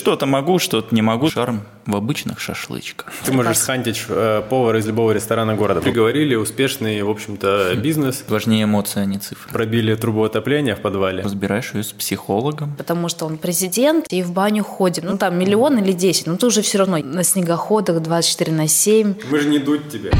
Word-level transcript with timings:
что-то 0.00 0.24
могу, 0.24 0.58
что-то 0.58 0.94
не 0.94 1.02
могу. 1.02 1.28
Шарм 1.30 1.60
в 1.84 1.94
обычных 1.94 2.40
шашлычках. 2.40 3.12
Ты 3.24 3.32
можешь 3.32 3.58
схантить 3.58 4.02
э, 4.08 4.42
повара 4.48 4.78
из 4.78 4.86
любого 4.86 5.12
ресторана 5.12 5.54
города. 5.54 5.82
Приговорили 5.82 6.34
успешный, 6.34 7.02
в 7.02 7.10
общем-то, 7.10 7.74
бизнес. 7.76 8.24
Важнее 8.28 8.64
эмоции, 8.64 9.00
а 9.00 9.04
не 9.04 9.18
цифры. 9.18 9.52
Пробили 9.52 9.94
трубу 9.94 10.24
отопления 10.24 10.74
в 10.74 10.80
подвале. 10.80 11.22
Разбираешь 11.22 11.74
ее 11.74 11.82
с 11.82 11.92
психологом. 11.92 12.74
Потому 12.78 13.08
что 13.10 13.26
он 13.26 13.36
президент, 13.36 14.06
и 14.10 14.22
в 14.22 14.32
баню 14.32 14.64
ходим. 14.64 15.04
Ну, 15.04 15.18
там 15.18 15.38
миллион 15.38 15.78
или 15.78 15.92
десять, 15.92 16.26
но 16.26 16.36
ты 16.36 16.46
уже 16.46 16.62
все 16.62 16.78
равно 16.78 16.98
на 16.98 17.22
снегоходах 17.22 18.00
24 18.00 18.52
на 18.52 18.68
7. 18.68 19.14
Мы 19.30 19.38
же 19.38 19.48
не 19.48 19.58
дуть 19.58 19.90
тебе. 19.90 20.12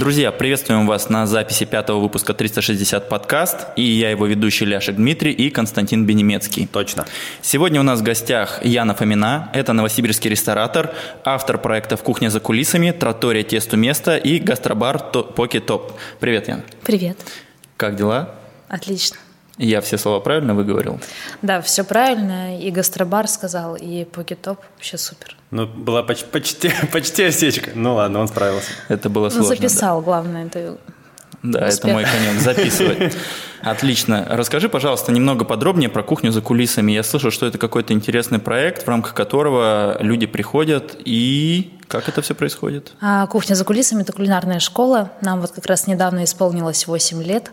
Друзья, 0.00 0.32
приветствуем 0.32 0.86
вас 0.86 1.10
на 1.10 1.26
записи 1.26 1.66
пятого 1.66 2.00
выпуска 2.00 2.32
360 2.32 3.10
подкаст. 3.10 3.66
И 3.76 3.82
я 3.82 4.08
его 4.08 4.24
ведущий 4.24 4.64
Ляшек 4.64 4.96
Дмитрий 4.96 5.30
и 5.30 5.50
Константин 5.50 6.06
Бенемецкий. 6.06 6.66
Точно. 6.66 7.04
Сегодня 7.42 7.80
у 7.80 7.82
нас 7.82 8.00
в 8.00 8.02
гостях 8.02 8.64
Яна 8.64 8.94
Фомина. 8.94 9.50
Это 9.52 9.74
новосибирский 9.74 10.30
ресторатор, 10.30 10.94
автор 11.22 11.58
проектов 11.58 12.02
«Кухня 12.02 12.30
за 12.30 12.40
кулисами», 12.40 12.92
«Тротория 12.92 13.44
тесту 13.44 13.76
место» 13.76 14.16
и 14.16 14.38
гастробар 14.38 15.10
«Поки 15.36 15.60
Топ». 15.60 15.92
Привет, 16.18 16.48
Яна. 16.48 16.64
Привет. 16.82 17.18
Как 17.76 17.94
дела? 17.94 18.36
Отлично. 18.68 19.18
Я 19.62 19.82
все 19.82 19.98
слова 19.98 20.20
правильно 20.20 20.54
выговорил? 20.54 20.98
Да, 21.42 21.60
все 21.60 21.84
правильно. 21.84 22.58
И 22.58 22.70
гастробар 22.70 23.28
сказал, 23.28 23.76
и 23.76 24.04
покетоп 24.04 24.58
вообще 24.76 24.96
супер. 24.96 25.36
Ну, 25.50 25.66
была 25.66 26.02
почти, 26.02 26.24
почти, 26.26 26.72
почти 26.92 27.24
осечка. 27.24 27.72
Ну 27.74 27.94
ладно, 27.94 28.20
он 28.20 28.28
справился. 28.28 28.70
Это 28.88 29.10
было 29.10 29.24
Ну, 29.24 29.30
сложно. 29.30 29.54
записал, 29.54 30.00
да. 30.00 30.04
главное. 30.04 30.46
Это... 30.46 30.78
Да, 31.42 31.60
это 31.60 31.68
Успех. 31.68 31.92
мой 31.92 32.04
конек, 32.04 32.40
записывать. 32.40 33.14
Отлично. 33.62 34.26
Расскажи, 34.30 34.68
пожалуйста, 34.70 35.12
немного 35.12 35.44
подробнее 35.44 35.88
про 35.90 36.02
кухню 36.02 36.32
за 36.32 36.40
кулисами. 36.40 36.92
Я 36.92 37.02
слышал, 37.02 37.30
что 37.30 37.44
это 37.46 37.58
какой-то 37.58 37.92
интересный 37.92 38.38
проект, 38.38 38.84
в 38.84 38.88
рамках 38.88 39.12
которого 39.14 39.98
люди 40.00 40.26
приходят 40.26 40.96
и... 41.04 41.74
Как 41.88 42.08
это 42.08 42.22
все 42.22 42.34
происходит? 42.34 42.92
А 43.00 43.26
кухня 43.26 43.54
за 43.54 43.64
кулисами– 43.64 44.02
это 44.02 44.12
кулинарная 44.12 44.60
школа. 44.60 45.10
Нам 45.22 45.40
вот 45.40 45.50
как 45.50 45.66
раз 45.66 45.86
недавно 45.86 46.24
исполнилось 46.24 46.86
8 46.86 47.22
лет. 47.22 47.50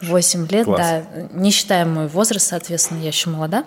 8 0.00 0.42
лет 0.42 0.48
8 0.48 0.48
лет, 0.48 0.64
Класс. 0.64 0.78
да. 0.78 1.02
Не 1.32 1.50
считая 1.50 1.84
мой 1.84 2.06
возраст, 2.06 2.46
соответственно, 2.46 3.00
я 3.00 3.08
еще 3.08 3.30
молода. 3.30 3.64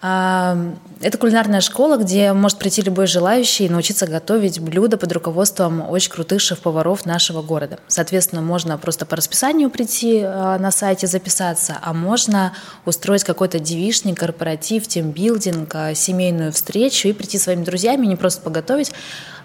А, 0.00 0.56
Это 1.00 1.18
кулинарная 1.18 1.60
школа, 1.60 1.96
где 1.96 2.32
может 2.32 2.58
прийти 2.58 2.82
любой 2.82 3.06
желающий 3.06 3.66
и 3.66 3.68
научиться 3.68 4.06
готовить 4.06 4.60
блюда 4.60 4.96
под 4.96 5.12
руководством 5.12 5.88
очень 5.88 6.10
крутых 6.10 6.40
шеф-поваров 6.40 7.04
нашего 7.06 7.42
города. 7.42 7.78
Соответственно, 7.86 8.40
можно 8.42 8.78
просто 8.78 9.06
по 9.06 9.16
расписанию 9.16 9.70
прийти 9.70 10.22
а, 10.24 10.58
на 10.58 10.70
сайте 10.70 11.06
записаться, 11.06 11.78
а 11.82 11.92
можно 11.92 12.52
устроить 12.84 13.24
какой-то 13.24 13.58
девишник, 13.58 14.18
корпоратив, 14.18 14.86
тимбилдинг, 14.88 15.74
а, 15.74 15.94
семейную 15.94 16.52
встречу 16.52 17.08
и 17.08 17.12
прийти 17.12 17.38
своими 17.38 17.64
друзьями, 17.64 18.06
не 18.06 18.16
просто 18.16 18.40
поготовить, 18.42 18.92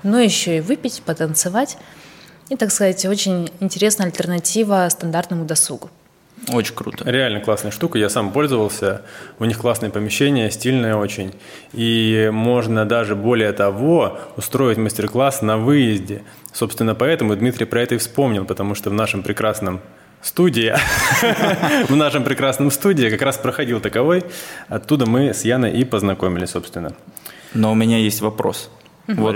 но 0.03 0.19
еще 0.19 0.57
и 0.57 0.61
выпить, 0.61 1.01
потанцевать. 1.05 1.77
И, 2.49 2.55
так 2.55 2.71
сказать, 2.71 3.05
очень 3.05 3.51
интересная 3.59 4.07
альтернатива 4.07 4.87
стандартному 4.89 5.45
досугу. 5.45 5.89
Очень 6.49 6.75
круто. 6.75 7.09
Реально 7.09 7.39
классная 7.39 7.71
штука, 7.71 7.97
я 7.97 8.09
сам 8.09 8.31
пользовался. 8.31 9.01
У 9.39 9.45
них 9.45 9.57
классное 9.57 9.89
помещение, 9.89 10.51
стильное 10.51 10.95
очень. 10.95 11.33
И 11.71 12.29
можно 12.33 12.85
даже 12.85 13.15
более 13.15 13.53
того 13.53 14.19
устроить 14.35 14.77
мастер-класс 14.77 15.41
на 15.41 15.57
выезде. 15.57 16.23
Собственно, 16.51 16.95
поэтому 16.95 17.35
Дмитрий 17.35 17.65
про 17.65 17.81
это 17.81 17.95
и 17.95 17.97
вспомнил, 17.97 18.45
потому 18.45 18.75
что 18.75 18.89
в 18.89 18.93
нашем 18.93 19.23
прекрасном 19.23 19.79
студии, 20.21 20.73
в 21.87 21.95
нашем 21.95 22.23
прекрасном 22.23 22.71
студии 22.71 23.09
как 23.09 23.21
раз 23.21 23.37
проходил 23.37 23.79
таковой. 23.79 24.23
Оттуда 24.67 25.05
мы 25.05 25.33
с 25.33 25.43
Яной 25.45 25.71
и 25.71 25.85
познакомились, 25.85 26.49
собственно. 26.49 26.93
Но 27.53 27.71
у 27.71 27.75
меня 27.75 27.97
есть 27.97 28.21
вопрос. 28.21 28.69
Вот, 29.07 29.35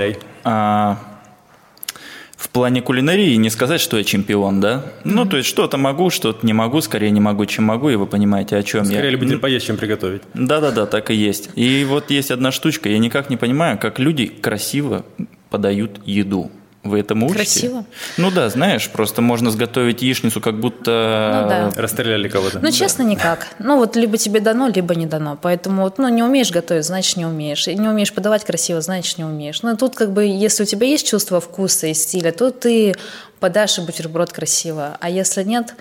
в 2.38 2.50
плане 2.50 2.82
кулинарии 2.82 3.34
не 3.36 3.50
сказать, 3.50 3.82
что 3.82 3.98
я 3.98 4.04
чемпион, 4.04 4.62
да? 4.62 4.86
Ну, 5.04 5.26
то 5.26 5.38
есть 5.38 5.50
что-то 5.50 5.78
могу, 5.78 6.12
что-то 6.12 6.46
не 6.46 6.54
могу, 6.54 6.82
скорее 6.82 7.10
не 7.10 7.20
могу, 7.20 7.46
чем 7.48 7.66
могу, 7.66 7.90
и 7.90 7.96
вы 7.96 8.06
понимаете, 8.06 8.56
о 8.56 8.64
чем 8.64 8.84
я. 8.84 8.92
Скорее 8.92 9.10
любитель 9.10 9.40
поесть, 9.40 9.66
чем 9.66 9.76
приготовить. 9.76 10.22
Да-да-да, 10.36 10.86
так 10.86 11.10
и 11.10 11.16
есть. 11.16 11.50
И 11.56 11.84
вот 11.84 12.12
есть 12.12 12.30
одна 12.30 12.52
штучка, 12.52 12.90
я 12.90 13.00
никак 13.00 13.32
не 13.32 13.38
понимаю, 13.38 13.80
как 13.80 13.98
люди 13.98 14.28
красиво 14.28 15.04
подают 15.50 16.00
еду. 16.06 16.52
Вы 16.88 17.00
этому 17.00 17.28
учите? 17.28 17.44
Красиво? 17.44 17.86
Ну 18.18 18.32
да, 18.32 18.50
знаешь, 18.50 18.90
просто 18.90 19.22
можно 19.22 19.52
сготовить 19.52 20.02
яичницу, 20.02 20.42
как 20.42 20.60
будто... 20.60 21.42
Ну 21.44 21.50
да. 21.50 21.82
Расстреляли 21.82 22.28
кого-то. 22.28 22.60
Ну, 22.60 22.72
честно, 22.72 23.04
никак. 23.04 23.48
Ну, 23.60 23.78
вот 23.78 23.96
либо 23.96 24.18
тебе 24.18 24.40
дано, 24.40 24.68
либо 24.68 24.96
не 24.96 25.06
дано. 25.06 25.38
Поэтому, 25.42 25.84
вот, 25.84 25.98
ну, 25.98 26.08
не 26.10 26.24
умеешь 26.24 26.52
готовить, 26.52 26.86
значит, 26.86 27.18
не 27.18 27.26
умеешь. 27.26 27.68
И 27.68 27.76
не 27.76 27.88
умеешь 27.88 28.14
подавать 28.14 28.44
красиво, 28.44 28.82
значит, 28.82 29.18
не 29.18 29.24
умеешь. 29.24 29.62
Ну, 29.62 29.76
тут, 29.78 29.96
как 29.96 30.12
бы, 30.12 30.26
если 30.26 30.64
у 30.64 30.66
тебя 30.66 30.88
есть 30.88 31.08
чувство 31.08 31.40
вкуса 31.40 31.88
и 31.88 31.94
стиля, 31.94 32.32
то 32.32 32.52
ты 32.52 32.96
подашь 33.40 33.78
и 33.78 33.82
бутерброд 33.82 34.32
красиво. 34.32 34.98
А 35.00 35.10
если 35.10 35.44
нет, 35.44 35.76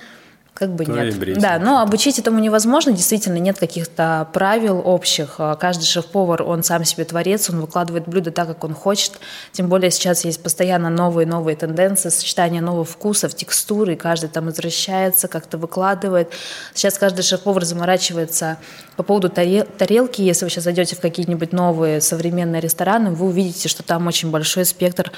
как 0.56 0.74
бы 0.74 0.86
То 0.86 0.92
и 0.92 1.04
нет. 1.04 1.18
брейся. 1.18 1.40
Да, 1.40 1.58
но 1.58 1.82
обучить 1.82 2.18
этому 2.18 2.38
невозможно. 2.38 2.92
Действительно, 2.92 3.36
нет 3.36 3.58
каких-то 3.58 4.26
правил 4.32 4.80
общих. 4.82 5.34
А 5.38 5.54
Каждый 5.54 5.84
шеф-повар, 5.84 6.42
он 6.42 6.62
сам 6.62 6.82
себе 6.84 7.04
творец, 7.04 7.50
он 7.50 7.60
выкладывает 7.60 8.08
блюдо 8.08 8.30
так, 8.30 8.48
как 8.48 8.64
он 8.64 8.72
хочет. 8.72 9.12
Тем 9.52 9.68
более 9.68 9.90
сейчас 9.90 10.24
есть 10.24 10.42
постоянно 10.42 10.88
новые-новые 10.88 11.56
тенденции, 11.56 12.08
сочетание 12.08 12.62
новых 12.62 12.88
вкусов, 12.88 13.34
текстуры, 13.34 13.92
и 13.92 13.96
каждый 13.96 14.30
там 14.30 14.46
возвращается, 14.46 15.28
как-то 15.28 15.58
выкладывает. 15.58 16.30
Сейчас 16.72 16.96
каждый 16.96 17.20
шеф-повар 17.22 17.64
заморачивается 17.64 18.56
по 18.96 19.02
поводу 19.02 19.28
таре- 19.28 19.68
тарелки. 19.76 20.22
Если 20.22 20.46
вы 20.46 20.50
сейчас 20.50 20.64
зайдете 20.64 20.96
в 20.96 21.00
какие-нибудь 21.00 21.52
новые 21.52 22.00
современные 22.00 22.62
рестораны, 22.62 23.10
вы 23.10 23.26
увидите, 23.26 23.68
что 23.68 23.82
там 23.82 24.06
очень 24.06 24.30
большой 24.30 24.64
спектр 24.64 25.12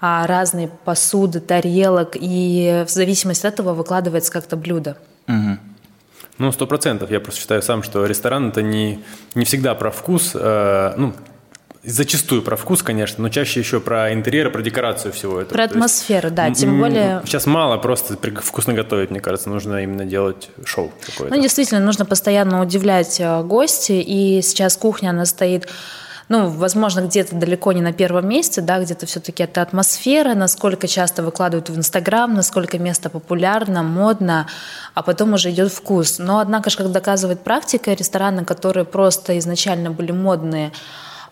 а, 0.00 0.26
разной 0.26 0.70
посуды, 0.84 1.40
тарелок, 1.40 2.10
и 2.14 2.84
в 2.86 2.90
зависимости 2.90 3.46
от 3.46 3.54
этого 3.54 3.74
выкладывается 3.74 4.32
как-то 4.32 4.56
блюдо. 4.56 4.96
Мгм. 5.26 5.58
Ну, 6.38 6.52
сто 6.52 6.66
процентов. 6.66 7.10
Я 7.10 7.20
просто 7.20 7.40
считаю 7.40 7.62
сам, 7.62 7.82
что 7.82 8.04
ресторан 8.04 8.50
это 8.50 8.62
не, 8.62 9.02
не 9.34 9.44
всегда 9.44 9.74
про 9.74 9.90
вкус. 9.90 10.32
э, 10.34 10.94
ну, 10.96 11.14
зачастую 11.82 12.42
про 12.42 12.56
вкус, 12.56 12.82
конечно, 12.82 13.22
но 13.22 13.28
чаще 13.28 13.60
еще 13.60 13.80
про 13.80 14.12
интерьер, 14.12 14.50
про 14.50 14.60
декорацию 14.60 15.12
всего 15.12 15.40
этого. 15.40 15.54
Про 15.54 15.64
атмосферу, 15.64 16.30
да, 16.30 16.50
тем 16.50 16.78
более... 16.78 17.22
Сейчас 17.24 17.46
мало 17.46 17.78
просто 17.78 18.18
вкусно 18.42 18.74
готовить, 18.74 19.10
мне 19.10 19.20
кажется. 19.20 19.48
Нужно 19.48 19.82
именно 19.82 20.04
делать 20.04 20.50
шоу 20.64 20.92
какое-то. 21.06 21.34
Ну, 21.34 21.40
действительно, 21.40 21.80
нужно 21.80 22.04
постоянно 22.04 22.60
удивлять 22.60 23.20
э, 23.20 23.42
гостей, 23.42 24.02
и 24.02 24.42
сейчас 24.42 24.76
кухня, 24.76 25.10
она 25.10 25.24
стоит 25.24 25.68
ну, 26.28 26.48
возможно, 26.48 27.00
где-то 27.00 27.36
далеко 27.36 27.72
не 27.72 27.80
на 27.80 27.92
первом 27.92 28.28
месте, 28.28 28.60
да, 28.60 28.80
где-то 28.80 29.06
все-таки 29.06 29.44
это 29.44 29.62
атмосфера, 29.62 30.34
насколько 30.34 30.88
часто 30.88 31.22
выкладывают 31.22 31.70
в 31.70 31.76
Инстаграм, 31.76 32.34
насколько 32.34 32.78
место 32.78 33.10
популярно, 33.10 33.82
модно, 33.84 34.48
а 34.94 35.02
потом 35.02 35.34
уже 35.34 35.50
идет 35.50 35.72
вкус. 35.72 36.18
Но, 36.18 36.40
однако 36.40 36.70
же, 36.70 36.78
как 36.78 36.90
доказывает 36.90 37.40
практика, 37.40 37.92
рестораны, 37.92 38.44
которые 38.44 38.84
просто 38.84 39.38
изначально 39.38 39.92
были 39.92 40.10
модные, 40.10 40.72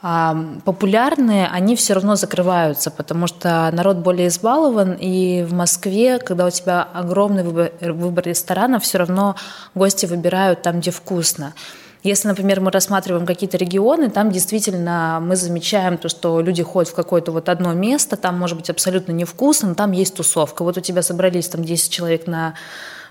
а, 0.06 0.36
популярные, 0.64 1.48
они 1.48 1.74
все 1.76 1.94
равно 1.94 2.14
закрываются, 2.14 2.90
потому 2.90 3.26
что 3.26 3.70
народ 3.72 3.96
более 3.96 4.28
избалован, 4.28 4.92
и 4.92 5.42
в 5.42 5.54
Москве, 5.54 6.18
когда 6.18 6.46
у 6.46 6.50
тебя 6.50 6.82
огромный 6.82 7.42
выбор, 7.42 7.72
выбор 7.80 8.24
ресторанов, 8.26 8.82
все 8.82 8.98
равно 8.98 9.34
гости 9.74 10.06
выбирают 10.06 10.62
там, 10.62 10.80
где 10.80 10.90
вкусно. 10.90 11.54
Если, 12.04 12.28
например, 12.28 12.60
мы 12.60 12.70
рассматриваем 12.70 13.24
какие-то 13.24 13.56
регионы, 13.56 14.10
там 14.10 14.30
действительно 14.30 15.20
мы 15.22 15.36
замечаем 15.36 15.96
то, 15.96 16.10
что 16.10 16.42
люди 16.42 16.62
ходят 16.62 16.92
в 16.92 16.94
какое-то 16.94 17.32
вот 17.32 17.48
одно 17.48 17.72
место, 17.72 18.18
там 18.18 18.38
может 18.38 18.58
быть 18.58 18.68
абсолютно 18.68 19.12
невкусно, 19.12 19.70
но 19.70 19.74
там 19.74 19.90
есть 19.92 20.14
тусовка. 20.14 20.64
Вот 20.64 20.76
у 20.76 20.82
тебя 20.82 21.00
собрались 21.00 21.48
там 21.48 21.64
10 21.64 21.90
человек 21.90 22.26
на, 22.26 22.56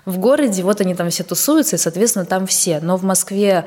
в 0.04 0.18
городе, 0.18 0.62
вот 0.62 0.80
они 0.80 0.94
там 0.94 1.10
все 1.10 1.24
тусуются, 1.24 1.74
и, 1.74 1.78
соответственно, 1.80 2.24
там 2.24 2.46
все. 2.46 2.78
Но 2.80 2.96
в 2.96 3.02
Москве 3.02 3.64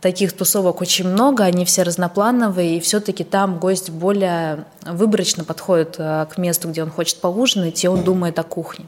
таких 0.00 0.32
тусовок 0.32 0.80
очень 0.80 1.08
много, 1.08 1.42
они 1.42 1.64
все 1.64 1.82
разноплановые, 1.82 2.76
и 2.76 2.80
все-таки 2.80 3.24
там 3.24 3.58
гость 3.58 3.90
более 3.90 4.66
выборочно 4.86 5.42
подходит 5.42 5.96
э, 5.98 6.26
к 6.30 6.38
месту, 6.38 6.68
где 6.68 6.84
он 6.84 6.92
хочет 6.92 7.20
поужинать, 7.20 7.82
и 7.82 7.88
он 7.88 8.04
думает 8.04 8.38
о 8.38 8.44
кухне. 8.44 8.86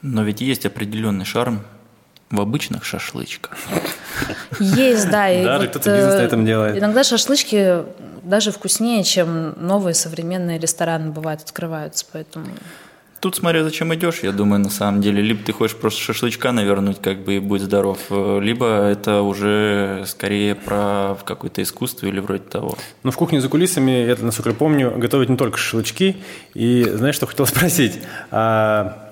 Но 0.00 0.22
ведь 0.22 0.40
есть 0.40 0.64
определенный 0.64 1.26
шарм 1.26 1.64
в 2.30 2.40
обычных 2.40 2.84
шашлычках. 2.84 3.56
Есть, 4.58 5.10
да. 5.10 5.30
и 5.30 5.44
Даже 5.44 5.60
вот, 5.60 5.70
кто-то 5.70 5.90
бизнес 5.90 6.14
на 6.14 6.20
э, 6.20 6.24
этом 6.24 6.46
делает. 6.46 6.78
Иногда 6.78 7.04
шашлычки 7.04 7.84
даже 8.22 8.50
вкуснее, 8.50 9.04
чем 9.04 9.54
новые 9.58 9.94
современные 9.94 10.58
рестораны 10.58 11.10
бывают, 11.10 11.42
открываются, 11.42 12.04
поэтому... 12.12 12.46
тут 13.20 13.36
смотря 13.36 13.62
зачем 13.62 13.94
идешь, 13.94 14.20
я 14.24 14.32
думаю, 14.32 14.60
на 14.60 14.70
самом 14.70 15.00
деле. 15.00 15.22
Либо 15.22 15.44
ты 15.44 15.52
хочешь 15.52 15.76
просто 15.76 16.00
шашлычка 16.00 16.50
навернуть, 16.50 17.00
как 17.00 17.22
бы, 17.22 17.36
и 17.36 17.38
будь 17.38 17.62
здоров, 17.62 17.98
либо 18.10 18.88
это 18.88 19.22
уже 19.22 20.04
скорее 20.08 20.56
про 20.56 21.16
какое-то 21.24 21.62
искусство 21.62 22.06
или 22.06 22.18
вроде 22.18 22.42
того. 22.42 22.76
Ну, 23.04 23.12
в 23.12 23.16
кухне 23.16 23.40
за 23.40 23.48
кулисами, 23.48 23.92
это, 23.92 24.24
насколько 24.24 24.50
я 24.50 24.56
помню, 24.56 24.92
готовят 24.96 25.28
не 25.28 25.36
только 25.36 25.58
шашлычки. 25.58 26.16
И 26.54 26.82
знаешь, 26.82 27.14
что 27.14 27.26
хотел 27.26 27.46
спросить? 27.46 28.00
А 28.32 29.05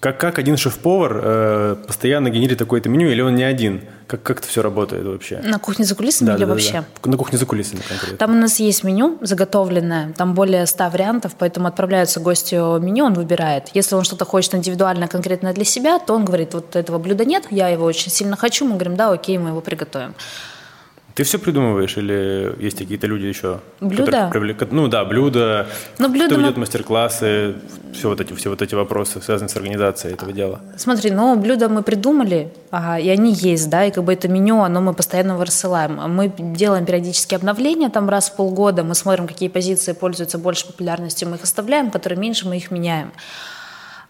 как, 0.00 0.18
как 0.18 0.38
один 0.38 0.56
шеф-повар 0.56 1.20
э, 1.22 1.76
постоянно 1.86 2.28
генерит 2.30 2.58
такое-то 2.58 2.88
меню, 2.88 3.08
или 3.08 3.20
он 3.20 3.34
не 3.34 3.44
один? 3.44 3.82
Как, 4.06 4.22
как 4.22 4.38
это 4.38 4.48
все 4.48 4.62
работает 4.62 5.04
вообще? 5.04 5.38
На 5.38 5.58
кухне 5.58 5.84
за 5.84 5.94
кулисами 5.94 6.28
Да, 6.28 6.34
или 6.36 6.44
да, 6.44 6.50
вообще? 6.50 6.84
да. 7.02 7.10
На 7.10 7.16
кухне 7.16 7.38
за 7.38 7.46
кулисами 7.46 7.80
конкретно. 7.88 8.16
Там 8.18 8.30
у 8.32 8.40
нас 8.40 8.58
есть 8.60 8.84
меню 8.84 9.18
заготовленное, 9.20 10.12
там 10.12 10.34
более 10.34 10.66
100 10.66 10.90
вариантов, 10.90 11.32
поэтому 11.38 11.68
отправляются 11.68 12.20
гостю 12.20 12.78
меню, 12.80 13.04
он 13.04 13.14
выбирает. 13.14 13.68
Если 13.74 13.94
он 13.94 14.04
что-то 14.04 14.24
хочет 14.24 14.54
индивидуально, 14.54 15.08
конкретно 15.08 15.52
для 15.52 15.64
себя, 15.64 15.98
то 15.98 16.14
он 16.14 16.24
говорит, 16.24 16.54
вот 16.54 16.76
этого 16.76 16.98
блюда 16.98 17.24
нет, 17.24 17.44
я 17.50 17.68
его 17.68 17.84
очень 17.84 18.10
сильно 18.10 18.36
хочу, 18.36 18.64
мы 18.64 18.72
говорим, 18.72 18.96
да, 18.96 19.10
окей, 19.12 19.38
мы 19.38 19.50
его 19.50 19.60
приготовим. 19.60 20.14
Ты 21.16 21.24
все 21.24 21.38
придумываешь 21.38 21.96
или 21.96 22.54
есть 22.62 22.76
какие-то 22.76 23.06
люди 23.06 23.24
еще? 23.24 23.60
Блюда? 23.80 24.30
привлек- 24.30 24.68
Ну 24.70 24.86
да, 24.86 25.02
блюда. 25.06 25.66
Ну, 25.98 26.10
блюда 26.10 26.26
Кто 26.26 26.36
мы- 26.36 26.42
ведет 26.42 26.58
мастер-классы, 26.58 27.54
все 27.94 28.10
вот 28.10 28.20
эти, 28.20 28.34
все 28.34 28.50
вот 28.50 28.60
эти 28.60 28.74
вопросы, 28.74 29.22
связанные 29.22 29.48
с 29.48 29.56
организацией 29.56 30.12
этого 30.12 30.30
дела. 30.32 30.60
Смотри, 30.76 31.10
ну, 31.10 31.34
блюда 31.36 31.70
мы 31.70 31.82
придумали, 31.82 32.52
ага, 32.70 32.98
и 32.98 33.08
они 33.08 33.32
есть, 33.32 33.70
да, 33.70 33.86
и 33.86 33.90
как 33.90 34.04
бы 34.04 34.12
это 34.12 34.28
меню, 34.28 34.60
оно 34.60 34.82
мы 34.82 34.92
постоянно 34.92 35.32
его 35.32 35.44
рассылаем. 35.44 35.94
Мы 35.94 36.30
делаем 36.38 36.84
периодически 36.84 37.34
обновления, 37.34 37.88
там 37.88 38.10
раз 38.10 38.28
в 38.28 38.36
полгода, 38.36 38.84
мы 38.84 38.94
смотрим, 38.94 39.26
какие 39.26 39.48
позиции 39.48 39.92
пользуются 39.94 40.36
больше 40.36 40.66
популярностью, 40.66 41.30
мы 41.30 41.36
их 41.36 41.44
оставляем, 41.44 41.90
которые 41.90 42.18
меньше, 42.18 42.46
мы 42.46 42.58
их 42.58 42.70
меняем. 42.70 43.10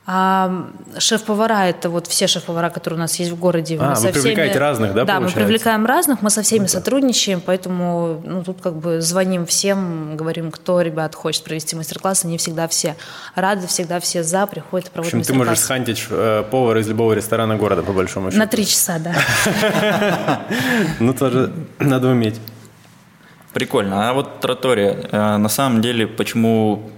А 0.09 0.67
шеф-повара– 0.99 1.67
это 1.69 1.91
вот 1.91 2.07
все 2.07 2.29
шеф-повара, 2.29 2.71
которые 2.71 2.99
у 2.99 3.01
нас 3.01 3.19
есть 3.19 3.33
в 3.33 3.37
городе. 3.37 3.77
А, 3.81 3.83
мы 3.83 3.89
вы 3.91 3.97
со 3.97 4.01
всеми- 4.03 4.13
привлекаете 4.13 4.59
разных, 4.61 4.95
да, 4.95 5.05
Да, 5.05 5.15
мы 5.15 5.21
получается? 5.23 5.41
привлекаем 5.41 5.85
разных, 5.85 6.23
мы 6.23 6.31
со 6.31 6.43
всеми 6.43 6.67
сотрудничаем, 6.67 7.41
поэтому 7.45 8.23
ну, 8.25 8.45
тут 8.45 8.61
как 8.63 8.77
бы 8.77 9.01
звоним 9.01 9.47
всем, 9.47 10.17
говорим, 10.17 10.53
кто, 10.53 10.81
ребят, 10.81 11.17
хочет 11.17 11.43
провести 11.43 11.75
мастер-класс, 11.75 12.25
они 12.25 12.39
всегда 12.39 12.69
все 12.69 12.95
рады, 13.35 13.67
всегда 13.67 13.99
все 13.99 14.23
за, 14.23 14.47
приходят, 14.47 14.87
В 14.87 14.91
проводят 14.93 15.15
общем, 15.15 15.27
ты 15.27 15.35
можешь 15.35 15.59
схантить 15.59 16.07
э, 16.09 16.45
повара 16.53 16.81
из 16.81 16.87
любого 16.87 17.13
ресторана 17.13 17.57
города, 17.57 17.83
по 17.83 17.93
большому 17.93 18.31
счету. 18.31 18.39
На 18.39 18.47
три 18.47 18.65
часа, 18.65 19.01
да. 19.01 19.13
Ну, 21.01 21.15
тоже 21.15 21.53
надо 21.81 22.09
уметь. 22.09 22.41
Прикольно. 23.53 24.11
А 24.11 24.13
вот 24.13 24.41
Тротория, 24.41 24.93
э, 25.11 25.37
на 25.39 25.49
самом 25.49 25.81
деле, 25.81 26.07
почему 26.07 26.57
ну, 26.77 26.96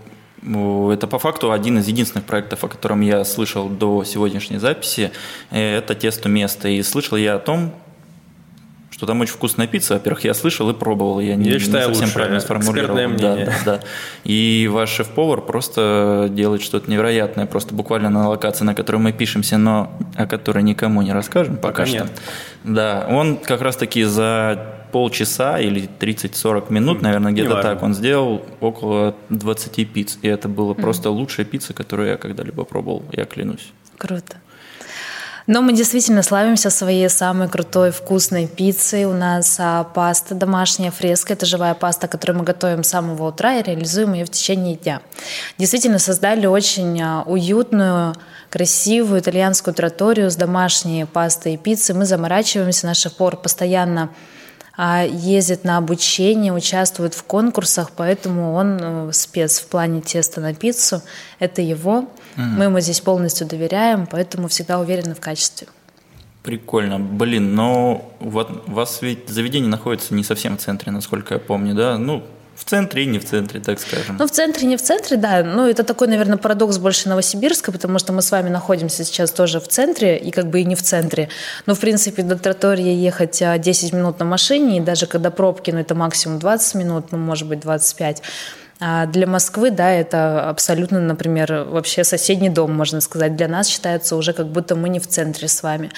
это 0.49 1.07
по 1.07 1.19
факту 1.19 1.53
один 1.53 1.79
из 1.79 1.87
единственных 1.89 2.25
проектов, 2.25 2.65
о 2.65 2.69
котором 2.69 3.01
я 3.01 3.25
слышал 3.25 3.69
до 3.69 4.05
сегодняшней 4.05 4.59
записи, 4.59 5.11
э, 5.51 5.77
это 5.77 5.95
тесто 5.95 6.29
место. 6.29 6.69
И 6.69 6.83
слышал 6.83 7.17
я 7.17 7.35
о 7.35 7.39
том, 7.39 7.75
что 8.99 9.07
там 9.07 9.21
очень 9.21 9.33
вкусная 9.33 9.69
пицца. 9.69 9.95
Во-первых, 9.95 10.25
я 10.25 10.35
слышал 10.35 10.69
и 10.71 10.75
пробовал. 10.75 11.21
Я 11.21 11.37
не, 11.37 11.47
Я 11.49 11.53
не 11.55 11.59
считаю, 11.61 11.85
совсем 11.87 12.03
лучшее. 12.07 12.15
правильно 12.15 12.41
сформулировал. 12.41 12.97
Экспертное 12.99 13.19
Да, 13.19 13.33
мнение. 13.35 13.47
да, 13.65 13.77
да. 13.79 13.81
И 14.25 14.69
ваш 14.71 14.91
шеф-повар 14.91 15.41
просто 15.41 16.27
делает 16.33 16.63
что-то 16.63 16.91
невероятное, 16.91 17.47
просто 17.47 17.75
буквально 17.77 18.11
на 18.11 18.29
локации, 18.29 18.65
на 18.65 18.75
которой 18.75 18.97
мы 18.97 19.13
пишемся, 19.13 19.57
но 19.57 19.93
о 20.17 20.27
которой 20.27 20.65
никому 20.65 21.01
не 21.03 21.13
расскажем 21.13 21.57
пока, 21.57 21.69
Пока 21.69 21.87
что. 21.87 21.95
нет. 21.99 22.07
Да, 22.65 23.07
он 23.09 23.37
как 23.37 23.63
раз-таки 23.63 24.03
за 24.03 24.75
полчаса 24.91 25.61
или 25.61 25.89
30-40 26.01 26.73
минут, 26.73 27.01
наверное, 27.01 27.31
где-то 27.31 27.63
так, 27.63 27.83
он 27.85 27.95
сделал 27.95 28.45
около 28.61 29.15
20 29.29 29.89
пиц. 29.93 30.19
И 30.23 30.29
это 30.29 30.49
была 30.49 30.75
просто 30.75 31.11
лучшая 31.11 31.47
пицца, 31.47 31.73
которую 31.73 32.09
я 32.09 32.17
когда-либо 32.17 32.65
пробовал, 32.65 33.05
я 33.13 33.27
клянусь. 33.27 33.71
Круто. 33.97 34.39
Но 35.49 35.63
мы 35.63 35.73
действительно 35.73 36.23
славимся 36.23 36.69
своей 36.69 37.09
самой 37.09 37.49
крутой 37.49 37.91
вкусной 37.91 38.47
пиццей. 38.47 39.07
У 39.07 39.15
нас 39.15 39.57
а, 39.59 39.83
паста 39.83 40.35
домашняя, 40.35 40.91
фреска. 40.91 41.33
Это 41.33 41.47
живая 41.47 41.73
паста, 41.73 42.07
которую 42.07 42.41
мы 42.41 42.45
готовим 42.45 42.85
с 42.85 42.89
самого 42.89 43.29
утра 43.29 43.57
и 43.57 43.63
реализуем 43.63 44.13
ее 44.13 44.27
в 44.27 44.31
течение 44.31 44.77
дня. 44.77 45.01
Действительно 45.57 45.99
создали 45.99 46.45
очень 46.45 47.01
а, 47.01 47.23
уютную, 47.23 48.15
красивую 48.51 49.21
итальянскую 49.21 49.73
троторию 49.73 50.31
с 50.31 50.37
домашней 50.37 51.07
пастой 51.07 51.55
и 51.55 51.57
пиццей. 51.57 51.95
Мы 51.95 52.05
заморачиваемся, 52.05 52.85
наш 52.85 52.99
шеф-повар 52.99 53.39
постоянно 53.39 54.11
а, 54.77 55.03
ездит 55.03 55.65
на 55.65 55.79
обучение, 55.79 56.53
участвует 56.53 57.15
в 57.15 57.23
конкурсах, 57.23 57.93
поэтому 57.97 58.53
он 58.53 58.79
э, 58.79 59.13
спец 59.13 59.61
в 59.61 59.67
плане 59.69 60.03
теста 60.03 60.43
на 60.43 60.55
пиццу. 60.55 61.01
Это 61.39 61.63
его. 61.63 62.11
Мы 62.37 62.65
ему 62.65 62.81
здесь 62.81 63.01
полностью 63.01 63.47
доверяем, 63.47 64.07
поэтому 64.07 64.49
всегда 64.49 64.79
уверены 64.79 65.15
в 65.15 65.21
качестве. 65.21 65.69
Прикольно. 66.43 66.99
Блин, 66.99 67.55
но 67.55 68.15
вот 68.21 68.69
у 68.69 68.73
вас 68.73 69.03
ведь 69.03 69.29
заведение 69.29 69.69
находится 69.69 70.15
не 70.15 70.25
совсем 70.25 70.57
в 70.57 70.61
центре, 70.61 70.93
насколько 70.93 71.35
я 71.35 71.41
помню, 71.41 71.75
да? 71.75 71.99
Ну, 71.99 72.25
в 72.59 72.65
центре 72.65 73.05
и 73.05 73.07
не 73.07 73.21
в 73.21 73.25
центре, 73.25 73.61
так 73.61 73.79
скажем. 73.79 74.17
Ну, 74.19 74.27
в 74.27 74.31
центре, 74.33 74.67
не 74.67 74.77
в 74.77 74.83
центре, 74.83 75.17
да. 75.17 75.45
Ну, 75.45 75.69
это 75.69 75.85
такой, 75.85 76.09
наверное, 76.09 76.39
парадокс 76.39 76.79
больше 76.79 77.09
Новосибирска, 77.09 77.71
потому 77.71 78.01
что 78.01 78.13
мы 78.13 78.21
с 78.21 78.33
вами 78.33 78.49
находимся 78.49 79.05
сейчас 79.05 79.31
тоже 79.31 79.61
в 79.61 79.69
центре, 79.69 80.19
и 80.19 80.33
как 80.33 80.51
бы 80.51 80.61
и 80.61 80.65
не 80.65 80.75
в 80.75 80.83
центре. 80.83 81.29
Но, 81.67 81.77
в 81.77 81.81
принципе, 81.81 82.23
до 82.23 82.37
Тротории 82.37 82.93
ехать 82.95 83.41
а, 83.43 83.59
10 83.59 83.93
минут 83.93 84.19
на 84.19 84.25
машине, 84.25 84.79
и 84.79 84.81
даже 84.81 85.07
когда 85.07 85.31
пробки, 85.31 85.71
ну, 85.71 85.79
это 85.79 85.95
максимум 85.95 86.41
20 86.41 86.75
минут, 86.75 87.13
ну, 87.13 87.19
может 87.19 87.47
быть, 87.47 87.61
25. 87.61 88.23
А 88.81 89.07
для 89.07 89.27
Москвы, 89.27 89.71
да, 89.71 89.91
это 89.91 90.49
абсолютно, 90.49 91.01
например, 91.01 91.65
вообще 91.69 92.05
соседний 92.05 92.49
дом, 92.49 92.73
можно 92.75 93.01
сказать. 93.01 93.35
Для 93.37 93.49
нас 93.49 93.67
считается 93.67 94.15
уже 94.17 94.33
как 94.33 94.47
будто 94.47 94.77
мы 94.77 94.89
не 94.89 95.01
в 95.01 95.07
центре 95.07 95.49
с 95.49 95.63
вами. 95.63 95.91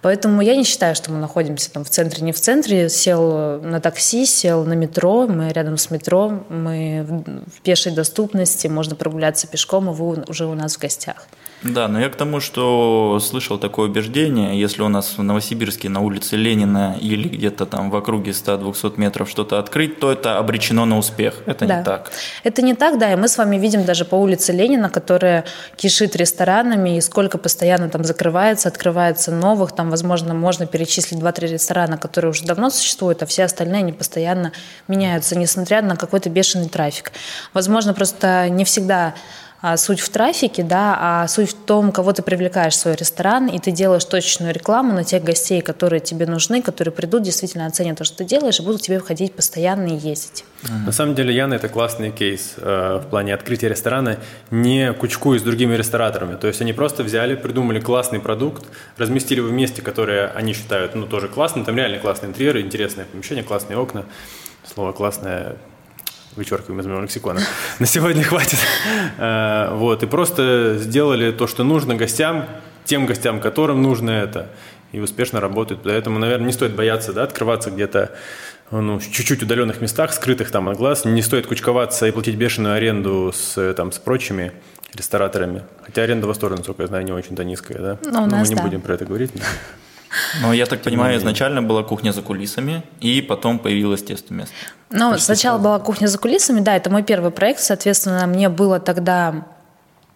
Поэтому 0.00 0.42
я 0.42 0.54
не 0.54 0.64
считаю, 0.64 0.94
что 0.94 1.10
мы 1.10 1.18
находимся 1.18 1.72
там 1.72 1.82
в 1.82 1.88
центре, 1.88 2.22
не 2.22 2.32
в 2.32 2.40
центре. 2.40 2.88
Сел 2.90 3.58
на 3.60 3.80
такси, 3.80 4.26
сел 4.26 4.62
на 4.64 4.74
метро, 4.74 5.26
мы 5.26 5.50
рядом 5.50 5.78
с 5.78 5.90
метро, 5.90 6.44
мы 6.50 7.06
в- 7.08 7.62
пешей 7.62 7.90
доступности, 7.90 8.66
можно 8.66 8.96
прогуляться 8.96 9.46
пешком, 9.46 9.90
и 9.90 9.94
вы 9.94 10.22
уже 10.28 10.44
у 10.44 10.54
нас 10.54 10.76
в 10.76 10.78
гостях. 10.78 11.26
Да, 11.64 11.88
но 11.88 11.98
я 11.98 12.10
к 12.10 12.16
тому, 12.16 12.40
что 12.40 13.18
слышал 13.20 13.58
такое 13.58 13.88
убеждение, 13.88 14.60
если 14.60 14.82
у 14.82 14.88
нас 14.88 15.16
в 15.16 15.22
Новосибирске 15.22 15.88
на 15.88 16.00
улице 16.00 16.36
Ленина 16.36 16.96
или 17.00 17.26
где-то 17.26 17.64
там 17.64 17.90
в 17.90 17.96
округе 17.96 18.32
100-200 18.32 18.92
метров 19.00 19.30
что-то 19.30 19.58
открыть, 19.58 19.98
то 19.98 20.12
это 20.12 20.36
обречено 20.36 20.84
на 20.84 20.98
успех. 20.98 21.36
Это 21.46 21.64
Да. 21.64 21.78
не 21.78 21.84
так. 21.84 22.10
Это 22.42 22.60
не 22.60 22.74
так, 22.74 22.98
да, 22.98 23.12
и 23.12 23.16
мы 23.16 23.28
с 23.28 23.38
вами 23.38 23.56
видим 23.56 23.84
даже 23.84 24.04
по 24.04 24.16
улице 24.16 24.52
Ленина, 24.52 24.90
которая 24.90 25.44
кишит 25.76 26.14
ресторанами, 26.16 26.98
и 26.98 27.00
сколько 27.00 27.38
постоянно 27.38 27.88
там 27.88 28.04
закрывается, 28.04 28.68
открывается 28.68 29.32
новых, 29.32 29.72
там, 29.72 29.88
возможно, 29.88 30.34
можно 30.34 30.66
перечислить 30.66 31.18
2-3 31.18 31.52
ресторана, 31.52 31.96
которые 31.96 32.30
уже 32.30 32.44
давно 32.44 32.68
существуют, 32.68 33.22
а 33.22 33.26
все 33.26 33.44
остальные, 33.44 33.78
они 33.78 33.92
постоянно 33.92 34.52
меняются, 34.86 35.34
несмотря 35.38 35.80
на 35.80 35.96
какой-то 35.96 36.28
бешеный 36.28 36.68
трафик. 36.68 37.12
Возможно, 37.54 37.94
просто 37.94 38.50
не 38.50 38.64
всегда 38.64 39.14
а, 39.66 39.78
суть 39.78 40.00
в 40.00 40.10
трафике, 40.10 40.62
да, 40.62 40.98
а 41.00 41.26
суть 41.26 41.52
в 41.52 41.54
том, 41.54 41.90
кого 41.90 42.12
ты 42.12 42.20
привлекаешь 42.20 42.74
в 42.74 42.76
свой 42.76 42.96
ресторан, 42.96 43.46
и 43.46 43.58
ты 43.58 43.70
делаешь 43.70 44.04
точечную 44.04 44.52
рекламу 44.52 44.92
на 44.92 45.04
тех 45.04 45.24
гостей, 45.24 45.62
которые 45.62 46.00
тебе 46.00 46.26
нужны, 46.26 46.60
которые 46.60 46.92
придут, 46.92 47.22
действительно 47.22 47.64
оценят 47.64 47.96
то, 47.96 48.04
что 48.04 48.18
ты 48.18 48.24
делаешь, 48.26 48.60
и 48.60 48.62
будут 48.62 48.82
тебе 48.82 48.98
входить 48.98 49.32
постоянно 49.32 49.86
и 49.86 49.96
ездить. 49.96 50.44
На 50.84 50.92
самом 50.92 51.14
деле, 51.14 51.34
Яна, 51.34 51.54
это 51.54 51.70
классный 51.70 52.10
кейс 52.10 52.56
э, 52.58 53.00
в 53.02 53.08
плане 53.08 53.32
открытия 53.32 53.70
ресторана, 53.70 54.18
не 54.50 54.92
кучкуясь 54.92 55.40
с 55.40 55.44
другими 55.44 55.74
рестораторами. 55.74 56.36
То 56.36 56.46
есть 56.46 56.60
они 56.60 56.74
просто 56.74 57.02
взяли, 57.02 57.34
придумали 57.34 57.80
классный 57.80 58.20
продукт, 58.20 58.66
разместили 58.98 59.38
его 59.38 59.48
в 59.48 59.52
месте, 59.52 59.80
которое 59.80 60.26
они 60.26 60.52
считают, 60.52 60.94
ну, 60.94 61.06
тоже 61.06 61.28
классным. 61.28 61.64
Там 61.64 61.74
реально 61.78 62.00
классные 62.00 62.28
интерьеры, 62.28 62.60
интересное 62.60 63.06
помещение, 63.06 63.42
классные 63.42 63.78
окна. 63.78 64.04
Слово 64.66 64.92
«классное» 64.92 65.56
вычеркиваем 66.36 66.80
из 66.80 66.86
моего 66.86 67.02
лексикона. 67.02 67.40
На 67.78 67.86
сегодня 67.86 68.22
хватит. 68.22 68.58
Э, 69.18 69.74
Вот, 69.74 70.02
и 70.02 70.06
просто 70.06 70.76
сделали 70.78 71.30
то, 71.30 71.46
что 71.46 71.64
нужно 71.64 71.94
гостям, 71.94 72.46
тем 72.84 73.06
гостям, 73.06 73.40
которым 73.40 73.82
нужно 73.82 74.10
это, 74.10 74.48
и 74.92 75.00
успешно 75.00 75.40
работают. 75.40 75.82
Поэтому, 75.84 76.18
наверное, 76.18 76.46
не 76.46 76.52
стоит 76.52 76.74
бояться 76.74 77.12
да, 77.12 77.24
открываться 77.24 77.70
где-то 77.70 78.12
ну, 78.70 78.98
в 78.98 79.10
чуть-чуть 79.10 79.42
удаленных 79.42 79.80
местах, 79.80 80.12
скрытых 80.12 80.50
там 80.50 80.68
от 80.68 80.76
глаз. 80.76 81.04
Не 81.04 81.22
стоит 81.22 81.46
кучковаться 81.46 82.06
и 82.06 82.10
платить 82.10 82.36
бешеную 82.36 82.74
аренду 82.74 83.32
с, 83.34 83.74
там, 83.74 83.92
с 83.92 83.98
прочими 83.98 84.52
рестораторами. 84.94 85.62
Хотя 85.84 86.02
аренда 86.02 86.26
в 86.26 86.34
сторону, 86.34 86.58
насколько 86.58 86.82
я 86.82 86.88
знаю, 86.88 87.04
не 87.04 87.12
очень-то 87.12 87.44
низкая, 87.44 87.78
да? 87.78 87.98
Ну, 88.04 88.24
у 88.24 88.26
нас 88.26 88.48
мы 88.48 88.54
не 88.54 88.54
да. 88.54 88.62
будем 88.62 88.80
про 88.80 88.94
это 88.94 89.04
говорить. 89.04 89.32
Но 90.40 90.52
я 90.52 90.66
так 90.66 90.82
понимаю, 90.82 91.18
изначально 91.18 91.62
была 91.62 91.82
кухня 91.82 92.12
за 92.12 92.22
кулисами, 92.22 92.82
и 93.00 93.20
потом 93.20 93.58
появилось 93.58 94.02
тесто 94.02 94.34
место. 94.34 94.54
Ну, 94.90 95.18
сначала 95.18 95.58
была 95.58 95.78
кухня 95.78 96.06
за 96.06 96.18
кулисами, 96.18 96.60
да, 96.60 96.76
это 96.76 96.90
мой 96.90 97.02
первый 97.02 97.30
проект, 97.30 97.60
соответственно, 97.60 98.26
мне 98.26 98.48
было 98.48 98.80
тогда, 98.80 99.46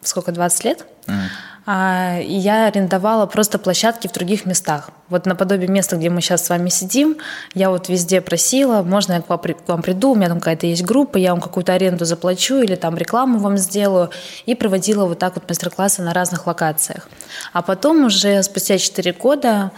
сколько, 0.03 0.33
20 0.33 0.65
лет. 0.65 0.87
А, 1.71 2.19
и 2.19 2.33
я 2.33 2.69
арендовала 2.69 3.27
просто 3.27 3.59
площадки 3.59 4.09
в 4.09 4.13
других 4.13 4.47
местах. 4.47 4.89
Вот 5.11 5.27
наподобие 5.27 5.69
места, 5.69 5.97
где 5.97 6.09
мы 6.09 6.23
сейчас 6.23 6.47
с 6.47 6.49
вами 6.49 6.71
сидим, 6.71 7.19
я 7.53 7.69
вот 7.69 7.91
везде 7.91 8.23
просила, 8.23 8.83
можно 8.83 9.13
я 9.13 9.21
к 9.21 9.29
вам 9.29 9.83
приду, 9.83 10.13
у 10.13 10.15
меня 10.15 10.29
там 10.29 10.39
какая-то 10.39 10.67
есть 10.67 10.83
группа, 10.83 11.19
я 11.19 11.33
вам 11.33 11.43
какую-то 11.43 11.75
аренду 11.75 12.07
заплачу 12.07 12.63
или 12.63 12.75
там 12.75 12.97
рекламу 12.97 13.39
вам 13.39 13.59
сделаю. 13.59 14.09
И 14.47 14.55
проводила 14.55 15.05
вот 15.05 15.19
так 15.19 15.35
вот 15.35 15.47
мастер-классы 15.47 16.01
на 16.01 16.15
разных 16.15 16.47
локациях. 16.47 17.07
А 17.53 17.61
потом 17.61 18.07
уже 18.07 18.43
спустя 18.43 18.79
4 18.79 19.13
года 19.13 19.71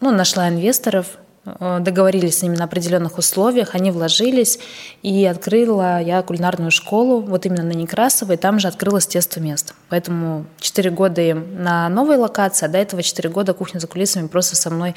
ну, 0.00 0.10
нашла 0.10 0.48
инвесторов, 0.48 1.18
Э, 1.60 1.78
договорились 1.80 2.38
с 2.38 2.42
ними 2.42 2.56
на 2.56 2.64
определенных 2.64 3.18
условиях, 3.18 3.74
они 3.74 3.90
вложились, 3.90 4.58
и 5.02 5.24
открыла 5.24 6.00
я 6.00 6.22
кулинарную 6.22 6.70
школу, 6.70 7.20
вот 7.20 7.46
именно 7.46 7.62
на 7.62 7.72
Некрасовой, 7.72 8.36
там 8.36 8.58
же 8.58 8.68
открылось 8.68 9.06
тесто 9.06 9.40
место. 9.40 9.74
Поэтому 9.88 10.46
4 10.60 10.90
года 10.90 11.20
им 11.20 11.62
на 11.62 11.88
новой 11.88 12.16
локации, 12.16 12.66
а 12.66 12.68
до 12.68 12.78
этого 12.78 13.02
4 13.02 13.28
года 13.28 13.54
кухня 13.54 13.78
за 13.78 13.86
кулисами 13.86 14.26
просто 14.26 14.56
со 14.56 14.70
мной 14.70 14.90
а, 14.90 14.94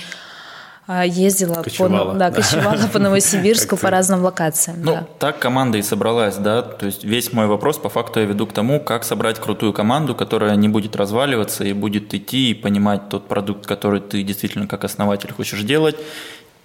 ездила 0.88 1.62
кочевала. 1.62 2.14
по, 2.14 2.20
да, 2.20 2.32
кочевала 2.32 2.88
по 2.92 3.00
Новосибирску 3.00 3.78
по 3.78 3.90
разным 3.90 4.24
локациям. 4.24 4.82
Ну, 4.82 4.94
да. 4.94 5.08
так 5.20 5.40
команда 5.40 5.78
и 5.78 5.82
собралась, 5.82 6.38
да. 6.38 6.62
То 6.62 6.88
есть 6.88 7.04
весь 7.04 7.32
мой 7.34 7.48
вопрос 7.48 7.78
по 7.78 7.90
факту 7.90 8.20
я 8.20 8.26
веду 8.26 8.48
к 8.48 8.54
тому, 8.54 8.80
как 8.80 9.04
собрать 9.04 9.40
крутую 9.40 9.74
команду, 9.74 10.16
которая 10.16 10.56
не 10.56 10.70
будет 10.70 10.96
разваливаться 10.96 11.64
и 11.64 11.74
будет 11.74 12.14
идти 12.14 12.52
и 12.52 12.54
понимать 12.54 13.10
тот 13.10 13.28
продукт, 13.28 13.66
который 13.66 14.02
ты 14.02 14.24
действительно 14.24 14.68
как 14.68 14.84
основатель 14.84 15.32
хочешь 15.32 15.62
делать, 15.62 15.96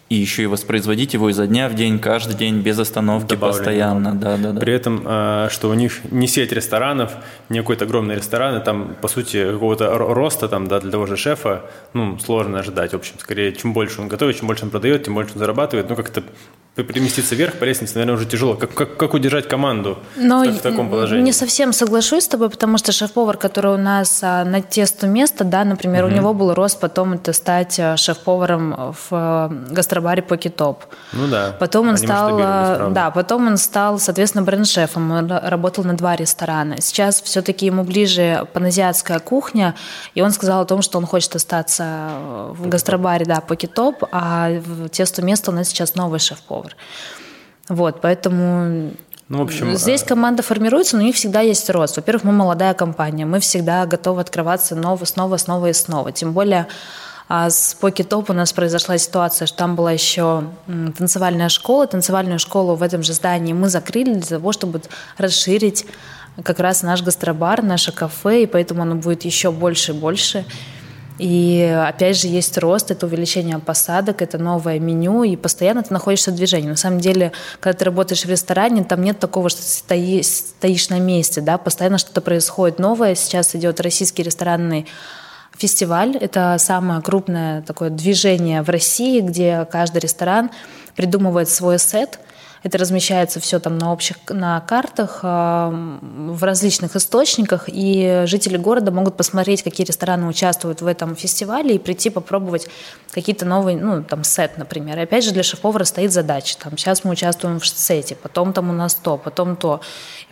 и 0.08 0.14
еще 0.14 0.44
и 0.44 0.46
воспроизводить 0.46 1.14
его 1.14 1.30
изо 1.30 1.46
дня 1.46 1.68
в 1.68 1.74
день, 1.74 1.98
каждый 1.98 2.36
день, 2.36 2.60
без 2.60 2.78
остановки, 2.78 3.30
Добавление. 3.30 3.58
постоянно. 3.58 4.14
Да, 4.14 4.36
да, 4.36 4.52
да. 4.52 4.60
При 4.60 4.72
этом, 4.72 5.02
а, 5.04 5.48
что 5.50 5.68
у 5.68 5.74
них 5.74 6.00
не 6.10 6.28
сеть 6.28 6.52
ресторанов, 6.52 7.12
не 7.48 7.58
какой-то 7.58 7.86
огромный 7.86 8.14
ресторан, 8.14 8.56
и 8.60 8.64
там, 8.64 8.94
по 9.00 9.08
сути, 9.08 9.52
какого-то 9.52 9.98
роста 9.98 10.48
там, 10.48 10.68
да, 10.68 10.78
для 10.78 10.92
того 10.92 11.06
же 11.06 11.16
шефа 11.16 11.62
ну, 11.92 12.18
сложно 12.18 12.60
ожидать. 12.60 12.92
В 12.92 12.96
общем, 12.96 13.14
скорее, 13.18 13.52
чем 13.52 13.72
больше 13.72 14.00
он 14.00 14.08
готовит, 14.08 14.38
чем 14.38 14.46
больше 14.46 14.64
он 14.64 14.70
продает, 14.70 15.04
тем 15.04 15.14
больше 15.14 15.32
он 15.34 15.40
зарабатывает. 15.40 15.88
Ну, 15.88 15.96
как-то 15.96 16.22
переместиться 16.84 17.34
вверх 17.34 17.54
по 17.54 17.64
лестнице, 17.64 17.94
наверное, 17.94 18.16
уже 18.16 18.26
тяжело. 18.26 18.54
Как, 18.54 18.74
как, 18.74 18.96
как 18.96 19.14
удержать 19.14 19.48
команду 19.48 19.98
Но 20.16 20.44
в, 20.44 20.48
в 20.48 20.60
таком 20.60 20.90
положении? 20.90 21.24
Не 21.24 21.32
совсем 21.32 21.72
соглашусь 21.72 22.24
с 22.24 22.28
тобой, 22.28 22.50
потому 22.50 22.76
что 22.76 22.92
шеф-повар, 22.92 23.38
который 23.38 23.72
у 23.72 23.78
нас 23.78 24.20
а, 24.22 24.44
на 24.44 24.60
тесту 24.60 25.06
место, 25.06 25.44
да, 25.44 25.64
например, 25.64 26.04
угу. 26.04 26.12
у 26.12 26.16
него 26.16 26.34
был 26.34 26.52
рост 26.52 26.78
потом 26.78 27.14
это 27.14 27.32
стать 27.32 27.80
а, 27.80 27.96
шеф-поваром 27.96 28.92
в 28.92 29.08
а, 29.10 29.48
гастробаре 29.70 30.22
Покитоп. 30.22 30.84
Ну 31.12 31.28
да. 31.28 31.56
Потом 31.58 31.88
он 31.88 31.96
стал, 31.96 32.38
а, 32.40 32.90
да, 32.90 33.10
потом 33.10 33.46
он 33.46 33.56
стал, 33.56 33.98
соответственно, 33.98 34.44
бренд-шефом. 34.44 35.10
Он 35.10 35.30
работал 35.30 35.84
на 35.84 35.96
два 35.96 36.14
ресторана. 36.14 36.80
Сейчас 36.82 37.22
все-таки 37.22 37.66
ему 37.66 37.84
ближе 37.84 38.46
паназиатская 38.52 39.18
кухня, 39.18 39.74
и 40.14 40.20
он 40.20 40.30
сказал 40.30 40.60
о 40.60 40.66
том, 40.66 40.82
что 40.82 40.98
он 40.98 41.06
хочет 41.06 41.34
остаться 41.36 42.10
в 42.50 42.68
гастробаре, 42.68 43.24
да, 43.24 43.40
Покитоп, 43.40 44.04
а 44.12 44.50
в 44.50 44.90
тесту 44.90 45.24
место 45.24 45.50
у 45.50 45.54
нас 45.54 45.68
сейчас 45.68 45.94
новый 45.94 46.20
шеф-повар 46.20 46.65
доллар. 46.66 46.76
Вот, 47.68 48.00
поэтому 48.00 48.92
ну, 49.28 49.38
в 49.38 49.42
общем, 49.42 49.74
Здесь 49.74 50.02
а 50.04 50.06
команда 50.06 50.42
формируется, 50.42 50.96
но 50.96 51.02
у 51.02 51.06
них 51.06 51.16
всегда 51.16 51.40
есть 51.40 51.68
рост. 51.70 51.96
Во-первых, 51.96 52.22
мы 52.24 52.32
молодая 52.32 52.74
компания, 52.74 53.26
мы 53.26 53.40
всегда 53.40 53.84
готовы 53.86 54.20
открываться 54.20 54.76
снова, 54.76 55.04
снова, 55.04 55.36
снова 55.36 55.66
и 55.66 55.72
снова. 55.72 56.12
Тем 56.12 56.32
более 56.32 56.68
а 57.28 57.50
с 57.50 57.74
Покетоп 57.74 58.30
у 58.30 58.32
нас 58.32 58.52
произошла 58.52 58.98
ситуация, 58.98 59.46
что 59.46 59.58
там 59.58 59.74
была 59.74 59.90
еще 59.90 60.44
танцевальная 60.96 61.48
школа. 61.48 61.88
Танцевальную 61.88 62.38
школу 62.38 62.76
в 62.76 62.84
этом 62.84 63.02
же 63.02 63.12
здании 63.14 63.52
мы 63.52 63.68
закрыли 63.68 64.14
для 64.14 64.38
того, 64.38 64.52
чтобы 64.52 64.80
расширить 65.18 65.86
как 66.44 66.60
раз 66.60 66.82
наш 66.82 67.02
гастробар, 67.02 67.64
наше 67.64 67.90
кафе, 67.90 68.44
и 68.44 68.46
поэтому 68.46 68.82
оно 68.82 68.94
будет 68.94 69.24
еще 69.24 69.50
больше 69.50 69.90
и 69.90 69.94
больше. 69.96 70.44
И 71.18 71.62
опять 71.86 72.20
же 72.20 72.28
есть 72.28 72.58
рост, 72.58 72.90
это 72.90 73.06
увеличение 73.06 73.58
посадок, 73.58 74.20
это 74.20 74.36
новое 74.36 74.78
меню, 74.78 75.22
и 75.22 75.36
постоянно 75.36 75.82
ты 75.82 75.92
находишься 75.92 76.30
в 76.30 76.34
движении. 76.34 76.68
На 76.68 76.76
самом 76.76 77.00
деле, 77.00 77.32
когда 77.60 77.78
ты 77.78 77.84
работаешь 77.86 78.24
в 78.24 78.28
ресторане, 78.28 78.84
там 78.84 79.02
нет 79.02 79.18
такого, 79.18 79.48
что 79.48 79.62
ты 79.62 80.22
стоишь, 80.22 80.88
на 80.90 80.98
месте, 80.98 81.40
да, 81.40 81.56
постоянно 81.56 81.98
что-то 81.98 82.20
происходит 82.20 82.78
новое. 82.78 83.14
Сейчас 83.14 83.54
идет 83.54 83.80
российский 83.80 84.22
ресторанный 84.22 84.86
фестиваль. 85.56 86.16
Это 86.16 86.56
самое 86.58 87.00
крупное 87.00 87.62
такое 87.62 87.88
движение 87.88 88.62
в 88.62 88.68
России, 88.68 89.20
где 89.20 89.66
каждый 89.70 89.98
ресторан 89.98 90.50
придумывает 90.94 91.48
свой 91.48 91.78
сет– 91.78 92.18
это 92.66 92.78
размещается 92.78 93.38
все 93.38 93.60
там 93.60 93.78
на 93.78 93.92
общих 93.92 94.16
на 94.28 94.60
картах 94.60 95.20
а, 95.22 95.70
в 95.70 96.42
различных 96.42 96.96
источниках, 96.96 97.64
и 97.68 98.24
жители 98.26 98.56
города 98.56 98.90
могут 98.90 99.16
посмотреть, 99.16 99.62
какие 99.62 99.86
рестораны 99.86 100.26
участвуют 100.26 100.80
в 100.80 100.86
этом 100.86 101.14
фестивале 101.14 101.76
и 101.76 101.78
прийти 101.78 102.10
попробовать 102.10 102.68
какие-то 103.12 103.44
новые, 103.44 103.78
ну, 103.78 104.02
там, 104.02 104.24
сет, 104.24 104.58
например. 104.58 104.98
И 104.98 105.02
опять 105.02 105.24
же, 105.24 105.30
для 105.30 105.44
шеф-повара 105.44 105.84
стоит 105.84 106.12
задача. 106.12 106.56
Там, 106.58 106.76
сейчас 106.76 107.04
мы 107.04 107.12
участвуем 107.12 107.60
в 107.60 107.66
сете, 107.66 108.16
потом 108.16 108.52
там 108.52 108.68
у 108.68 108.72
нас 108.72 108.96
то, 108.96 109.16
потом 109.16 109.54
то. 109.54 109.80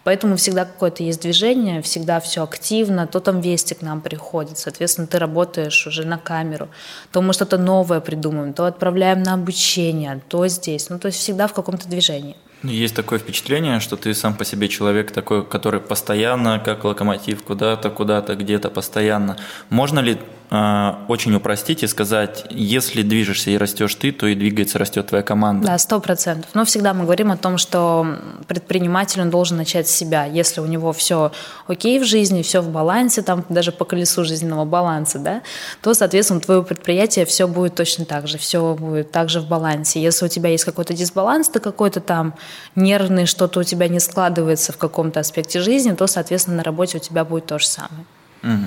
Поэтому 0.05 0.37
всегда 0.37 0.65
какое-то 0.65 1.03
есть 1.03 1.23
движение, 1.23 1.83
всегда 1.83 2.21
все 2.21 2.45
активно, 2.45 3.07
то 3.07 3.21
там 3.21 3.41
вести 3.41 3.75
к 3.75 3.83
нам 3.83 4.01
приходит. 4.01 4.59
Соответственно, 4.59 5.07
ты 5.07 5.19
работаешь 5.19 5.87
уже 5.87 6.05
на 6.07 6.19
камеру, 6.19 6.69
то 7.11 7.23
мы 7.23 7.33
что-то 7.33 7.59
новое 7.59 8.01
придумаем, 8.01 8.53
то 8.53 8.67
отправляем 8.67 9.23
на 9.23 9.35
обучение, 9.35 10.21
то 10.29 10.47
здесь. 10.47 10.91
Ну, 10.91 10.99
то 10.99 11.07
есть 11.07 11.19
всегда 11.19 11.47
в 11.47 11.55
каком-то 11.55 11.89
движении. 11.89 12.37
Ну, 12.63 12.71
есть 12.71 12.95
такое 12.95 13.19
впечатление, 13.19 13.81
что 13.81 13.97
ты 13.97 14.15
сам 14.15 14.35
по 14.35 14.45
себе 14.45 14.69
человек 14.69 15.11
такой, 15.11 15.45
который 15.45 15.81
постоянно, 15.81 16.59
как 16.59 16.85
локомотив, 16.85 17.43
куда-то, 17.43 17.91
куда-то, 17.91 18.37
где-то 18.37 18.71
постоянно. 18.71 19.37
Можно 19.69 20.01
ли 20.01 20.19
очень 20.51 21.35
упростить 21.35 21.83
и 21.83 21.87
сказать, 21.87 22.47
если 22.51 23.03
движешься 23.03 23.51
и 23.51 23.57
растешь 23.57 23.95
ты, 23.95 24.13
то 24.13 24.27
и 24.27 24.35
двигается, 24.35 24.79
растет 24.79 25.07
твоя 25.09 25.23
команда? 25.23 25.67
Да, 25.67 25.79
сто 25.79 26.01
процентов. 26.01 26.51
Но 26.55 26.65
всегда 26.65 26.95
мы 26.95 27.05
говорим 27.05 27.33
о 27.33 27.37
том, 27.37 27.59
что 27.59 28.19
предприниматель 28.47 29.21
он 29.21 29.31
должен 29.31 29.57
начать 29.57 29.89
с 29.89 29.91
себя. 29.91 30.27
Если 30.27 30.61
у 30.61 30.67
него 30.67 30.93
все 30.93 31.33
окей 31.67 31.99
в 31.99 32.05
жизни, 32.05 32.43
все 32.43 32.61
в 32.61 32.69
балансе, 32.69 33.23
там 33.23 33.45
даже 33.49 33.73
по 33.73 33.85
колесу 33.85 34.25
жизненного 34.25 34.65
баланса, 34.65 35.19
да, 35.19 35.43
то, 35.81 35.95
соответственно, 35.95 36.41
твое 36.41 36.63
предприятие 36.63 37.25
все 37.25 37.49
будет 37.49 37.75
точно 37.75 38.05
так 38.05 38.29
же, 38.29 38.39
все 38.39 38.75
будет 38.75 39.11
также 39.11 39.41
в 39.41 39.49
балансе. 39.49 40.01
Если 40.01 40.27
у 40.27 40.29
тебя 40.29 40.51
есть 40.51 40.65
какой-то 40.65 40.95
дисбаланс, 40.95 41.49
ты 41.49 41.59
какой-то 41.59 42.01
там 42.01 42.35
нервный, 42.77 43.27
что-то 43.27 43.61
у 43.61 43.63
тебя 43.65 43.89
не 43.89 43.99
складывается 43.99 44.73
в 44.73 44.79
каком-то 44.79 45.21
аспекте 45.21 45.61
жизни, 45.61 45.93
то, 45.93 46.07
соответственно, 46.07 46.59
на 46.59 46.63
работе 46.63 46.99
у 46.99 47.01
тебя 47.01 47.25
будет 47.25 47.47
то 47.47 47.59
же 47.59 47.67
самое. 47.67 48.05
Угу. 48.43 48.65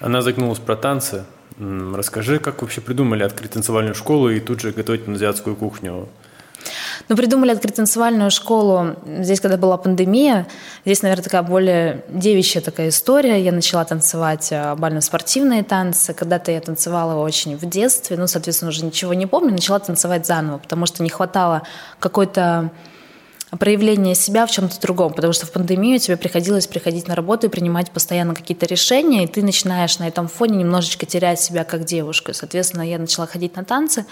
Она 0.00 0.22
загнулась 0.22 0.58
про 0.58 0.76
танцы. 0.76 1.24
Расскажи, 1.58 2.38
как 2.38 2.62
вообще 2.62 2.80
придумали 2.80 3.22
открыть 3.22 3.52
танцевальную 3.52 3.94
школу 3.94 4.28
и 4.30 4.40
тут 4.40 4.60
же 4.60 4.72
готовить 4.72 5.08
азиатскую 5.08 5.56
кухню? 5.56 6.08
Ну, 7.08 7.16
придумали 7.16 7.52
открыть 7.52 7.76
танцевальную 7.76 8.30
школу 8.30 8.96
здесь, 9.06 9.40
когда 9.40 9.56
была 9.56 9.76
пандемия. 9.76 10.46
Здесь, 10.84 11.02
наверное, 11.02 11.24
такая 11.24 11.42
более 11.42 12.04
девичья 12.08 12.60
такая 12.60 12.88
история. 12.88 13.40
Я 13.40 13.52
начала 13.52 13.84
танцевать 13.84 14.48
э, 14.50 14.74
бально-спортивные 14.74 15.62
танцы. 15.62 16.14
Когда-то 16.14 16.50
я 16.50 16.60
танцевала 16.60 17.22
очень 17.22 17.56
в 17.56 17.64
детстве, 17.66 18.16
ну, 18.16 18.26
соответственно, 18.26 18.70
уже 18.70 18.84
ничего 18.84 19.14
не 19.14 19.26
помню. 19.26 19.52
Начала 19.52 19.78
танцевать 19.78 20.26
заново, 20.26 20.58
потому 20.58 20.86
что 20.86 21.02
не 21.02 21.10
хватало 21.10 21.62
какой-то 22.00 22.70
проявление 23.50 24.14
себя 24.14 24.44
в 24.44 24.50
чем-то 24.50 24.80
другом, 24.80 25.12
потому 25.12 25.32
что 25.32 25.46
в 25.46 25.52
пандемию 25.52 26.00
тебе 26.00 26.16
приходилось 26.16 26.66
приходить 26.66 27.06
на 27.06 27.14
работу 27.14 27.46
и 27.46 27.50
принимать 27.50 27.90
постоянно 27.92 28.34
какие-то 28.34 28.66
решения, 28.66 29.24
и 29.24 29.26
ты 29.26 29.42
начинаешь 29.42 29.98
на 29.98 30.08
этом 30.08 30.26
фоне 30.26 30.58
немножечко 30.58 31.06
терять 31.06 31.40
себя 31.40 31.64
как 31.64 31.84
девушку. 31.84 32.34
Соответственно, 32.34 32.82
я 32.82 32.98
начала 32.98 33.26
ходить 33.26 33.54
на 33.56 33.64
танцы, 33.64 34.04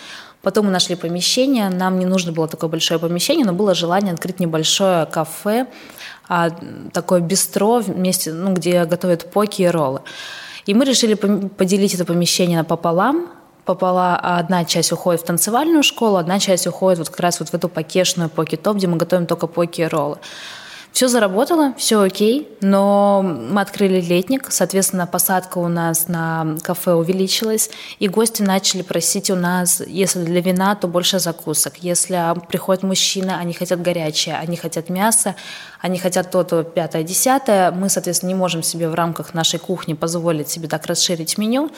потом 0.43 0.67
мы 0.67 0.73
нашли 0.73 0.95
помещение, 0.95 1.69
нам 1.69 1.99
не 1.99 2.07
нужно 2.07 2.31
было 2.33 2.47
такое 2.47 2.71
большое 2.71 3.01
помещение, 3.01 3.45
но 3.45 3.53
было 3.53 3.75
желание 3.75 4.13
открыть 4.13 4.39
небольшое 4.39 5.07
кафе, 5.07 5.67
а, 6.29 6.51
такое 6.93 7.21
бистро, 7.21 7.81
вместе, 7.81 8.33
ну, 8.33 8.55
где 8.55 8.85
готовят 8.85 9.31
поки 9.33 9.63
и 9.63 9.67
роллы. 9.67 10.03
И 10.67 10.75
мы 10.75 10.85
решили 10.85 11.15
поделить 11.15 11.95
это 11.95 12.05
помещение 12.05 12.63
пополам, 12.65 13.29
попала, 13.65 14.19
а 14.21 14.39
одна 14.39 14.65
часть 14.65 14.93
уходит 14.93 15.23
в 15.23 15.25
танцевальную 15.25 15.83
школу, 15.83 16.17
одна 16.17 16.39
часть 16.39 16.67
уходит 16.67 16.99
вот 16.99 17.09
как 17.09 17.21
раз 17.21 17.41
вот 17.41 17.49
в 17.49 17.55
эту 17.55 17.69
покешную 17.69 18.29
поки-топ, 18.31 18.77
где 18.77 18.87
мы 18.87 18.97
готовим 18.97 19.27
только 19.27 19.47
поки 19.47 19.83
роллы. 19.83 20.19
Все 20.95 21.09
заработало, 21.09 21.75
все 21.77 22.01
окей, 22.01 22.49
но 22.61 23.21
мы 23.21 23.61
открыли 23.61 24.01
летник, 24.01 24.47
соответственно, 24.53 25.09
посадка 25.09 25.59
у 25.59 25.67
нас 25.67 26.07
на 26.07 26.57
кафе 26.63 26.93
увеличилась, 26.93 27.69
и 27.99 28.07
гости 28.07 28.43
начали 28.43 28.83
просить 28.83 29.29
у 29.29 29.35
нас, 29.35 29.83
если 29.85 30.23
для 30.23 30.41
вина, 30.41 30.77
то 30.77 30.87
больше 30.87 31.19
закусок. 31.19 31.79
Если 31.79 32.17
приходят 32.49 32.85
мужчины, 32.85 33.33
они 33.33 33.55
хотят 33.55 33.83
горячее, 33.83 34.37
они 34.37 34.57
хотят 34.57 34.89
мясо, 34.89 35.35
они 35.81 35.99
хотят 35.99 36.31
то-то, 36.31 36.63
пятое, 36.63 37.03
десятое, 37.03 37.73
мы, 37.73 37.89
соответственно, 37.89 38.29
не 38.29 38.37
можем 38.37 38.63
себе 38.63 38.89
в 38.89 38.95
рамках 38.95 39.35
нашей 39.35 39.59
кухни 39.59 39.95
позволить 39.95 40.49
себе 40.49 40.69
так 40.69 40.87
расширить 40.87 41.39
меню, 41.39 41.73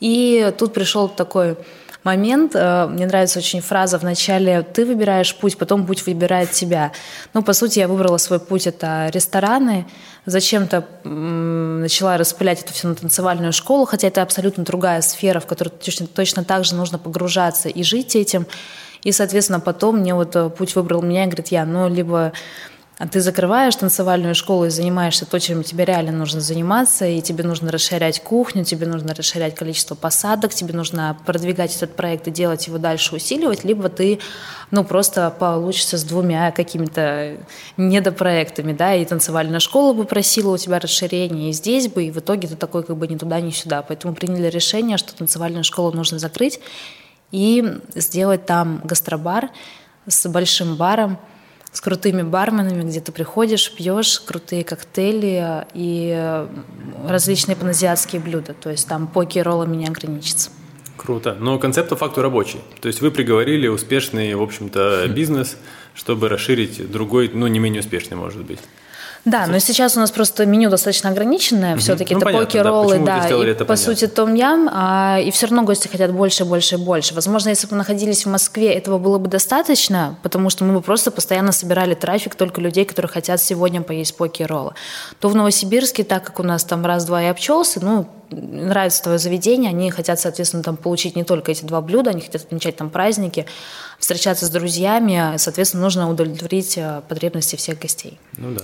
и 0.00 0.52
тут 0.58 0.72
пришел 0.72 1.08
такой 1.08 1.56
момент. 2.04 2.52
Э, 2.54 2.86
мне 2.86 3.06
нравится 3.06 3.38
очень 3.38 3.60
фраза 3.60 3.98
в 3.98 4.02
начале 4.02 4.62
«ты 4.62 4.84
выбираешь 4.84 5.34
путь, 5.34 5.58
потом 5.58 5.86
путь 5.86 6.06
выбирает 6.06 6.52
тебя». 6.52 6.92
Ну, 7.34 7.42
по 7.42 7.52
сути, 7.52 7.80
я 7.80 7.88
выбрала 7.88 8.18
свой 8.18 8.40
путь– 8.40 8.66
это 8.72 9.10
рестораны. 9.12 9.86
Зачем-то 10.26 10.84
начала 11.04 12.18
распылять 12.18 12.62
это 12.62 12.72
все 12.72 12.88
на 12.88 12.94
танцевальную 12.94 13.52
школу, 13.52 13.86
хотя 13.86 14.08
это 14.08 14.22
абсолютно 14.22 14.64
другая 14.64 15.00
сфера, 15.00 15.40
в 15.40 15.46
которую 15.46 15.74
точно, 15.78 16.06
точно 16.06 16.44
так 16.44 16.64
же 16.64 16.74
нужно 16.74 16.98
погружаться 16.98 17.68
и 17.68 17.82
жить 17.82 18.14
этим. 18.14 18.46
И, 19.02 19.12
соответственно, 19.12 19.60
потом 19.60 19.98
мне 19.98 20.14
вот 20.14 20.34
э, 20.36 20.50
путь 20.50 20.74
выбрал 20.74 21.02
меня 21.02 21.24
и 21.24 21.26
говорит, 21.26 21.48
я, 21.48 21.64
ну, 21.64 21.88
либо 21.88 22.32
а 22.98 23.06
ты 23.06 23.20
закрываешь 23.20 23.76
танцевальную 23.76 24.34
школу 24.34 24.64
и 24.64 24.70
занимаешься 24.70 25.24
то, 25.24 25.38
чем 25.38 25.62
тебе 25.62 25.84
реально 25.84 26.10
нужно 26.10 26.40
заниматься, 26.40 27.06
и 27.06 27.20
тебе 27.20 27.44
нужно 27.44 27.70
расширять 27.70 28.20
кухню, 28.20 28.64
тебе 28.64 28.86
нужно 28.86 29.14
расширять 29.14 29.54
количество 29.54 29.94
посадок, 29.94 30.52
тебе 30.52 30.74
нужно 30.74 31.16
продвигать 31.24 31.76
этот 31.76 31.94
проект 31.94 32.26
и 32.26 32.32
делать 32.32 32.66
его 32.66 32.78
дальше, 32.78 33.14
усиливать, 33.14 33.62
либо 33.62 33.88
ты, 33.88 34.18
ну, 34.72 34.82
просто 34.82 35.30
получится 35.30 35.96
с 35.96 36.02
двумя 36.02 36.50
какими-то 36.50 37.36
недопроектами, 37.76 38.72
да, 38.72 38.96
и 38.96 39.04
танцевальная 39.04 39.60
школа 39.60 39.92
бы 39.92 40.04
просила 40.04 40.54
у 40.54 40.58
тебя 40.58 40.80
расширения, 40.80 41.50
и 41.50 41.52
здесь 41.52 41.86
бы, 41.86 42.02
и 42.02 42.10
в 42.10 42.18
итоге 42.18 42.48
ты 42.48 42.56
такой 42.56 42.82
как 42.82 42.96
бы 42.96 43.06
ни 43.06 43.16
туда, 43.16 43.40
ни 43.40 43.50
сюда. 43.50 43.82
Поэтому 43.82 44.14
приняли 44.14 44.48
решение, 44.48 44.96
что 44.96 45.14
танцевальную 45.14 45.62
школу 45.62 45.92
нужно 45.92 46.18
закрыть 46.18 46.58
и 47.30 47.78
сделать 47.94 48.44
там 48.44 48.80
гастробар 48.82 49.50
с 50.08 50.28
большим 50.28 50.74
баром, 50.74 51.18
с 51.72 51.80
крутыми 51.80 52.22
барменами, 52.22 52.82
где 52.82 53.00
ты 53.00 53.12
приходишь, 53.12 53.72
пьешь 53.72 54.20
крутые 54.20 54.64
коктейли 54.64 55.66
и 55.74 56.46
различные 57.06 57.56
паназиатские 57.56 58.20
блюда. 58.20 58.54
То 58.54 58.70
есть 58.70 58.88
там 58.88 59.06
поки 59.06 59.38
роллами 59.38 59.76
не 59.76 59.86
ограничится. 59.86 60.50
Круто. 60.96 61.36
Но 61.38 61.58
концепт 61.58 61.88
по 61.90 61.96
факту 61.96 62.22
рабочий. 62.22 62.60
То 62.80 62.88
есть 62.88 63.00
вы 63.00 63.10
приговорили 63.10 63.68
успешный, 63.68 64.34
в 64.34 64.42
общем-то, 64.42 65.06
бизнес, 65.14 65.56
чтобы 65.94 66.28
расширить 66.28 66.90
другой, 66.90 67.30
ну, 67.32 67.46
не 67.46 67.58
менее 67.58 67.80
успешный, 67.80 68.16
может 68.16 68.44
быть. 68.44 68.58
Да, 69.24 69.46
но 69.46 69.58
сейчас 69.58 69.96
у 69.96 70.00
нас 70.00 70.10
просто 70.10 70.46
меню 70.46 70.70
достаточно 70.70 71.10
ограниченное, 71.10 71.72
угу. 71.74 71.80
все-таки 71.80 72.14
ну, 72.14 72.20
это 72.20 72.30
поки-роллы, 72.30 72.98
да, 72.98 73.28
да 73.28 73.28
и 73.28 73.52
по 73.54 73.64
понятно. 73.64 73.76
сути 73.76 74.06
том-ям, 74.06 74.70
а, 74.72 75.18
и 75.18 75.30
все 75.30 75.46
равно 75.46 75.62
гости 75.62 75.88
хотят 75.88 76.12
больше, 76.12 76.44
больше 76.44 76.76
и 76.76 76.78
больше. 76.78 77.14
Возможно, 77.14 77.50
если 77.50 77.66
бы 77.66 77.72
мы 77.72 77.78
находились 77.78 78.24
в 78.24 78.28
Москве, 78.28 78.72
этого 78.72 78.98
было 78.98 79.18
бы 79.18 79.28
достаточно, 79.28 80.18
потому 80.22 80.50
что 80.50 80.64
мы 80.64 80.74
бы 80.74 80.80
просто 80.80 81.10
постоянно 81.10 81.52
собирали 81.52 81.94
трафик 81.94 82.34
только 82.34 82.60
людей, 82.60 82.84
которые 82.84 83.10
хотят 83.10 83.40
сегодня 83.40 83.82
поесть 83.82 84.16
поки-роллы. 84.16 84.72
То 85.20 85.28
в 85.28 85.34
Новосибирске, 85.34 86.04
так 86.04 86.24
как 86.24 86.40
у 86.40 86.42
нас 86.42 86.64
там 86.64 86.84
раз-два 86.84 87.22
и 87.22 87.26
обчелся, 87.26 87.80
ну, 87.82 88.06
нравится 88.30 89.02
твое 89.02 89.18
заведение, 89.18 89.70
они 89.70 89.90
хотят, 89.90 90.20
соответственно, 90.20 90.62
там 90.62 90.76
получить 90.76 91.16
не 91.16 91.24
только 91.24 91.52
эти 91.52 91.64
два 91.64 91.80
блюда, 91.80 92.10
они 92.10 92.20
хотят 92.20 92.42
отмечать 92.42 92.76
там 92.76 92.90
праздники, 92.90 93.46
встречаться 93.98 94.46
с 94.46 94.50
друзьями, 94.50 95.36
соответственно, 95.36 95.82
нужно 95.82 96.10
удовлетворить 96.10 96.76
э, 96.76 97.02
потребности 97.08 97.56
всех 97.56 97.78
гостей. 97.78 98.18
Ну 98.36 98.52
да. 98.52 98.62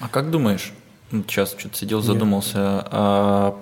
А 0.00 0.08
как 0.08 0.30
думаешь, 0.30 0.72
сейчас 1.10 1.54
что-то 1.58 1.76
сидел, 1.76 2.02
задумался, 2.02 2.86
а 2.90 3.56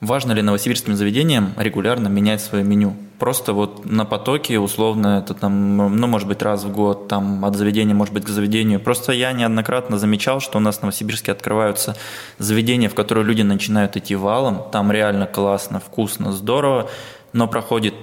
важно 0.00 0.32
ли 0.32 0.40
новосибирским 0.40 0.96
заведениям 0.96 1.52
регулярно 1.56 2.08
менять 2.08 2.40
свое 2.40 2.64
меню? 2.64 2.96
Просто 3.18 3.52
вот 3.52 3.84
на 3.84 4.04
потоке, 4.04 4.58
условно, 4.60 5.18
это 5.22 5.34
там, 5.34 5.76
ну, 5.76 6.06
может 6.06 6.28
быть, 6.28 6.40
раз 6.40 6.64
в 6.64 6.72
год, 6.72 7.08
там, 7.08 7.44
от 7.44 7.56
заведения, 7.56 7.94
может 7.94 8.14
быть, 8.14 8.24
к 8.24 8.28
заведению. 8.28 8.78
Просто 8.78 9.12
я 9.12 9.32
неоднократно 9.32 9.98
замечал, 9.98 10.40
что 10.40 10.58
у 10.58 10.60
нас 10.60 10.78
в 10.78 10.82
Новосибирске 10.82 11.32
открываются 11.32 11.96
заведения, 12.38 12.88
в 12.88 12.94
которые 12.94 13.24
люди 13.24 13.42
начинают 13.42 13.96
идти 13.96 14.14
валом, 14.14 14.62
там 14.70 14.92
реально 14.92 15.26
классно, 15.26 15.80
вкусно, 15.80 16.32
здорово, 16.32 16.88
но 17.32 17.48
проходит, 17.48 17.94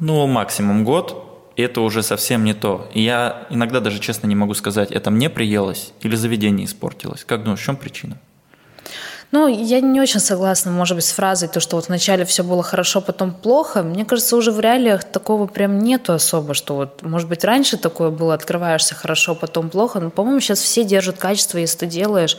ну, 0.00 0.26
максимум 0.26 0.84
год, 0.84 1.23
это 1.56 1.80
уже 1.80 2.02
совсем 2.02 2.44
не 2.44 2.54
то. 2.54 2.88
Я 2.94 3.46
иногда 3.50 3.80
даже 3.80 3.98
честно 3.98 4.26
не 4.26 4.34
могу 4.34 4.54
сказать, 4.54 4.90
это 4.90 5.10
мне 5.10 5.30
приелось 5.30 5.92
или 6.00 6.16
заведение 6.16 6.66
испортилось. 6.66 7.24
Как 7.24 7.42
думаешь, 7.42 7.60
в 7.60 7.64
чем 7.64 7.76
причина? 7.76 8.18
Ну, 9.34 9.48
я 9.48 9.80
не 9.80 10.00
очень 10.00 10.20
согласна, 10.20 10.70
может 10.70 10.96
быть, 10.96 11.04
с 11.04 11.10
фразой, 11.10 11.48
то, 11.48 11.58
что 11.58 11.74
вот 11.74 11.88
вначале 11.88 12.24
все 12.24 12.44
было 12.44 12.62
хорошо, 12.62 13.00
потом 13.00 13.32
плохо. 13.32 13.82
Мне 13.82 14.04
кажется, 14.04 14.36
уже 14.36 14.52
в 14.52 14.60
реалиях 14.60 15.02
такого 15.02 15.46
прям 15.46 15.80
нету 15.80 16.12
особо, 16.12 16.54
что 16.54 16.76
вот, 16.76 17.02
может 17.02 17.28
быть, 17.28 17.42
раньше 17.42 17.76
такое 17.76 18.10
было, 18.10 18.34
открываешься 18.34 18.94
хорошо, 18.94 19.34
потом 19.34 19.70
плохо. 19.70 19.98
Но, 19.98 20.10
по-моему, 20.10 20.38
сейчас 20.38 20.60
все 20.60 20.84
держат 20.84 21.18
качество, 21.18 21.58
если 21.58 21.78
ты 21.78 21.86
делаешь. 21.86 22.36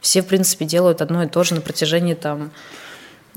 Все, 0.00 0.22
в 0.22 0.26
принципе, 0.26 0.64
делают 0.64 1.02
одно 1.02 1.22
и 1.22 1.26
то 1.26 1.44
же 1.44 1.54
на 1.54 1.60
протяжении 1.60 2.14
там 2.14 2.50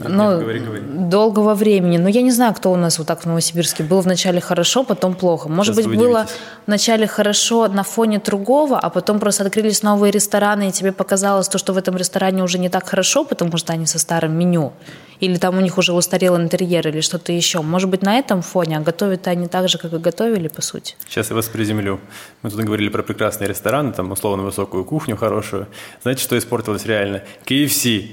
ну, 0.10 0.40
говори, 0.40 0.60
говори. 0.60 0.82
долгого 0.82 1.54
времени. 1.54 1.98
Но 1.98 2.10
я 2.10 2.22
не 2.22 2.32
знаю, 2.32 2.54
кто 2.54 2.72
у 2.72 2.76
нас 2.76 2.98
вот 2.98 3.08
так 3.08 3.22
в 3.22 3.26
Новосибирске. 3.26 3.84
Было 3.84 4.02
вначале 4.02 4.42
хорошо, 4.42 4.84
потом 4.84 5.14
плохо. 5.14 5.50
Может 5.50 5.76
Сейчас 5.76 5.88
быть, 5.88 6.00
было 6.00 6.28
вначале 6.68 7.08
хорошо 7.08 7.68
на 7.68 7.84
фоне 7.84 8.20
другого, 8.20 8.80
а 8.80 8.90
потом 8.90 9.20
просто 9.20 9.44
открылись 9.44 9.84
новые 9.84 10.12
рестораны, 10.12 10.70
и 10.70 10.72
тебе 10.72 10.92
показалось 10.92 11.48
то, 11.48 11.58
что 11.58 11.74
в 11.74 11.78
этом 11.78 11.98
ресторане 11.98 12.44
уже 12.44 12.60
не 12.60 12.70
так 12.70 12.88
хорошо, 12.88 13.24
потому 13.24 13.58
что 13.58 13.74
они 13.74 13.86
со 13.86 14.00
старым 14.00 14.38
меню. 14.38 14.74
Или 15.22 15.38
там 15.38 15.58
у 15.58 15.62
них 15.62 15.78
уже 15.78 15.94
устарел 15.94 16.36
интерьер, 16.36 16.88
или 16.88 17.02
что-то 17.02 17.32
еще. 17.32 17.62
Может 17.62 17.90
быть, 17.90 18.02
на 18.02 18.18
этом 18.18 18.42
фоне, 18.42 18.78
а 18.78 18.82
готовят 18.82 19.28
они 19.28 19.48
так 19.48 19.70
же, 19.70 19.78
как 19.78 19.94
и 19.94 19.98
готовили, 19.98 20.48
по 20.48 20.62
сути. 20.62 20.96
Сейчас 21.08 21.30
я 21.30 21.36
вас 21.36 21.46
приземлю. 21.46 22.00
Мы 22.42 22.50
тут 22.50 22.60
говорили 22.62 22.90
про 22.90 23.04
прекрасные 23.04 23.48
рестораны, 23.48 23.94
там 23.94 24.12
условно 24.12 24.44
высокую 24.44 24.84
кухню 24.84 25.16
хорошую. 25.16 25.68
Знаете, 26.02 26.24
что 26.24 26.38
испортилось 26.38 26.86
реально? 26.86 27.22
KFC 27.46 28.10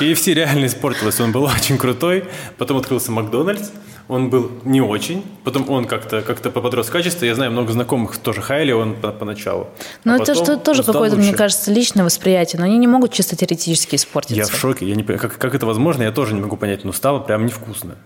KFC 0.00 0.34
реально 0.34 0.66
испортилось, 0.66 1.20
он 1.20 1.32
был 1.32 1.44
очень 1.56 1.78
крутой, 1.78 2.24
потом 2.58 2.78
открылся 2.78 3.12
Макдональдс, 3.12 3.70
он 4.08 4.30
был 4.30 4.50
не 4.64 4.80
очень, 4.80 5.24
потом 5.42 5.68
он 5.68 5.86
как-то 5.86 6.22
как 6.22 6.40
подрос 6.40 6.88
в 6.88 6.92
качестве, 6.92 7.28
я 7.28 7.34
знаю 7.34 7.50
много 7.50 7.72
знакомых 7.72 8.16
тоже 8.18 8.40
хайли 8.40 8.72
он 8.72 8.94
по 8.94 9.10
поначалу. 9.10 9.68
Но 10.04 10.14
а 10.14 10.16
это 10.16 10.34
что, 10.34 10.56
тоже 10.56 10.82
какое-то, 10.82 11.16
мне 11.16 11.32
кажется, 11.32 11.72
личное 11.72 12.04
восприятие, 12.04 12.60
но 12.60 12.66
они 12.66 12.78
не 12.78 12.86
могут 12.86 13.12
чисто 13.12 13.36
теоретически 13.36 13.96
испортиться. 13.96 14.36
Я 14.36 14.46
в 14.46 14.56
шоке, 14.56 14.86
я 14.86 14.94
не 14.94 15.02
как, 15.02 15.38
как 15.38 15.54
это 15.54 15.66
возможно, 15.66 16.02
я 16.02 16.12
тоже 16.12 16.34
не 16.34 16.40
могу 16.40 16.56
понять, 16.56 16.84
но 16.84 16.92
стало 16.92 17.18
прям 17.18 17.46
невкусно. 17.46 17.96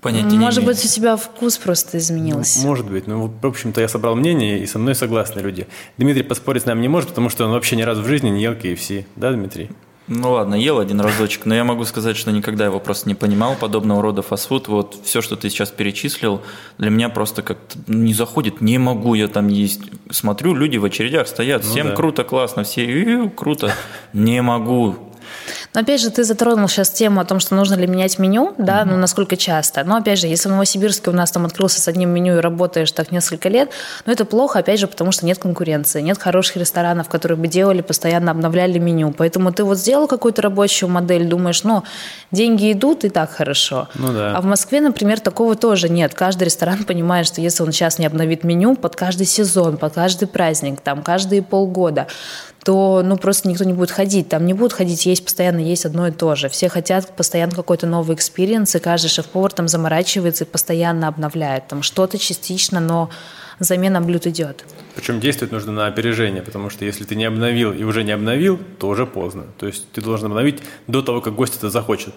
Понятия 0.00 0.36
Может 0.36 0.64
быть, 0.64 0.82
у 0.82 0.88
тебя 0.88 1.16
вкус 1.16 1.58
просто 1.58 1.98
изменился. 1.98 2.60
Ну, 2.60 2.68
может 2.68 2.88
быть. 2.88 3.06
Ну, 3.06 3.30
в 3.42 3.46
общем-то, 3.46 3.80
я 3.80 3.88
собрал 3.88 4.14
мнение, 4.14 4.60
и 4.60 4.66
со 4.66 4.78
мной 4.78 4.94
согласны 4.94 5.40
люди. 5.40 5.66
Дмитрий 5.98 6.22
поспорить 6.22 6.62
с 6.62 6.66
нами 6.66 6.80
не 6.80 6.88
может, 6.88 7.10
потому 7.10 7.28
что 7.28 7.44
он 7.44 7.50
вообще 7.50 7.76
ни 7.76 7.82
разу 7.82 8.02
в 8.02 8.06
жизни 8.06 8.30
не 8.30 8.40
ел 8.40 8.52
KFC. 8.52 9.04
Да, 9.16 9.32
Дмитрий? 9.32 9.68
Ну 10.12 10.32
ладно, 10.32 10.56
ел 10.56 10.80
один 10.80 11.00
разочек, 11.00 11.46
но 11.46 11.54
я 11.54 11.62
могу 11.62 11.84
сказать, 11.84 12.16
что 12.16 12.32
никогда 12.32 12.64
его 12.64 12.80
просто 12.80 13.08
не 13.08 13.14
понимал, 13.14 13.54
подобного 13.54 14.02
рода 14.02 14.22
фастфуд. 14.22 14.66
Вот 14.66 14.96
все, 15.04 15.22
что 15.22 15.36
ты 15.36 15.48
сейчас 15.50 15.70
перечислил, 15.70 16.42
для 16.78 16.90
меня 16.90 17.10
просто 17.10 17.42
как-то 17.42 17.78
не 17.86 18.12
заходит, 18.12 18.60
не 18.60 18.76
могу 18.78 19.14
я 19.14 19.28
там 19.28 19.46
есть. 19.46 19.82
Смотрю, 20.10 20.52
люди 20.56 20.78
в 20.78 20.84
очередях 20.84 21.28
стоят, 21.28 21.62
ну, 21.62 21.70
всем 21.70 21.86
да. 21.90 21.94
круто, 21.94 22.24
классно, 22.24 22.64
все 22.64 23.30
круто, 23.36 23.72
не 24.12 24.42
могу, 24.42 24.96
но 25.72 25.80
опять 25.80 26.00
же, 26.00 26.10
ты 26.10 26.24
затронул 26.24 26.68
сейчас 26.68 26.90
тему 26.90 27.20
о 27.20 27.24
том, 27.24 27.38
что 27.38 27.54
нужно 27.54 27.74
ли 27.74 27.86
менять 27.86 28.18
меню, 28.18 28.54
да, 28.58 28.82
mm-hmm. 28.82 28.86
ну 28.86 28.96
насколько 28.96 29.36
часто. 29.36 29.84
Но 29.84 29.96
опять 29.96 30.18
же, 30.18 30.26
если 30.26 30.48
в 30.48 30.52
Новосибирске 30.52 31.10
у 31.10 31.12
нас 31.12 31.30
там 31.30 31.46
открылся 31.46 31.80
с 31.80 31.86
одним 31.86 32.10
меню 32.10 32.38
и 32.38 32.40
работаешь 32.40 32.90
так 32.90 33.12
несколько 33.12 33.48
лет, 33.48 33.70
ну 34.04 34.12
это 34.12 34.24
плохо, 34.24 34.58
опять 34.58 34.80
же, 34.80 34.88
потому 34.88 35.12
что 35.12 35.26
нет 35.26 35.38
конкуренции, 35.38 36.00
нет 36.00 36.18
хороших 36.18 36.56
ресторанов, 36.56 37.08
которые 37.08 37.38
бы 37.38 37.46
делали, 37.46 37.82
постоянно 37.82 38.32
обновляли 38.32 38.78
меню. 38.78 39.14
Поэтому 39.16 39.52
ты 39.52 39.62
вот 39.62 39.78
сделал 39.78 40.08
какую-то 40.08 40.42
рабочую 40.42 40.88
модель, 40.88 41.26
думаешь, 41.26 41.62
ну, 41.62 41.84
деньги 42.32 42.72
идут, 42.72 43.04
и 43.04 43.08
так 43.08 43.30
хорошо. 43.30 43.88
Ну, 43.94 44.12
да. 44.12 44.36
А 44.36 44.40
в 44.40 44.46
Москве, 44.46 44.80
например, 44.80 45.20
такого 45.20 45.54
тоже 45.54 45.88
нет. 45.88 46.14
Каждый 46.14 46.44
ресторан 46.44 46.84
понимает, 46.84 47.26
что 47.26 47.40
если 47.40 47.62
он 47.62 47.70
сейчас 47.70 47.98
не 47.98 48.06
обновит 48.06 48.42
меню 48.42 48.74
под 48.74 48.96
каждый 48.96 49.26
сезон, 49.26 49.76
под 49.76 49.92
каждый 49.94 50.26
праздник, 50.26 50.80
там, 50.80 51.02
каждые 51.02 51.42
полгода, 51.42 52.08
то 52.64 53.02
ну, 53.02 53.16
просто 53.16 53.48
никто 53.48 53.64
не 53.64 53.72
будет 53.72 53.90
ходить. 53.90 54.28
Там 54.28 54.44
не 54.44 54.54
будут 54.54 54.72
ходить 54.72 55.06
есть 55.06 55.24
постоянно, 55.24 55.59
есть 55.62 55.84
одно 55.84 56.08
и 56.08 56.10
то 56.10 56.34
же. 56.34 56.48
Все 56.48 56.68
хотят 56.68 57.14
постоянно 57.16 57.52
какой-то 57.52 57.86
новый 57.86 58.16
experience, 58.16 58.74
и 58.74 58.78
каждый 58.78 59.08
шеф-повар 59.08 59.52
там 59.52 59.68
заморачивается 59.68 60.44
и 60.44 60.46
постоянно 60.46 61.08
обновляет. 61.08 61.68
Там 61.68 61.82
что-то 61.82 62.18
частично, 62.18 62.80
но 62.80 63.10
замена 63.58 64.00
блюд 64.00 64.26
идет. 64.26 64.64
Причем 64.94 65.20
действовать 65.20 65.52
нужно 65.52 65.72
на 65.72 65.86
опережение, 65.86 66.42
потому 66.42 66.70
что 66.70 66.84
если 66.84 67.04
ты 67.04 67.14
не 67.14 67.24
обновил 67.24 67.72
и 67.72 67.82
уже 67.84 68.02
не 68.02 68.12
обновил, 68.12 68.58
то 68.78 68.88
уже 68.88 69.06
поздно. 69.06 69.44
То 69.58 69.66
есть 69.66 69.90
ты 69.92 70.00
должен 70.00 70.26
обновить 70.26 70.60
до 70.86 71.02
того, 71.02 71.20
как 71.20 71.34
гость 71.34 71.56
это 71.56 71.70
захочет. 71.70 72.14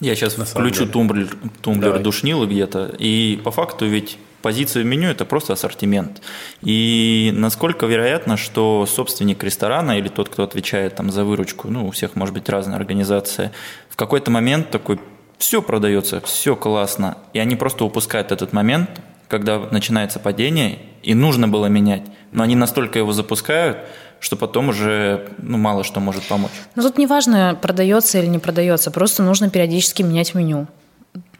Я 0.00 0.14
сейчас 0.14 0.36
на 0.36 0.44
включу 0.44 0.86
тумблер, 0.86 1.36
тумблер 1.60 1.98
душнилы 1.98 2.46
где-то, 2.46 2.94
и 2.98 3.40
по 3.42 3.50
факту 3.50 3.86
ведь 3.86 4.18
позиция 4.42 4.82
в 4.82 4.86
меню– 4.86 5.08
это 5.10 5.24
просто 5.24 5.52
ассортимент. 5.52 6.22
И 6.62 7.32
насколько 7.34 7.86
вероятно, 7.86 8.36
что 8.36 8.86
собственник 8.86 9.42
ресторана 9.44 9.98
или 9.98 10.08
тот, 10.08 10.28
кто 10.28 10.42
отвечает 10.42 10.96
там 10.96 11.10
за 11.10 11.24
выручку, 11.24 11.68
ну, 11.68 11.86
у 11.86 11.90
всех 11.90 12.16
может 12.16 12.34
быть 12.34 12.48
разная 12.48 12.76
организация, 12.76 13.52
в 13.88 13.96
какой-то 13.96 14.30
момент 14.30 14.70
такой 14.70 15.00
все 15.38 15.62
продается, 15.62 16.20
все 16.20 16.56
классно, 16.56 17.18
и 17.32 17.38
они 17.38 17.56
просто 17.56 17.84
упускают 17.84 18.32
этот 18.32 18.52
момент, 18.52 18.90
когда 19.28 19.58
начинается 19.58 20.18
падение, 20.18 20.78
и 21.02 21.14
нужно 21.14 21.48
было 21.48 21.66
менять, 21.66 22.02
но 22.32 22.42
они 22.42 22.56
настолько 22.56 22.98
его 22.98 23.12
запускают, 23.12 23.78
что 24.20 24.36
потом 24.36 24.70
уже 24.70 25.28
ну, 25.38 25.58
мало 25.58 25.84
что 25.84 26.00
может 26.00 26.26
помочь. 26.26 26.50
Но 26.74 26.82
тут 26.82 26.98
не 26.98 27.06
важно, 27.06 27.56
продается 27.60 28.18
или 28.18 28.26
не 28.26 28.38
продается, 28.38 28.90
просто 28.90 29.22
нужно 29.22 29.48
периодически 29.50 30.02
менять 30.02 30.34
меню. 30.34 30.66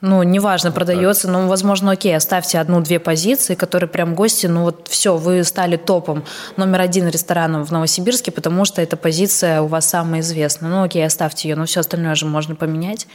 Ну, 0.01 0.23
неважно, 0.23 0.71
продается, 0.71 1.29
но, 1.29 1.49
возможно, 1.49 1.91
окей, 1.91 2.17
оставьте 2.17 2.61
одну-две 2.61 3.01
позиции, 3.01 3.57
которые 3.57 3.89
прям 3.89 4.15
гости, 4.15 4.47
ну 4.47 4.63
вот 4.63 4.87
все, 4.89 5.17
вы 5.17 5.43
стали 5.43 5.77
топом 5.77 6.25
номер 6.57 6.83
один 6.83 7.09
рестораном 7.09 7.65
в 7.65 7.73
Новосибирске, 7.73 8.31
потому 8.31 8.65
что 8.65 8.81
эта 8.81 8.97
позиция 8.97 9.61
у 9.61 9.67
вас 9.67 9.89
самая 9.89 10.21
известная. 10.21 10.71
Ну, 10.71 10.85
окей, 10.85 11.05
оставьте 11.05 11.49
ее, 11.49 11.57
но 11.57 11.65
все 11.65 11.81
остальное 11.81 12.15
же 12.15 12.27
можно 12.27 12.55
поменять. 12.55 13.09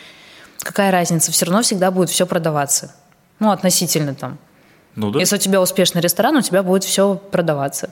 Какая 0.60 0.92
разница? 0.92 1.32
Все 1.32 1.46
равно 1.46 1.62
всегда 1.62 1.90
будет 1.90 2.10
все 2.10 2.26
продаваться. 2.26 2.94
Ну, 3.40 3.52
относительно 3.52 4.14
там. 4.14 4.38
Ну, 4.96 5.10
да. 5.10 5.20
Если 5.20 5.36
у 5.36 5.40
тебя 5.40 5.62
успешный 5.62 6.02
ресторан, 6.02 6.36
у 6.36 6.42
тебя 6.42 6.64
будет 6.64 6.84
все 6.84 7.16
продаваться. 7.16 7.92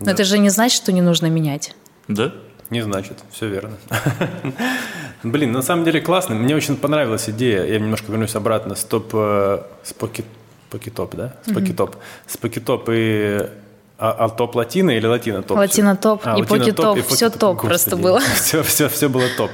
Но 0.00 0.06
да. 0.06 0.12
это 0.12 0.24
же 0.24 0.38
не 0.38 0.48
значит, 0.48 0.82
что 0.82 0.90
не 0.90 1.02
нужно 1.02 1.26
менять. 1.26 1.74
Да? 2.08 2.32
Не 2.70 2.82
значит, 2.82 3.18
все 3.30 3.48
верно. 3.48 3.76
Блин, 5.22 5.52
на 5.52 5.62
самом 5.62 5.84
деле 5.84 6.00
классно. 6.00 6.34
Мне 6.34 6.56
очень 6.56 6.76
понравилась 6.76 7.28
идея. 7.28 7.64
Я 7.64 7.78
немножко 7.78 8.10
вернусь 8.10 8.34
обратно. 8.34 8.74
Стоп, 8.74 9.10
э, 9.14 9.62
с 9.82 9.92
покетоп, 9.92 11.14
да? 11.14 11.34
С 11.46 11.52
покетоп. 11.52 11.96
С 12.26 12.36
покетоп 12.36 12.88
и 12.92 13.48
а, 13.98 14.10
а 14.10 14.28
топ 14.28 14.54
латина 14.56 14.90
или 14.90 15.06
латина 15.06 15.42
топ? 15.42 15.56
Латина 15.56 15.96
топ 15.96 16.20
а, 16.24 16.38
и 16.38 16.42
поки 16.42 16.70
топ, 16.72 16.98
все 17.06 17.30
топ 17.30 17.62
просто 17.62 17.96
было. 17.96 18.20
Все, 18.34 18.62
все, 18.62 18.88
все 18.88 19.08
было 19.08 19.24
топ. 19.36 19.50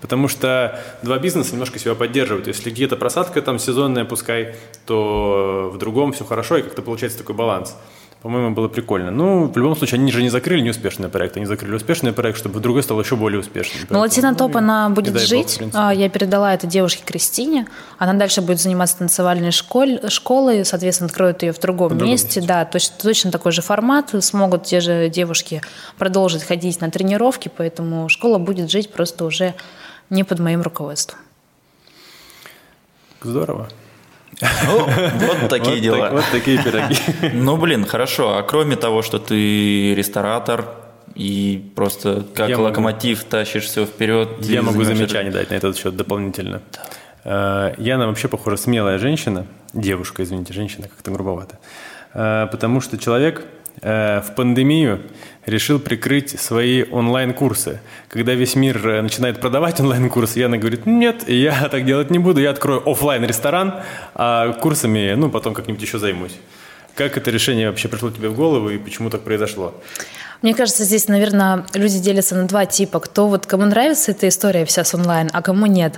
Потому 0.00 0.28
что 0.28 0.80
два 1.02 1.18
бизнеса 1.18 1.52
немножко 1.52 1.78
себя 1.78 1.94
поддерживают. 1.94 2.48
Если 2.48 2.70
где-то 2.70 2.96
просадка 2.96 3.40
там 3.40 3.58
сезонная, 3.58 4.04
пускай, 4.04 4.56
то 4.84 5.70
в 5.72 5.78
другом 5.78 6.12
все 6.12 6.24
хорошо, 6.24 6.56
и 6.56 6.62
как-то 6.62 6.82
получается 6.82 7.18
такой 7.18 7.36
баланс. 7.36 7.76
По-моему, 8.24 8.54
было 8.54 8.68
прикольно. 8.68 9.10
Ну, 9.10 9.52
в 9.52 9.56
любом 9.58 9.76
случае, 9.76 9.98
они 9.98 10.10
же 10.10 10.22
не 10.22 10.30
закрыли 10.30 10.62
неуспешный 10.62 11.10
проект, 11.10 11.36
они 11.36 11.44
закрыли 11.44 11.74
успешный 11.74 12.14
проект, 12.14 12.38
чтобы 12.38 12.58
другой 12.58 12.82
стал 12.82 12.98
еще 12.98 13.16
более 13.16 13.38
успешным. 13.38 13.86
Ну, 13.90 13.98
Латина 13.98 14.34
Топ, 14.34 14.56
она 14.56 14.88
будет 14.88 15.20
жить. 15.20 15.58
Бог, 15.60 15.92
Я 15.92 16.08
передала 16.08 16.54
это 16.54 16.66
девушке 16.66 17.02
Кристине. 17.04 17.66
Она 17.98 18.14
дальше 18.14 18.40
будет 18.40 18.58
заниматься 18.58 18.96
танцевальной 18.96 19.50
школь, 19.50 20.00
школой, 20.08 20.64
соответственно, 20.64 21.08
откроет 21.08 21.42
ее 21.42 21.52
в 21.52 21.60
другом, 21.60 21.88
в 21.88 21.90
другом 21.90 22.08
месте. 22.08 22.40
месте. 22.40 22.48
Да, 22.48 22.64
точно, 22.64 22.94
точно 23.02 23.30
такой 23.30 23.52
же 23.52 23.60
формат. 23.60 24.14
Смогут 24.24 24.64
те 24.64 24.80
же 24.80 25.10
девушки 25.10 25.60
продолжить 25.98 26.44
ходить 26.44 26.80
на 26.80 26.90
тренировки, 26.90 27.50
поэтому 27.54 28.08
школа 28.08 28.38
будет 28.38 28.70
жить 28.70 28.90
просто 28.90 29.26
уже 29.26 29.52
не 30.08 30.24
под 30.24 30.38
моим 30.38 30.62
руководством. 30.62 31.18
Здорово. 33.20 33.68
Ну, 34.66 34.86
вот 35.26 35.48
такие 35.48 35.80
дела. 35.80 36.10
Вот 36.10 36.24
такие 36.32 36.62
пироги. 36.62 36.96
Ну, 37.32 37.56
блин, 37.56 37.84
хорошо. 37.84 38.36
А 38.36 38.42
кроме 38.42 38.76
того, 38.76 39.02
что 39.02 39.18
ты 39.18 39.94
ресторатор, 39.94 40.66
и 41.14 41.70
просто 41.76 42.24
как 42.34 42.48
я 42.48 42.58
локомотив 42.58 43.18
могу, 43.18 43.30
тащишь 43.30 43.64
все 43.64 43.86
вперед. 43.86 44.28
Я 44.40 44.62
могу 44.62 44.82
замечание 44.84 45.32
дать 45.32 45.50
на 45.50 45.54
этот 45.54 45.76
счет 45.76 45.96
дополнительно. 45.96 46.60
Да. 46.72 46.80
Э, 47.24 47.74
Яна 47.78 48.06
вообще, 48.06 48.28
похоже, 48.28 48.56
смелая 48.56 48.98
женщина, 48.98 49.46
девушка, 49.72 50.22
извините, 50.22 50.52
женщина, 50.52 50.88
как-то 50.88 51.10
грубовато, 51.10 51.58
э, 52.12 52.46
потому 52.50 52.80
что 52.80 52.98
человек 52.98 53.44
э, 53.80 54.20
в 54.20 54.34
пандемию 54.34 55.00
решил 55.46 55.78
прикрыть 55.78 56.38
свои 56.40 56.84
онлайн-курсы. 56.90 57.80
Когда 58.08 58.34
весь 58.34 58.54
мир 58.54 58.86
э, 58.86 59.02
начинает 59.02 59.40
продавать 59.40 59.80
онлайн-курсы, 59.80 60.38
Яна 60.38 60.58
говорит, 60.58 60.86
нет, 60.86 61.28
я 61.28 61.68
так 61.70 61.84
делать 61.84 62.10
не 62.10 62.18
буду, 62.18 62.40
я 62.40 62.50
открою 62.50 62.82
офлайн 62.88 63.24
ресторан 63.24 63.82
а 64.14 64.52
курсами, 64.52 65.14
ну, 65.14 65.30
потом 65.30 65.54
как-нибудь 65.54 65.82
еще 65.82 65.98
займусь. 65.98 66.36
Как 66.94 67.16
это 67.16 67.30
решение 67.30 67.68
вообще 67.70 67.88
пришло 67.88 68.10
тебе 68.10 68.28
в 68.28 68.36
голову 68.36 68.70
и 68.70 68.78
почему 68.78 69.10
так 69.10 69.22
произошло? 69.22 69.74
Мне 70.44 70.52
кажется, 70.52 70.84
здесь, 70.84 71.08
наверное, 71.08 71.64
люди 71.72 71.98
делятся 71.98 72.34
на 72.34 72.46
два 72.46 72.66
типа. 72.66 73.00
Кто 73.00 73.28
вот, 73.28 73.46
кому 73.46 73.64
нравится 73.64 74.10
эта 74.10 74.28
история 74.28 74.66
вся 74.66 74.84
с 74.84 74.94
онлайн, 74.94 75.30
а 75.32 75.40
кому 75.40 75.64
нет. 75.64 75.94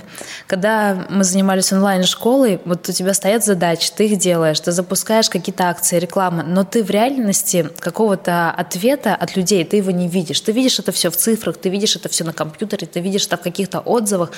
Когда 0.47 1.05
мы 1.09 1.25
занимались 1.25 1.73
онлайн-школой, 1.73 2.61
вот 2.63 2.87
у 2.87 2.93
тебя 2.93 3.13
стоят 3.13 3.43
задачи, 3.43 3.91
ты 3.93 4.05
их 4.05 4.17
делаешь, 4.17 4.61
ты 4.61 4.71
запускаешь 4.71 5.29
какие-то 5.29 5.67
акции, 5.67 5.99
рекламы, 5.99 6.43
но 6.43 6.63
ты 6.63 6.81
в 6.81 6.89
реальности 6.89 7.69
какого-то 7.77 8.49
ответа 8.51 9.15
от 9.15 9.35
людей, 9.35 9.65
ты 9.65 9.75
его 9.75 9.91
не 9.91 10.07
видишь. 10.07 10.39
Ты 10.39 10.53
видишь 10.53 10.79
это 10.79 10.93
все 10.93 11.11
в 11.11 11.17
цифрах, 11.17 11.57
ты 11.57 11.67
видишь 11.67 11.97
это 11.97 12.07
все 12.07 12.23
на 12.23 12.31
компьютере, 12.31 12.87
ты 12.87 13.01
видишь 13.01 13.27
это 13.27 13.35
в 13.35 13.41
каких-то 13.41 13.81
отзывах, 13.81 14.31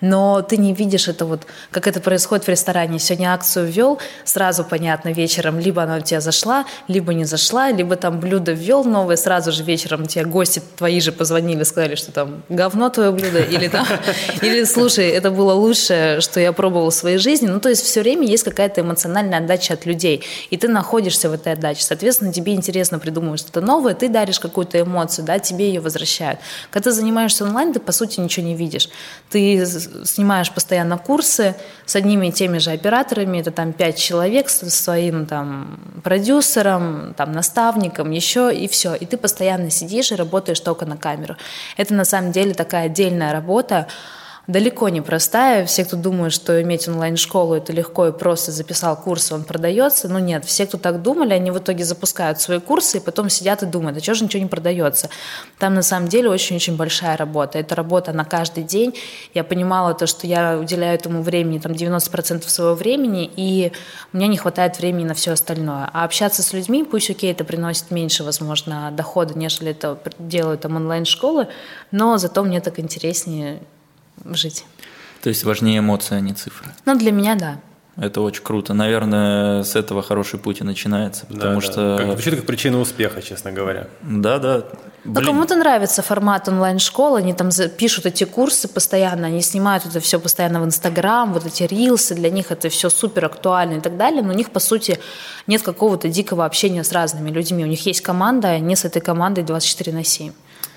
но 0.00 0.42
ты 0.42 0.56
не 0.56 0.74
видишь 0.74 1.08
это 1.08 1.24
вот, 1.24 1.46
как 1.70 1.86
это 1.86 2.00
происходит 2.00 2.44
в 2.44 2.48
ресторане. 2.48 2.98
Сегодня 2.98 3.32
акцию 3.32 3.66
ввел, 3.66 3.98
сразу 4.24 4.64
понятно 4.64 5.10
вечером, 5.10 5.58
либо 5.58 5.82
она 5.82 5.96
у 5.96 6.00
тебя 6.00 6.20
зашла, 6.20 6.66
либо 6.88 7.14
не 7.14 7.24
зашла, 7.24 7.70
либо 7.70 7.96
там 7.96 8.20
блюдо 8.20 8.52
ввел 8.52 8.84
новое, 8.84 9.16
сразу 9.16 9.52
же 9.52 9.62
вечером 9.62 10.06
тебе 10.06 10.24
гости 10.24 10.62
твои 10.76 11.00
же 11.00 11.12
позвонили, 11.12 11.62
сказали, 11.62 11.94
что 11.94 12.12
там 12.12 12.42
говно 12.48 12.90
твое 12.90 13.10
блюдо, 13.10 13.40
или 13.40 13.68
там, 13.68 13.86
или 14.42 14.64
слушай, 14.64 15.08
это 15.08 15.30
было 15.30 15.54
лучшее, 15.54 16.20
что 16.20 16.40
я 16.40 16.52
пробовал 16.52 16.90
в 16.90 16.94
своей 16.94 17.18
жизни. 17.18 17.46
Ну, 17.46 17.60
то 17.60 17.68
есть 17.68 17.82
все 17.82 18.02
время 18.02 18.26
есть 18.26 18.44
какая-то 18.44 18.82
эмоциональная 18.82 19.38
отдача 19.38 19.74
от 19.74 19.86
людей, 19.86 20.22
и 20.50 20.56
ты 20.56 20.68
находишься 20.68 21.30
в 21.30 21.32
этой 21.32 21.54
отдаче. 21.54 21.82
Соответственно, 21.82 22.32
тебе 22.32 22.54
интересно 22.54 22.98
придумывать 22.98 23.40
что-то 23.40 23.60
новое, 23.60 23.94
ты 23.94 24.08
даришь 24.08 24.40
какую-то 24.40 24.80
эмоцию, 24.80 25.24
да, 25.24 25.38
тебе 25.38 25.68
ее 25.68 25.80
возвращают. 25.80 26.40
Когда 26.70 26.90
ты 26.90 26.96
занимаешься 26.96 27.44
онлайн, 27.44 27.72
ты, 27.72 27.80
по 27.80 27.92
сути, 27.92 28.20
ничего 28.20 28.46
не 28.46 28.54
видишь. 28.54 28.88
Ты 29.30 29.64
снимаешь 30.04 30.52
постоянно 30.52 30.98
курсы 30.98 31.54
с 31.84 31.96
одними 31.96 32.28
и 32.28 32.32
теми 32.32 32.58
же 32.58 32.70
операторами, 32.70 33.38
это 33.38 33.50
там 33.50 33.72
пять 33.72 33.98
человек 33.98 34.48
со 34.48 34.70
своим 34.70 35.26
там 35.26 35.80
продюсером, 36.02 37.14
там 37.14 37.32
наставником, 37.32 38.10
еще 38.10 38.54
и 38.54 38.68
все. 38.68 38.94
И 38.94 39.06
ты 39.06 39.16
постоянно 39.16 39.70
сидишь 39.70 40.12
и 40.12 40.14
работаешь 40.16 40.60
только 40.60 40.86
на 40.86 40.96
камеру. 40.96 41.36
Это 41.76 41.94
на 41.94 42.04
самом 42.04 42.32
деле 42.32 42.54
такая 42.54 42.86
отдельная 42.86 43.32
работа, 43.32 43.86
далеко 44.46 44.88
не 44.88 45.00
простая. 45.00 45.66
Все, 45.66 45.84
кто 45.84 45.96
думают, 45.96 46.32
что 46.32 46.60
иметь 46.62 46.88
онлайн-школу 46.88 47.54
это 47.54 47.72
легко 47.72 48.08
и 48.08 48.12
просто 48.12 48.52
записал 48.52 48.96
курс, 48.96 49.32
он 49.32 49.44
продается. 49.44 50.08
Ну 50.08 50.18
нет, 50.18 50.44
все, 50.44 50.66
кто 50.66 50.78
так 50.78 51.02
думали, 51.02 51.32
они 51.32 51.50
в 51.50 51.58
итоге 51.58 51.84
запускают 51.84 52.40
свои 52.40 52.60
курсы 52.60 52.98
и 52.98 53.00
потом 53.00 53.28
сидят 53.28 53.62
и 53.62 53.66
думают, 53.66 53.98
а 53.98 54.00
что 54.00 54.14
же 54.14 54.24
ничего 54.24 54.42
не 54.42 54.48
продается. 54.48 55.08
Там 55.58 55.74
на 55.74 55.82
самом 55.82 56.08
деле 56.08 56.30
очень-очень 56.30 56.76
большая 56.76 57.16
работа. 57.16 57.58
Это 57.58 57.74
работа 57.74 58.12
на 58.12 58.24
каждый 58.24 58.64
день. 58.64 58.94
Я 59.34 59.42
понимала 59.44 59.94
то, 59.94 60.06
что 60.06 60.26
я 60.26 60.58
уделяю 60.58 60.94
этому 60.94 61.22
времени 61.22 61.58
там 61.58 61.72
90% 61.72 62.48
своего 62.48 62.74
времени, 62.74 63.30
и 63.36 63.72
мне 64.12 64.28
не 64.28 64.36
хватает 64.36 64.78
времени 64.78 65.04
на 65.04 65.14
все 65.14 65.32
остальное. 65.32 65.90
А 65.92 66.04
общаться 66.04 66.42
с 66.42 66.52
людьми, 66.52 66.84
пусть 66.84 67.10
окей, 67.10 67.32
это 67.32 67.44
приносит 67.44 67.90
меньше, 67.90 68.22
возможно, 68.22 68.90
дохода, 68.92 69.36
нежели 69.36 69.72
это 69.72 69.98
делают 70.18 70.60
там 70.60 70.76
онлайн-школы, 70.76 71.48
но 71.90 72.16
зато 72.18 72.42
мне 72.42 72.60
так 72.60 72.78
интереснее 72.78 73.60
жить. 74.24 74.64
То 75.22 75.28
есть 75.28 75.44
важнее 75.44 75.78
эмоции, 75.78 76.16
а 76.16 76.20
не 76.20 76.34
цифры? 76.34 76.68
Ну, 76.84 76.96
для 76.96 77.12
меня 77.12 77.34
да. 77.34 77.60
Это 77.96 78.20
очень 78.20 78.42
круто. 78.42 78.74
Наверное, 78.74 79.62
с 79.62 79.74
этого 79.74 80.02
хороший 80.02 80.38
путь 80.38 80.60
и 80.60 80.64
начинается, 80.64 81.24
потому 81.26 81.60
да, 81.60 81.60
что... 81.60 81.96
Да. 81.96 82.04
Как, 82.04 82.12
звучит 82.12 82.36
как 82.36 82.46
причина 82.46 82.78
успеха, 82.78 83.22
честно 83.22 83.52
говоря. 83.52 83.88
Да, 84.02 84.38
да. 84.38 84.64
Но 85.04 85.22
кому-то 85.22 85.56
нравится 85.56 86.02
формат 86.02 86.46
онлайн-школы, 86.46 87.20
они 87.20 87.32
там 87.32 87.48
пишут 87.78 88.04
эти 88.04 88.24
курсы 88.24 88.68
постоянно, 88.68 89.28
они 89.28 89.40
снимают 89.40 89.86
это 89.86 90.00
все 90.00 90.20
постоянно 90.20 90.60
в 90.60 90.66
Инстаграм, 90.66 91.32
вот 91.32 91.46
эти 91.46 91.62
рилсы, 91.62 92.14
для 92.14 92.28
них 92.28 92.50
это 92.50 92.68
все 92.68 92.90
супер 92.90 93.24
актуально 93.24 93.78
и 93.78 93.80
так 93.80 93.96
далее, 93.96 94.22
но 94.22 94.32
у 94.32 94.36
них, 94.36 94.50
по 94.50 94.60
сути, 94.60 94.98
нет 95.46 95.62
какого-то 95.62 96.08
дикого 96.08 96.44
общения 96.44 96.84
с 96.84 96.92
разными 96.92 97.30
людьми. 97.30 97.64
У 97.64 97.68
них 97.68 97.86
есть 97.86 98.02
команда, 98.02 98.52
и 98.52 98.56
они 98.56 98.76
с 98.76 98.84
этой 98.84 99.00
командой 99.00 99.42
24 99.42 99.92
на 99.96 100.04
7. 100.04 100.32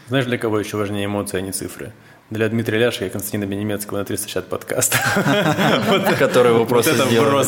Знаешь, 0.08 0.26
для 0.26 0.38
кого 0.38 0.60
еще 0.60 0.78
важнее 0.78 1.06
эмоции, 1.06 1.38
а 1.38 1.42
не 1.42 1.52
цифры? 1.52 1.92
Для 2.30 2.48
Дмитрия 2.48 2.78
Ляша 2.78 3.06
и 3.06 3.10
Константина 3.10 3.46
Бенемецкого 3.46 3.98
на 3.98 4.06
360 4.06 4.48
подкаст. 4.50 4.96
Который 6.20 6.54
его 6.54 6.66
просто 6.66 6.94
сделал. 6.94 7.44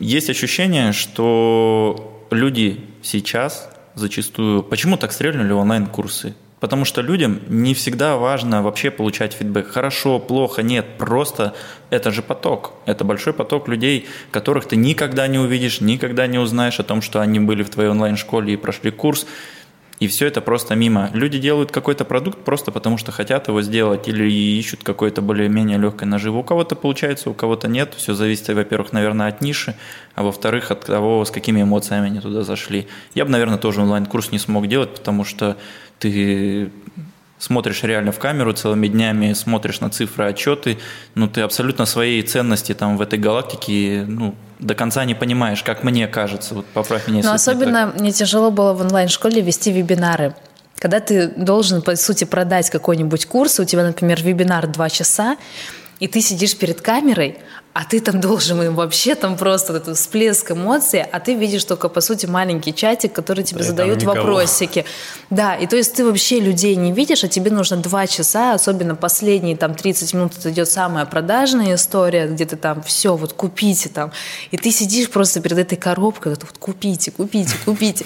Есть 0.00 0.30
ощущение, 0.30 0.92
что 0.92 2.26
люди 2.32 2.80
сейчас 3.00 3.70
зачастую... 3.94 4.64
Почему 4.64 4.96
так 4.96 5.12
стрельнули 5.12 5.52
онлайн-курсы? 5.52 6.34
Потому 6.58 6.84
что 6.84 7.02
людям 7.02 7.40
не 7.48 7.74
всегда 7.74 8.16
важно 8.16 8.62
вообще 8.62 8.90
получать 8.90 9.32
фидбэк. 9.32 9.68
Хорошо, 9.68 10.18
плохо, 10.18 10.62
нет. 10.62 10.86
Просто 10.98 11.54
это 11.90 12.10
же 12.10 12.20
поток. 12.22 12.72
Это 12.84 13.04
большой 13.04 13.32
поток 13.32 13.68
людей, 13.68 14.08
которых 14.32 14.66
ты 14.66 14.74
никогда 14.74 15.28
не 15.28 15.38
увидишь, 15.38 15.80
никогда 15.80 16.26
не 16.26 16.38
узнаешь 16.38 16.80
о 16.80 16.84
том, 16.84 17.00
что 17.00 17.20
они 17.20 17.38
были 17.38 17.62
в 17.62 17.70
твоей 17.70 17.90
онлайн-школе 17.90 18.54
и 18.54 18.56
прошли 18.56 18.90
курс 18.90 19.26
и 20.02 20.08
все 20.08 20.26
это 20.26 20.40
просто 20.40 20.74
мимо. 20.74 21.10
Люди 21.12 21.38
делают 21.38 21.70
какой-то 21.70 22.04
продукт 22.04 22.40
просто 22.42 22.72
потому, 22.72 22.98
что 22.98 23.12
хотят 23.12 23.46
его 23.46 23.62
сделать 23.62 24.08
или 24.08 24.28
ищут 24.28 24.82
какое-то 24.82 25.22
более-менее 25.22 25.78
легкое 25.78 26.08
наживо. 26.08 26.38
У 26.38 26.42
кого-то 26.42 26.74
получается, 26.74 27.30
у 27.30 27.34
кого-то 27.34 27.68
нет. 27.68 27.94
Все 27.96 28.12
зависит, 28.12 28.48
во-первых, 28.48 28.92
наверное, 28.92 29.28
от 29.28 29.40
ниши, 29.40 29.76
а 30.16 30.24
во-вторых, 30.24 30.72
от 30.72 30.86
того, 30.86 31.24
с 31.24 31.30
какими 31.30 31.62
эмоциями 31.62 32.06
они 32.06 32.18
туда 32.18 32.42
зашли. 32.42 32.88
Я 33.14 33.24
бы, 33.24 33.30
наверное, 33.30 33.58
тоже 33.58 33.80
онлайн-курс 33.80 34.32
не 34.32 34.40
смог 34.40 34.66
делать, 34.66 34.92
потому 34.92 35.22
что 35.22 35.56
ты 36.00 36.72
смотришь 37.42 37.82
реально 37.82 38.12
в 38.12 38.20
камеру 38.20 38.52
целыми 38.52 38.86
днями, 38.86 39.32
смотришь 39.32 39.80
на 39.80 39.90
цифры, 39.90 40.26
отчеты, 40.26 40.78
ну, 41.16 41.26
ты 41.26 41.40
абсолютно 41.40 41.86
своей 41.86 42.22
ценности 42.22 42.72
там 42.72 42.96
в 42.96 43.02
этой 43.02 43.18
галактике, 43.18 44.04
ну, 44.06 44.36
до 44.60 44.76
конца 44.76 45.04
не 45.04 45.16
понимаешь, 45.16 45.64
как 45.64 45.82
мне 45.82 46.06
кажется. 46.06 46.54
Вот 46.54 46.66
поправь 46.66 47.08
меня, 47.08 47.22
Но 47.24 47.32
особенно 47.32 47.92
мне 47.98 48.12
тяжело 48.12 48.52
было 48.52 48.74
в 48.74 48.80
онлайн-школе 48.80 49.40
вести 49.40 49.72
вебинары. 49.72 50.34
Когда 50.78 51.00
ты 51.00 51.28
должен, 51.36 51.82
по 51.82 51.96
сути, 51.96 52.22
продать 52.24 52.70
какой-нибудь 52.70 53.26
курс, 53.26 53.58
у 53.58 53.64
тебя, 53.64 53.84
например, 53.84 54.22
вебинар 54.22 54.68
2 54.68 54.90
часа, 54.90 55.36
и 55.98 56.06
ты 56.06 56.20
сидишь 56.20 56.56
перед 56.56 56.80
камерой, 56.80 57.38
а 57.74 57.84
ты 57.84 58.00
там 58.00 58.20
должен 58.20 58.62
им 58.62 58.74
вообще 58.74 59.14
там 59.14 59.36
просто 59.36 59.72
этот 59.72 59.96
всплеск 59.96 60.50
эмоций, 60.50 61.02
а 61.02 61.20
ты 61.20 61.34
видишь 61.34 61.64
только, 61.64 61.88
по 61.88 62.02
сути, 62.02 62.26
маленький 62.26 62.74
чатик, 62.74 63.12
который 63.14 63.44
тебе 63.44 63.60
да, 63.60 63.64
задают 63.64 64.02
вопросики. 64.02 64.84
Да, 65.30 65.54
и 65.54 65.66
то 65.66 65.76
есть 65.76 65.94
ты 65.94 66.04
вообще 66.04 66.38
людей 66.38 66.76
не 66.76 66.92
видишь, 66.92 67.24
а 67.24 67.28
тебе 67.28 67.50
нужно 67.50 67.78
два 67.78 68.06
часа, 68.06 68.52
особенно 68.52 68.94
последние 68.94 69.56
там 69.56 69.74
30 69.74 70.12
минут, 70.12 70.32
это 70.38 70.50
идет 70.50 70.68
самая 70.68 71.06
продажная 71.06 71.76
история, 71.76 72.26
где 72.26 72.44
ты 72.44 72.56
там 72.56 72.82
все, 72.82 73.16
вот 73.16 73.32
купите 73.32 73.88
там, 73.88 74.12
и 74.50 74.58
ты 74.58 74.70
сидишь 74.70 75.08
просто 75.08 75.40
перед 75.40 75.56
этой 75.56 75.76
коробкой, 75.76 76.32
вот, 76.32 76.42
вот 76.42 76.58
купите, 76.58 77.10
купите, 77.10 77.54
купите. 77.64 78.04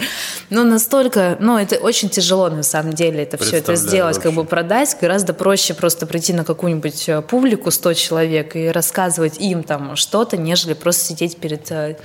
Но 0.49 0.63
настолько, 0.63 1.39
ну, 1.41 1.59
это 1.59 1.77
очень 1.77 2.09
тяжело 2.09 2.49
на 2.51 2.63
самом 2.63 2.93
деле 2.93 3.25
это 3.25 3.37
все 3.37 3.57
это 3.57 3.75
сделать, 3.75 4.21
как 4.21 4.33
бы 4.33 4.45
продать, 4.45 4.97
гораздо 5.01 5.35
проще 5.35 5.75
просто 5.75 6.07
прийти 6.07 6.33
на 6.33 6.45
какую-нибудь 6.45 7.09
э, 7.09 7.23
публику 7.23 7.73
100 7.73 7.95
человек 7.95 8.55
и 8.55 8.69
рассказывать 8.69 9.41
им, 9.41 9.56
им 9.57 9.63
там 9.63 9.97
что-то, 9.97 10.37
нежели 10.37 10.75
просто 10.75 11.05
сидеть 11.05 11.37
перед 11.39 11.71
э, 11.71 11.97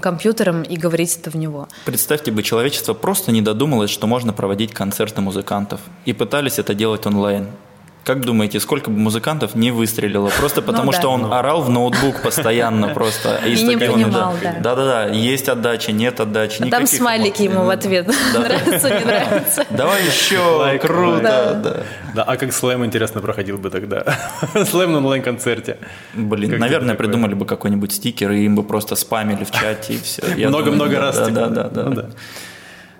компьютером 0.00 0.62
и 0.62 0.76
говорить 0.76 1.16
это 1.16 1.30
в 1.30 1.36
него. 1.36 1.68
Представьте 1.84 2.30
бы, 2.30 2.42
человечество 2.42 2.94
просто 2.94 3.32
не 3.32 3.42
додумалось, 3.42 3.90
что 3.90 4.06
можно 4.06 4.32
проводить 4.32 4.72
концерты 4.72 5.20
музыкантов. 5.20 5.80
И 6.04 6.12
пытались 6.12 6.58
это 6.58 6.74
делать 6.74 7.06
онлайн. 7.06 7.48
Как 8.04 8.20
думаете, 8.24 8.58
сколько 8.58 8.90
бы 8.90 8.98
музыкантов 8.98 9.54
не 9.54 9.70
выстрелило? 9.70 10.28
Просто 10.38 10.60
ну 10.60 10.66
потому, 10.66 10.86
ну, 10.86 10.92
да. 10.92 10.98
что 10.98 11.08
он 11.10 11.32
орал 11.32 11.62
в 11.62 11.70
ноутбук 11.70 12.20
постоянно 12.22 12.88
просто. 12.94 13.40
И 13.46 13.62
не 13.62 13.76
понимал, 13.76 14.34
да. 14.42 14.56
Да-да-да, 14.60 15.06
есть 15.06 15.48
отдача, 15.48 15.92
нет 15.92 16.18
отдачи. 16.18 16.62
А 16.62 16.66
там 16.66 16.86
смайлики 16.86 17.42
ему 17.42 17.64
в 17.64 17.70
ответ. 17.70 18.08
Нравится, 18.34 18.88
не 18.88 19.04
нравится. 19.04 19.64
Давай 19.70 20.04
еще, 20.04 20.78
круто. 20.78 21.84
Да, 22.14 22.22
а 22.24 22.36
как 22.36 22.52
слэм, 22.52 22.84
интересно, 22.84 23.20
проходил 23.20 23.56
бы 23.58 23.70
тогда? 23.70 24.04
Слэм 24.70 24.92
на 24.92 24.98
онлайн-концерте. 24.98 25.78
Блин, 26.12 26.58
наверное, 26.58 26.94
придумали 26.94 27.34
бы 27.34 27.46
какой-нибудь 27.46 27.92
стикер, 27.92 28.32
и 28.32 28.44
им 28.44 28.56
бы 28.56 28.64
просто 28.64 28.96
спамили 28.96 29.44
в 29.44 29.50
чате, 29.50 29.94
и 29.94 29.98
все. 29.98 30.48
Много-много 30.48 30.98
раз. 30.98 31.16
Да-да-да. 31.16 32.10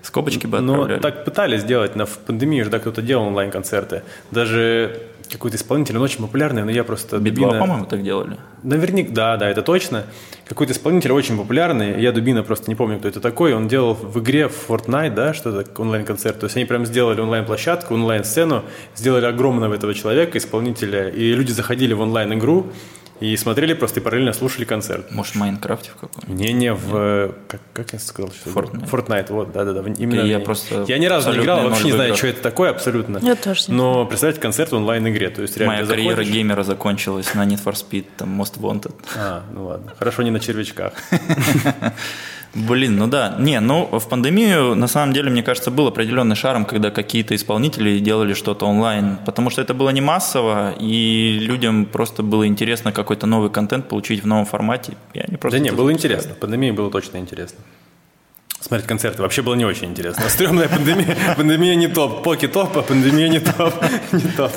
Скобочки 0.03 0.45
бы 0.45 0.59
отправляли. 0.59 0.97
Ну, 0.97 1.01
так 1.01 1.25
пытались 1.25 1.61
сделать. 1.61 1.95
На, 1.95 2.05
в 2.05 2.19
пандемии 2.19 2.61
же 2.61 2.69
да, 2.69 2.79
кто-то 2.79 3.01
делал 3.01 3.25
онлайн-концерты. 3.27 4.03
Даже 4.31 4.99
какой-то 5.31 5.57
исполнитель, 5.57 5.97
он 5.97 6.03
очень 6.03 6.19
популярный, 6.19 6.63
но 6.63 6.71
я 6.71 6.83
просто... 6.83 7.17
Би-2, 7.17 7.33
Дубина... 7.33 7.59
по-моему, 7.59 7.85
так 7.85 8.03
делали. 8.03 8.37
Наверняка, 8.61 9.11
да, 9.11 9.37
да, 9.37 9.49
это 9.49 9.61
точно. 9.61 10.03
Какой-то 10.45 10.73
исполнитель 10.73 11.11
очень 11.11 11.37
популярный, 11.37 11.99
я 12.01 12.11
Дубина 12.11 12.43
просто 12.43 12.69
не 12.69 12.75
помню, 12.75 12.99
кто 12.99 13.07
это 13.07 13.19
такой, 13.19 13.53
он 13.53 13.67
делал 13.67 13.93
в 13.93 14.19
игре 14.19 14.49
Fortnite, 14.67 15.13
да, 15.13 15.33
что-то 15.33 15.81
онлайн-концерт, 15.81 16.39
то 16.39 16.45
есть 16.45 16.57
они 16.57 16.65
прям 16.65 16.85
сделали 16.85 17.21
онлайн-площадку, 17.21 17.93
онлайн-сцену, 17.93 18.63
сделали 18.95 19.25
огромного 19.25 19.73
этого 19.73 19.93
человека, 19.93 20.37
исполнителя, 20.37 21.09
и 21.09 21.33
люди 21.33 21.51
заходили 21.51 21.93
в 21.93 22.01
онлайн-игру, 22.01 22.67
и 23.23 23.37
смотрели 23.37 23.73
просто 23.73 24.01
и 24.01 24.03
параллельно 24.03 24.33
слушали 24.33 24.65
концерт. 24.65 25.09
Может, 25.11 25.35
в 25.35 25.37
Майнкрафте 25.37 25.91
в 25.91 25.95
каком? 25.95 26.35
Не-не, 26.35 26.73
в... 26.73 27.33
Как, 27.47 27.61
как 27.71 27.93
я 27.93 27.99
сказал? 27.99 28.29
Fortnite. 28.45 28.89
Fortnite, 28.89 29.31
вот, 29.31 29.53
да-да-да. 29.53 29.81
Именно 29.97 30.21
я 30.21 30.39
просто... 30.41 30.83
Я 30.89 30.97
ни 30.97 31.05
разу 31.05 31.31
не 31.31 31.37
играл, 31.37 31.63
вообще 31.63 31.85
не 31.85 31.91
знаю, 31.93 32.15
что 32.17 32.27
это 32.27 32.41
такое 32.41 32.69
абсолютно. 32.69 33.19
Я 33.21 33.35
тоже 33.35 33.63
не 33.69 33.75
Но 33.75 34.05
представьте 34.05 34.41
концерт 34.41 34.71
в 34.71 34.75
онлайн-игре, 34.75 35.29
то 35.29 35.41
есть 35.41 35.55
реально 35.55 35.75
Моя 35.75 35.85
заходишь... 35.85 36.09
карьера 36.15 36.23
геймера 36.33 36.63
закончилась 36.63 37.33
на 37.33 37.45
Need 37.45 37.63
for 37.63 37.73
Speed, 37.73 38.05
там, 38.17 38.41
Most 38.41 38.59
Wanted. 38.59 38.93
А, 39.15 39.43
ну 39.53 39.67
ладно. 39.67 39.93
Хорошо, 39.97 40.23
не 40.23 40.31
на 40.31 40.41
червячках. 40.41 40.93
Блин, 42.53 42.97
ну 42.97 43.07
да. 43.07 43.35
Не, 43.39 43.59
ну 43.59 43.87
в 43.91 44.07
пандемию, 44.07 44.75
на 44.75 44.87
самом 44.87 45.13
деле, 45.13 45.31
мне 45.31 45.41
кажется, 45.41 45.71
был 45.71 45.87
определенный 45.87 46.35
шарм, 46.35 46.65
когда 46.65 46.91
какие-то 46.91 47.35
исполнители 47.35 47.97
делали 47.99 48.33
что-то 48.33 48.67
онлайн, 48.67 49.17
потому 49.25 49.49
что 49.49 49.61
это 49.61 49.73
было 49.73 49.89
не 49.89 50.01
массово, 50.01 50.73
и 50.79 51.39
людям 51.41 51.85
просто 51.85 52.21
было 52.21 52.45
интересно 52.45 52.91
какой-то 52.91 53.25
новый 53.25 53.49
контент 53.49 53.89
получить 53.89 54.23
в 54.23 54.27
новом 54.27 54.45
формате. 54.45 54.93
И 55.13 55.19
они 55.19 55.37
просто 55.37 55.57
да 55.57 55.63
не, 55.63 55.71
было 55.71 55.91
интересно. 55.91 56.35
В 56.35 56.37
пандемии 56.37 56.69
было 56.71 56.91
точно 56.91 57.17
интересно. 57.17 57.59
Смотреть 58.59 58.87
концерты 58.87 59.21
вообще 59.23 59.41
было 59.41 59.55
не 59.55 59.65
очень 59.65 59.89
интересно. 59.89 60.29
Стремная 60.29 60.69
пандемия. 60.69 61.17
Пандемия 61.35 61.75
не 61.75 61.87
топ. 61.87 62.23
Поки 62.23 62.47
топ, 62.47 62.77
а 62.77 62.81
пандемия 62.81 63.27
не 63.27 63.39
топ. 63.39 63.73
Не 64.13 64.31
топ. 64.37 64.51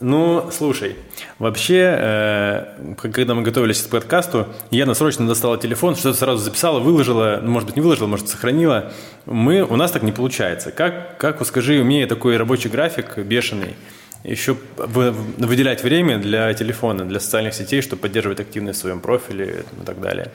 Ну, 0.00 0.50
слушай, 0.52 0.96
вообще, 1.38 1.96
э, 1.98 2.94
когда 3.12 3.34
мы 3.34 3.42
готовились 3.42 3.82
к 3.82 3.88
подкасту, 3.88 4.48
Яна 4.70 4.94
срочно 4.94 5.26
достала 5.26 5.58
телефон, 5.58 5.96
что-то 5.96 6.18
сразу 6.18 6.38
записала, 6.38 6.80
выложила, 6.80 7.40
ну, 7.42 7.50
может 7.50 7.66
быть, 7.66 7.76
не 7.76 7.82
выложила, 7.82 8.06
может, 8.06 8.28
сохранила. 8.28 8.92
Мы, 9.26 9.62
у 9.62 9.76
нас 9.76 9.90
так 9.90 10.02
не 10.02 10.12
получается. 10.12 10.70
Как, 10.70 11.18
как 11.18 11.44
скажи, 11.46 11.80
умея 11.80 12.06
такой 12.06 12.36
рабочий 12.36 12.68
график 12.68 13.18
бешеный, 13.18 13.76
еще 14.24 14.56
выделять 14.78 15.82
время 15.82 16.18
для 16.18 16.52
телефона, 16.54 17.04
для 17.04 17.20
социальных 17.20 17.52
сетей, 17.52 17.82
чтобы 17.82 18.02
поддерживать 18.02 18.40
активность 18.40 18.78
в 18.78 18.82
своем 18.82 19.00
профиле 19.00 19.64
и 19.80 19.84
так 19.84 20.00
далее? 20.00 20.30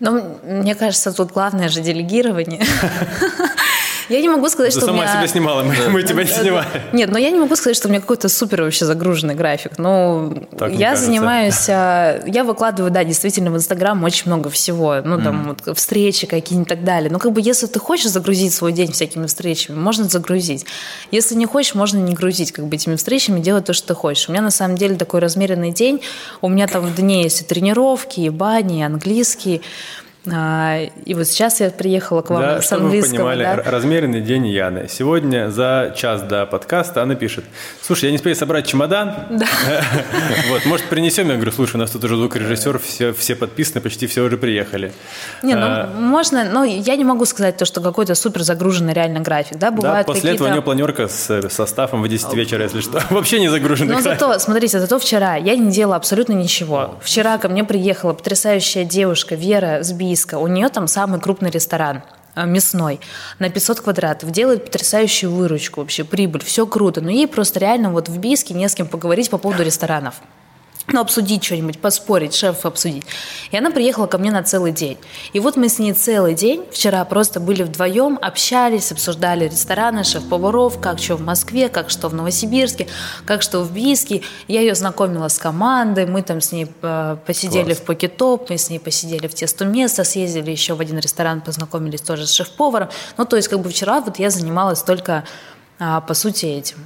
Ну, 0.00 0.38
мне 0.42 0.74
кажется, 0.74 1.12
тут 1.12 1.32
главное 1.32 1.68
же 1.68 1.82
делегирование. 1.82 2.64
Я 4.10 4.20
не 4.20 4.28
могу 4.28 4.48
сказать, 4.48 4.74
Ты 4.74 4.80
что 4.80 4.86
сама 4.86 4.98
у 4.98 5.02
меня... 5.02 5.12
себя 5.14 5.26
снимала, 5.28 5.62
мы, 5.62 5.74
мы 5.88 6.02
тебя 6.02 6.24
не 6.24 6.28
снимаем. 6.28 6.66
Нет, 6.92 7.10
но 7.10 7.18
я 7.18 7.30
не 7.30 7.38
могу 7.38 7.54
сказать, 7.54 7.76
что 7.76 7.86
у 7.86 7.90
меня 7.90 8.00
какой-то 8.00 8.28
супер 8.28 8.62
вообще 8.62 8.84
загруженный 8.84 9.36
график. 9.36 9.78
Ну, 9.78 10.46
я 10.68 10.96
занимаюсь... 10.96 11.66
А, 11.68 12.20
я 12.26 12.42
выкладываю, 12.42 12.90
да, 12.90 13.04
действительно, 13.04 13.52
в 13.52 13.56
Инстаграм 13.56 14.02
очень 14.02 14.24
много 14.26 14.50
всего. 14.50 15.00
Ну, 15.04 15.20
там, 15.22 15.56
вот, 15.64 15.78
встречи 15.78 16.26
какие-нибудь 16.26 16.66
и 16.66 16.74
так 16.74 16.84
далее. 16.84 17.10
Но 17.10 17.20
как 17.20 17.32
бы 17.32 17.40
если 17.40 17.66
ты 17.66 17.78
хочешь 17.78 18.10
загрузить 18.10 18.52
свой 18.52 18.72
день 18.72 18.90
всякими 18.90 19.26
встречами, 19.26 19.78
можно 19.78 20.04
загрузить. 20.04 20.66
Если 21.12 21.36
не 21.36 21.46
хочешь, 21.46 21.74
можно 21.74 21.98
не 21.98 22.14
грузить 22.14 22.50
как 22.50 22.66
бы 22.66 22.74
этими 22.74 22.96
встречами, 22.96 23.40
делать 23.40 23.64
то, 23.66 23.72
что 23.72 23.88
ты 23.88 23.94
хочешь. 23.94 24.28
У 24.28 24.32
меня 24.32 24.42
на 24.42 24.50
самом 24.50 24.76
деле 24.76 24.96
такой 24.96 25.20
размеренный 25.20 25.70
день. 25.70 26.00
У 26.40 26.48
меня 26.48 26.66
там 26.66 26.82
в 26.82 26.96
дне 26.96 27.22
есть 27.22 27.42
и 27.42 27.44
тренировки, 27.44 28.20
и 28.20 28.28
бани, 28.28 28.80
и 28.80 28.82
английский. 28.82 29.62
А, 30.30 30.80
и 31.06 31.14
вот 31.14 31.26
сейчас 31.26 31.60
я 31.60 31.70
приехала 31.70 32.20
к 32.20 32.28
вам 32.28 32.42
да, 32.42 32.62
с 32.62 32.70
английского. 32.72 33.14
Чтобы 33.14 33.28
вы 33.28 33.34
понимали, 33.36 33.62
да? 33.64 33.70
размеренный 33.70 34.20
день 34.20 34.46
Яны. 34.48 34.86
Сегодня 34.88 35.50
за 35.50 35.94
час 35.96 36.22
до 36.22 36.44
подкаста 36.44 37.02
она 37.02 37.14
пишет, 37.14 37.44
слушай, 37.80 38.04
я 38.04 38.10
не 38.10 38.16
успею 38.16 38.36
собрать 38.36 38.66
чемодан. 38.66 39.14
Да. 39.30 39.46
Вот, 40.50 40.64
может, 40.66 40.86
принесем? 40.86 41.28
Я 41.28 41.34
говорю, 41.34 41.52
слушай, 41.52 41.76
у 41.76 41.78
нас 41.78 41.90
тут 41.90 42.02
уже 42.04 42.16
звукорежиссер, 42.16 42.78
все, 42.80 43.12
все 43.12 43.36
подписаны, 43.36 43.80
почти 43.80 44.06
все 44.06 44.22
уже 44.22 44.36
приехали. 44.36 44.92
Не, 45.42 45.54
ну, 45.54 45.62
а, 45.64 45.86
можно, 45.96 46.44
но 46.44 46.64
я 46.64 46.96
не 46.96 47.04
могу 47.04 47.24
сказать 47.24 47.56
то, 47.56 47.64
что 47.64 47.80
какой-то 47.80 48.14
супер 48.14 48.42
загруженный 48.42 48.92
реально 48.92 49.20
график, 49.20 49.58
да, 49.58 49.70
бывают 49.70 50.06
да, 50.06 50.12
после 50.12 50.32
этого 50.32 50.48
у 50.48 50.50
нее 50.50 50.62
планерка 50.62 51.08
с 51.08 51.48
составом 51.50 52.02
в 52.02 52.08
10 52.08 52.34
вечера, 52.34 52.64
если 52.64 52.80
что. 52.80 53.02
Вообще 53.10 53.38
не 53.38 53.48
загруженный 53.48 53.94
Но 53.94 54.00
зато, 54.00 54.38
смотрите, 54.38 54.80
зато 54.80 54.98
вчера 54.98 55.36
я 55.36 55.56
не 55.56 55.70
делала 55.70 55.96
абсолютно 55.96 56.32
ничего. 56.32 56.96
Вчера 57.00 57.38
ко 57.38 57.48
мне 57.48 57.64
приехала 57.64 58.12
потрясающая 58.12 58.84
девушка 58.84 59.34
Вера 59.34 59.82
Сби 59.82 60.09
Бийска. 60.10 60.38
У 60.38 60.48
нее 60.48 60.68
там 60.70 60.88
самый 60.88 61.20
крупный 61.20 61.50
ресторан 61.50 62.02
э, 62.34 62.44
мясной 62.44 63.00
на 63.38 63.48
500 63.48 63.80
квадратов, 63.80 64.30
делает 64.32 64.64
потрясающую 64.64 65.32
выручку, 65.32 65.80
вообще 65.80 66.02
прибыль, 66.02 66.42
все 66.42 66.66
круто, 66.66 67.00
но 67.00 67.10
ей 67.10 67.28
просто 67.28 67.60
реально 67.60 67.92
вот 67.92 68.08
в 68.08 68.18
Бийске 68.18 68.54
не 68.54 68.68
с 68.68 68.74
кем 68.74 68.88
поговорить 68.88 69.30
по 69.30 69.38
поводу 69.38 69.62
ресторанов 69.62 70.16
ну, 70.92 71.00
обсудить 71.00 71.44
что-нибудь, 71.44 71.78
поспорить, 71.78 72.34
шеф 72.34 72.66
обсудить. 72.66 73.04
И 73.50 73.56
она 73.56 73.70
приехала 73.70 74.06
ко 74.06 74.18
мне 74.18 74.30
на 74.30 74.42
целый 74.42 74.72
день. 74.72 74.98
И 75.32 75.40
вот 75.40 75.56
мы 75.56 75.68
с 75.68 75.78
ней 75.78 75.92
целый 75.92 76.34
день 76.34 76.64
вчера 76.72 77.04
просто 77.04 77.40
были 77.40 77.62
вдвоем, 77.62 78.18
общались, 78.20 78.92
обсуждали 78.92 79.44
рестораны, 79.44 80.04
шеф-поваров, 80.04 80.80
как 80.80 80.98
что 80.98 81.16
в 81.16 81.22
Москве, 81.22 81.68
как 81.68 81.90
что 81.90 82.08
в 82.08 82.14
Новосибирске, 82.14 82.88
как 83.24 83.42
что 83.42 83.60
в 83.60 83.72
Бийске. 83.72 84.22
Я 84.48 84.60
ее 84.60 84.74
знакомила 84.74 85.28
с 85.28 85.38
командой, 85.38 86.06
мы 86.06 86.22
там 86.22 86.40
с 86.40 86.52
ней 86.52 86.66
э, 86.82 87.16
посидели 87.26 87.64
Класс. 87.64 87.78
в 87.78 87.82
Покетоп, 87.82 88.50
мы 88.50 88.58
с 88.58 88.70
ней 88.70 88.78
посидели 88.78 89.26
в 89.26 89.34
Тесто 89.34 89.64
Место, 89.64 90.04
съездили 90.04 90.50
еще 90.50 90.74
в 90.74 90.80
один 90.80 90.98
ресторан, 90.98 91.40
познакомились 91.40 92.00
тоже 92.00 92.26
с 92.26 92.32
шеф-поваром. 92.32 92.88
Ну, 93.16 93.24
то 93.24 93.36
есть 93.36 93.48
как 93.48 93.60
бы 93.60 93.70
вчера 93.70 94.00
вот 94.00 94.18
я 94.18 94.30
занималась 94.30 94.82
только, 94.82 95.24
а, 95.78 96.00
по 96.00 96.14
сути, 96.14 96.46
этим. 96.46 96.78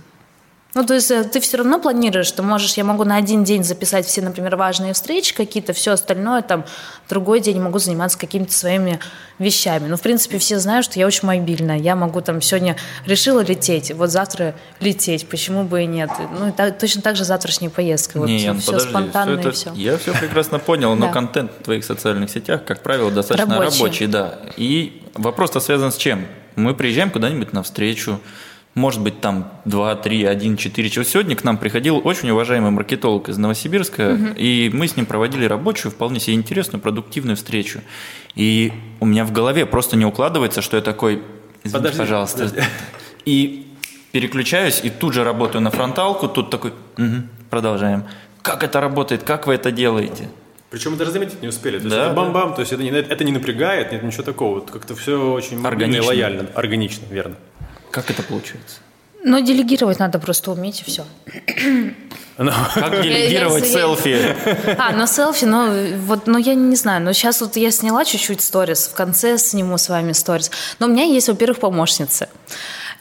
Ну, 0.75 0.85
то 0.85 0.95
есть 0.95 1.11
э, 1.11 1.23
ты 1.23 1.41
все 1.41 1.59
равно 1.59 1.79
планируешь, 1.79 2.27
что 2.27 2.43
можешь, 2.43 2.75
я 2.75 2.85
могу 2.85 3.05
на 3.05 3.17
один 3.17 3.45
день 3.45 3.63
записать 3.63 4.07
все, 4.07 4.23
например, 4.23 4.57
важные 4.57 4.93
встречи 4.93 5.33
какие-то, 5.33 5.73
все 5.73 5.93
остальное, 5.93 6.43
там, 6.43 6.65
другой 7.09 7.41
день 7.41 7.61
могу 7.61 7.79
заниматься 7.79 8.19
какими-то 8.19 8.53
своими 8.53 8.99
вещами. 9.39 9.87
Ну, 9.87 9.97
в 9.97 10.01
принципе, 10.01 10.39
все 10.39 10.59
знают, 10.59 10.85
что 10.85 10.99
я 10.99 11.07
очень 11.07 11.27
мобильная. 11.27 11.79
Я 11.79 11.95
могу 11.95 12.21
там 12.21 12.41
сегодня 12.41 12.77
решила 13.07 13.41
лететь, 13.41 13.93
вот 13.93 14.11
завтра 14.11 14.55
лететь, 14.81 15.29
почему 15.29 15.63
бы 15.63 15.85
и 15.85 15.87
нет. 15.87 16.11
Ну, 16.39 16.49
и 16.49 16.53
так, 16.53 16.77
точно 16.79 17.03
так 17.03 17.15
же 17.15 17.25
завтрашняя 17.25 17.71
поездка. 17.71 18.19
Вот 18.19 18.29
не, 18.29 18.39
все, 18.39 18.67
подожди, 18.67 18.91
спонтанно 18.91 19.33
все 19.33 19.41
это, 19.41 19.49
и 19.49 19.53
все. 19.53 19.73
Я 19.75 19.97
все 19.99 20.13
прекрасно 20.13 20.59
понял, 20.59 20.97
но 20.97 21.11
контент 21.11 21.53
в 21.61 21.63
твоих 21.63 21.85
социальных 21.85 22.31
сетях, 22.31 22.65
как 22.65 22.83
правило, 22.83 23.13
достаточно 23.13 23.59
рабочий, 23.59 23.83
рабочий 23.83 24.07
да. 24.07 24.41
И 24.57 25.03
вопрос-то 25.15 25.61
связан 25.61 25.93
с 25.93 25.97
чем? 25.97 26.27
Мы 26.57 26.75
приезжаем 26.75 27.11
куда-нибудь 27.11 27.53
на 27.53 27.63
встречу, 27.63 28.21
может 28.75 29.01
быть, 29.01 29.21
там 29.21 29.53
2, 29.65 29.97
3, 29.97 30.25
1, 30.25 30.57
4 30.57 30.91
часа. 30.91 31.09
Сегодня 31.09 31.37
к 31.37 31.45
нам 31.45 31.59
приходил 31.59 32.01
очень 32.03 32.31
уважаемый 32.31 32.71
маркетолог 32.71 33.29
из 33.29 33.39
Новосибирска, 33.39 34.15
угу. 34.15 34.27
и 34.37 34.71
мы 34.73 34.89
с 34.89 34.97
ним 34.97 35.07
проводили 35.07 35.45
рабочую, 35.45 35.93
вполне 35.93 36.19
себе 36.19 36.35
интересную, 36.35 36.81
продуктивную 36.83 37.37
встречу. 37.37 37.81
И 38.35 38.73
у 39.01 39.07
меня 39.07 39.25
в 39.25 39.33
голове 39.33 39.65
просто 39.67 39.97
не 39.97 40.05
укладывается, 40.05 40.61
что 40.61 40.77
я 40.77 40.83
такой, 40.83 41.23
извините, 41.63 41.73
подожди, 41.73 41.99
пожалуйста. 41.99 42.39
Подожди. 42.39 42.63
И 43.25 43.67
переключаюсь 44.13 44.81
и 44.85 44.91
тут 44.91 45.15
же 45.15 45.25
работаю 45.25 45.61
на 45.63 45.71
фронталку, 45.71 46.29
тут 46.29 46.51
такой, 46.51 46.73
угу, 46.99 47.27
продолжаем. 47.51 48.05
Как 48.43 48.63
это 48.63 48.81
работает, 48.81 49.23
как 49.23 49.47
вы 49.47 49.55
это 49.55 49.73
делаете? 49.73 50.29
Причем 50.71 50.97
даже 50.97 51.13
заметить 51.13 51.41
не 51.41 51.49
успели. 51.49 51.79
То 51.79 51.85
есть 51.85 51.97
да, 51.97 52.07
это 52.07 52.15
бам-бам, 52.15 52.51
да. 52.51 52.57
то 52.57 52.61
есть 52.61 52.73
это 52.73 52.83
не, 52.83 52.91
это 52.91 53.25
не 53.25 53.33
напрягает, 53.33 53.93
нет 53.93 54.03
ничего 54.03 54.25
такого. 54.25 54.61
Как-то 54.61 54.95
все 54.95 55.33
очень 55.33 55.65
органично. 55.65 56.07
лояльно. 56.07 56.47
Органично, 56.55 57.05
верно. 57.11 57.37
Как 57.95 58.11
это 58.11 58.25
получается? 58.25 58.79
Ну, 59.23 59.41
делегировать 59.41 60.01
надо 60.01 60.19
просто 60.19 60.51
уметь 60.51 60.81
и 60.81 60.85
все. 60.85 61.05
Ну, 62.37 62.51
как 62.75 63.01
делегировать 63.01 63.65
селфи? 63.65 64.37
А, 64.77 64.91
ну 64.91 65.07
селфи, 65.07 65.45
ну 65.45 65.97
вот, 65.99 66.27
ну 66.27 66.37
я 66.37 66.57
не 66.57 66.75
знаю, 66.75 67.01
но 67.01 67.13
сейчас 67.13 67.41
вот 67.41 67.55
я 67.55 67.71
сняла 67.71 68.05
чуть-чуть 68.05 68.41
сторис, 68.41 68.89
в 68.89 68.95
конце 68.95 69.39
сниму 69.39 69.79
с 69.79 69.89
вами 69.89 70.11
сторис. 70.11 70.51
Но 70.81 70.87
у 70.87 70.91
меня 70.91 71.05
есть, 71.05 71.29
во-первых, 71.29 71.61
помощницы. 71.61 72.29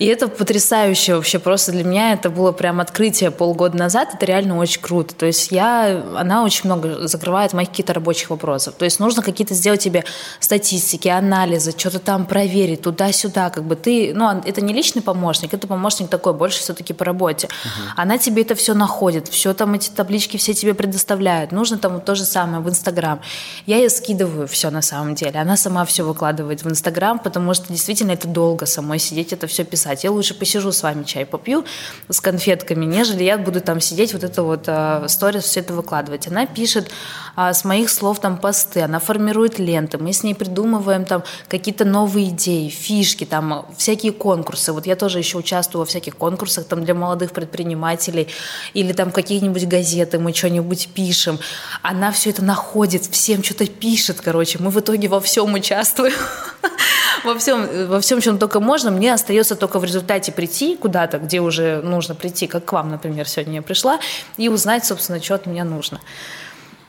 И 0.04 0.06
это 0.06 0.28
потрясающе 0.28 1.16
вообще. 1.16 1.40
Просто 1.40 1.72
для 1.72 1.86
меня 1.86 2.12
это 2.12 2.30
было 2.30 2.52
прям 2.52 2.82
открытие 2.82 3.32
полгода 3.32 3.78
назад. 3.78 4.10
Это 4.14 4.26
реально 4.26 4.58
очень 4.58 4.82
круто. 4.82 5.16
То 5.16 5.26
есть 5.26 5.50
я, 5.50 6.04
она 6.18 6.44
очень 6.44 6.66
много 6.66 7.08
закрывает 7.08 7.54
моих 7.54 7.70
каких-то 7.70 7.94
рабочих 7.94 8.30
вопросов. 8.30 8.76
То 8.78 8.84
есть 8.84 9.00
нужно 9.00 9.24
какие-то 9.24 9.54
сделать 9.54 9.80
тебе 9.80 10.04
статистики, 10.42 11.08
анализы, 11.08 11.72
что-то 11.72 12.00
там 12.00 12.26
проверить 12.26 12.82
туда-сюда. 12.82 13.50
Как 13.50 13.64
бы 13.64 13.78
ты, 13.78 14.12
ну, 14.14 14.42
это 14.44 14.60
не 14.60 14.74
личный 14.74 15.02
помощник, 15.02 15.54
это 15.54 15.68
помощник 15.68 16.10
такой, 16.10 16.34
больше 16.34 16.60
все-таки 16.60 16.92
по 16.92 17.06
работе. 17.06 17.48
Угу. 17.48 17.94
Она 17.96 18.18
тебе 18.18 18.42
это 18.42 18.56
все 18.56 18.74
находит, 18.74 19.30
все 19.30 19.54
там 19.54 19.74
эти 19.74 19.90
таблички 19.90 20.36
все 20.36 20.54
тебе 20.54 20.74
предоставляет. 20.74 21.54
Нужно 21.54 21.78
там 21.78 22.02
то 22.02 22.14
же 22.16 22.26
самое 22.26 22.62
в 22.62 22.68
Инстаграм. 22.68 23.22
Я 23.66 23.78
ей 23.78 23.90
скидываю 23.90 24.50
все 24.50 24.70
на 24.70 24.82
самом 24.82 25.16
деле. 25.16 25.40
Она 25.40 25.56
сама 25.56 25.86
все 25.86 26.04
выкладывает 26.04 26.62
в 26.62 26.70
Инстаграм, 26.70 27.20
потому 27.20 27.54
что 27.54 27.70
действительно 27.70 28.12
это 28.12 28.28
долго 28.28 28.66
самой 28.66 29.00
сидеть, 29.00 29.32
это 29.32 29.48
все 29.48 29.64
писать 29.64 29.93
писать. 29.94 30.04
Я 30.04 30.12
лучше 30.12 30.34
посижу 30.34 30.72
с 30.72 30.84
вами 30.84 31.04
чай 31.04 31.26
попью 31.26 31.66
с 32.10 32.20
конфетками, 32.20 32.86
нежели 32.86 33.24
я 33.24 33.38
буду 33.38 33.62
там 33.62 33.80
сидеть 33.80 34.14
вот 34.14 34.24
это 34.24 34.44
вот 34.44 34.64
э, 34.68 35.06
сторис 35.08 35.44
все 35.44 35.60
это 35.60 35.74
выкладывать. 35.74 36.28
Она 36.28 36.46
пишет 36.46 36.90
а, 37.36 37.54
с 37.54 37.64
моих 37.64 37.90
слов 37.90 38.20
там 38.20 38.38
посты, 38.38 38.82
она 38.82 39.00
формирует 39.00 39.58
ленты, 39.60 39.98
мы 39.98 40.14
с 40.14 40.24
ней 40.24 40.36
придумываем 40.36 41.06
там 41.06 41.24
какие-то 41.48 41.84
новые 41.86 42.30
идеи, 42.30 42.70
фишки, 42.70 43.26
там 43.26 43.66
всякие 43.76 44.12
конкурсы. 44.12 44.72
Вот 44.72 44.86
я 44.86 44.96
тоже 44.96 45.20
еще 45.20 45.38
участвую 45.38 45.82
во 45.82 45.86
всяких 45.86 46.16
конкурсах 46.16 46.66
там 46.66 46.84
для 46.86 46.94
молодых 46.94 47.32
предпринимателей 47.32 48.28
или 48.74 48.94
там 48.94 49.12
какие-нибудь 49.12 49.68
газеты, 49.68 50.20
мы 50.20 50.34
что-нибудь 50.34 50.90
пишем. 50.94 51.40
Она 51.82 52.12
все 52.12 52.30
это 52.30 52.44
находит, 52.44 53.06
всем 53.06 53.44
что-то 53.44 53.66
пишет, 53.68 54.22
короче. 54.22 54.60
Мы 54.60 54.70
в 54.70 54.80
итоге 54.80 55.08
во 55.08 55.20
всем 55.20 55.54
участвуем. 55.54 56.14
во 57.24 57.38
всем, 57.38 57.88
во 57.88 58.00
всем, 58.00 58.22
чем 58.22 58.38
только 58.38 58.60
можно. 58.60 58.92
Мне 58.92 59.14
остается 59.14 59.56
только 59.56 59.80
в 59.80 59.84
результате 59.84 60.32
прийти 60.32 60.76
куда-то, 60.76 61.18
где 61.18 61.40
уже 61.40 61.82
нужно 61.82 62.16
прийти, 62.16 62.48
как 62.48 62.66
к 62.66 62.72
вам, 62.74 62.90
например, 62.90 63.28
сегодня 63.28 63.56
я 63.56 63.62
пришла, 63.62 64.00
и 64.38 64.50
узнать, 64.50 64.86
собственно, 64.86 65.22
что 65.22 65.36
от 65.36 65.46
меня 65.46 65.64
нужно. 65.64 66.00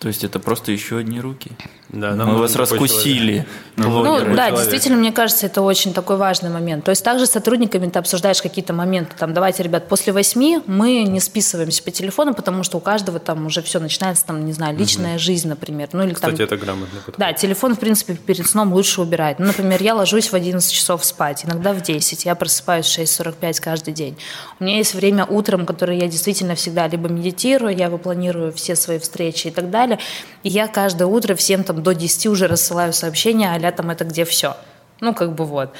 То 0.05 0.09
есть 0.09 0.23
это 0.23 0.38
просто 0.38 0.71
еще 0.71 0.99
одни 0.99 1.19
руки. 1.19 1.53
Да, 1.90 2.14
нам 2.14 2.33
Мы 2.33 2.38
вас 2.38 2.57
раскусили. 2.57 3.47
Ну, 3.77 4.05
да, 4.05 4.20
человек. 4.20 4.55
действительно, 4.55 4.97
мне 4.97 5.11
кажется, 5.11 5.47
это 5.47 5.61
очень 5.61 5.92
такой 5.92 6.16
важный 6.16 6.49
момент. 6.49 6.85
То 6.85 6.90
есть 6.90 7.05
также 7.05 7.27
с 7.27 7.31
сотрудниками 7.31 7.88
ты 7.88 7.99
обсуждаешь 7.99 8.40
какие-то 8.40 8.73
моменты. 8.73 9.16
Там, 9.18 9.35
давайте, 9.35 9.64
ребят, 9.64 9.88
после 9.88 10.12
восьми 10.12 10.61
мы 10.66 11.03
не 11.03 11.18
списываемся 11.18 11.83
по 11.83 11.90
телефону, 11.90 12.35
потому 12.35 12.62
что 12.62 12.79
у 12.79 12.81
каждого 12.81 13.18
там 13.18 13.47
уже 13.47 13.62
все 13.62 13.81
начинается, 13.81 14.27
там, 14.27 14.44
не 14.44 14.53
знаю, 14.53 14.77
личная 14.77 15.14
угу. 15.14 15.18
жизнь, 15.18 15.49
например. 15.49 15.88
Ну, 15.92 16.05
или, 16.05 16.14
Кстати, 16.14 16.37
там, 16.37 16.44
это 16.44 16.57
грамотно. 16.57 17.01
Да, 17.18 17.33
телефон, 17.33 17.75
в 17.75 17.81
принципе, 17.81 18.14
перед 18.14 18.47
сном 18.47 18.73
лучше 18.73 19.01
убирать. 19.01 19.40
Ну, 19.40 19.47
например, 19.47 19.83
я 19.83 19.97
ложусь 19.97 20.31
в 20.31 20.35
11 20.35 20.70
часов 20.73 21.05
спать, 21.05 21.44
иногда 21.44 21.73
в 21.73 21.83
10. 21.83 22.25
Я 22.25 22.37
просыпаюсь 22.37 22.87
в 22.87 22.97
6.45 22.97 23.61
каждый 23.61 23.92
день. 23.92 24.16
У 24.61 24.64
меня 24.64 24.77
есть 24.77 24.94
время 24.94 25.25
утром, 25.25 25.66
которое 25.66 25.99
я 25.99 26.07
действительно 26.07 26.55
всегда 26.55 26.87
либо 26.87 27.09
медитирую, 27.09 27.77
я 27.77 27.90
выпланирую 27.90 28.53
все 28.53 28.77
свои 28.77 29.01
встречи 29.01 29.49
и 29.49 29.51
так 29.51 29.70
далее. 29.70 29.99
И 30.44 30.49
я 30.49 30.68
каждое 30.68 31.07
утро 31.07 31.35
всем 31.35 31.64
там 31.64 31.83
до 31.85 31.94
10 31.94 32.27
уже 32.27 32.49
рассылаю 32.49 32.92
сообщения, 32.92 33.55
а 33.55 33.73
там 33.73 33.90
это 33.90 34.05
где 34.05 34.25
все. 34.25 34.57
Ну, 35.01 35.14
как 35.14 35.35
бы 35.35 35.44
вот. 35.44 35.73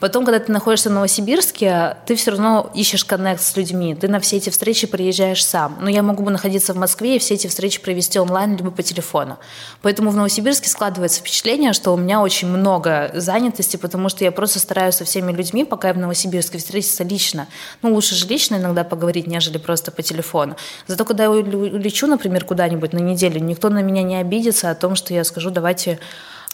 Потом, 0.00 0.24
когда 0.24 0.38
ты 0.38 0.52
находишься 0.52 0.90
в 0.90 0.92
Новосибирске, 0.92 1.96
ты 2.06 2.14
все 2.14 2.30
равно 2.30 2.70
ищешь 2.72 3.04
коннект 3.04 3.42
с 3.42 3.56
людьми. 3.56 3.96
Ты 3.96 4.06
на 4.06 4.20
все 4.20 4.36
эти 4.36 4.48
встречи 4.50 4.86
приезжаешь 4.86 5.44
сам. 5.44 5.76
Но 5.80 5.90
я 5.90 6.02
могу 6.02 6.22
бы 6.22 6.30
находиться 6.30 6.72
в 6.72 6.76
Москве 6.76 7.16
и 7.16 7.18
все 7.18 7.34
эти 7.34 7.48
встречи 7.48 7.80
провести 7.80 8.20
онлайн 8.20 8.56
либо 8.56 8.70
по 8.70 8.82
телефону. 8.82 9.38
Поэтому 9.82 10.10
в 10.10 10.16
Новосибирске 10.16 10.68
складывается 10.68 11.20
впечатление, 11.20 11.72
что 11.72 11.92
у 11.92 11.96
меня 11.96 12.20
очень 12.20 12.46
много 12.46 13.10
занятости, 13.14 13.76
потому 13.76 14.08
что 14.08 14.22
я 14.22 14.30
просто 14.30 14.60
стараюсь 14.60 14.94
со 14.94 15.04
всеми 15.04 15.32
людьми, 15.32 15.64
пока 15.64 15.88
я 15.88 15.94
в 15.94 15.98
Новосибирске, 15.98 16.58
встретиться 16.58 17.02
лично. 17.02 17.48
Ну, 17.82 17.92
лучше 17.92 18.14
же 18.14 18.28
лично 18.28 18.56
иногда 18.56 18.84
поговорить, 18.84 19.26
нежели 19.26 19.58
просто 19.58 19.90
по 19.90 20.02
телефону. 20.02 20.56
Зато 20.86 21.04
когда 21.04 21.24
я 21.24 21.30
улечу, 21.30 22.06
например, 22.06 22.44
куда-нибудь 22.44 22.92
на 22.92 22.98
неделю, 22.98 23.40
никто 23.40 23.68
на 23.68 23.82
меня 23.82 24.04
не 24.04 24.16
обидится 24.16 24.70
о 24.70 24.76
том, 24.76 24.94
что 24.94 25.12
я 25.12 25.24
скажу, 25.24 25.50
давайте 25.50 25.98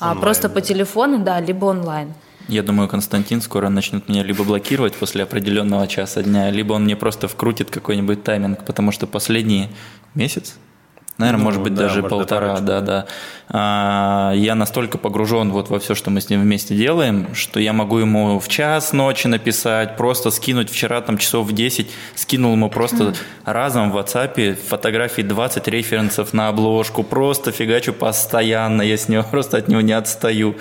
а, 0.00 0.04
онлайн, 0.04 0.20
просто 0.20 0.48
да. 0.48 0.54
по 0.54 0.60
телефону, 0.62 1.18
да, 1.18 1.40
либо 1.40 1.66
онлайн. 1.66 2.14
Я 2.48 2.62
думаю, 2.62 2.88
Константин 2.88 3.40
скоро 3.40 3.68
начнет 3.68 4.08
меня 4.08 4.22
либо 4.22 4.44
блокировать 4.44 4.94
после 4.94 5.22
определенного 5.22 5.86
часа 5.86 6.22
дня, 6.22 6.50
либо 6.50 6.74
он 6.74 6.84
мне 6.84 6.96
просто 6.96 7.26
вкрутит 7.26 7.70
какой-нибудь 7.70 8.22
тайминг, 8.22 8.64
потому 8.64 8.92
что 8.92 9.06
последний 9.06 9.70
месяц, 10.14 10.56
Наверное, 11.16 11.38
ну, 11.38 11.44
может 11.44 11.62
быть, 11.62 11.74
да, 11.74 11.82
даже 11.82 12.02
может 12.02 12.10
полтора, 12.10 12.58
да, 12.58 12.80
да. 12.80 13.06
А, 13.48 14.32
я 14.34 14.56
настолько 14.56 14.98
погружен 14.98 15.52
вот 15.52 15.70
во 15.70 15.78
все, 15.78 15.94
что 15.94 16.10
мы 16.10 16.20
с 16.20 16.28
ним 16.28 16.40
вместе 16.40 16.74
делаем, 16.74 17.28
что 17.34 17.60
я 17.60 17.72
могу 17.72 17.98
ему 17.98 18.40
в 18.40 18.48
час 18.48 18.92
ночи 18.92 19.28
написать, 19.28 19.96
просто 19.96 20.32
скинуть 20.32 20.70
вчера 20.70 21.00
там 21.02 21.16
часов 21.16 21.46
в 21.46 21.52
10, 21.52 21.88
скинул 22.16 22.54
ему 22.54 22.68
просто 22.68 23.14
разом 23.44 23.92
в 23.92 23.96
WhatsApp 23.96 24.56
фотографии 24.56 25.22
20 25.22 25.68
референсов 25.68 26.32
на 26.32 26.48
обложку, 26.48 27.04
просто 27.04 27.52
фигачу 27.52 27.92
постоянно, 27.92 28.82
я 28.82 28.96
с 28.96 29.08
него 29.08 29.22
просто 29.30 29.58
от 29.58 29.68
него 29.68 29.82
не 29.82 29.92
отстаю. 29.92 30.56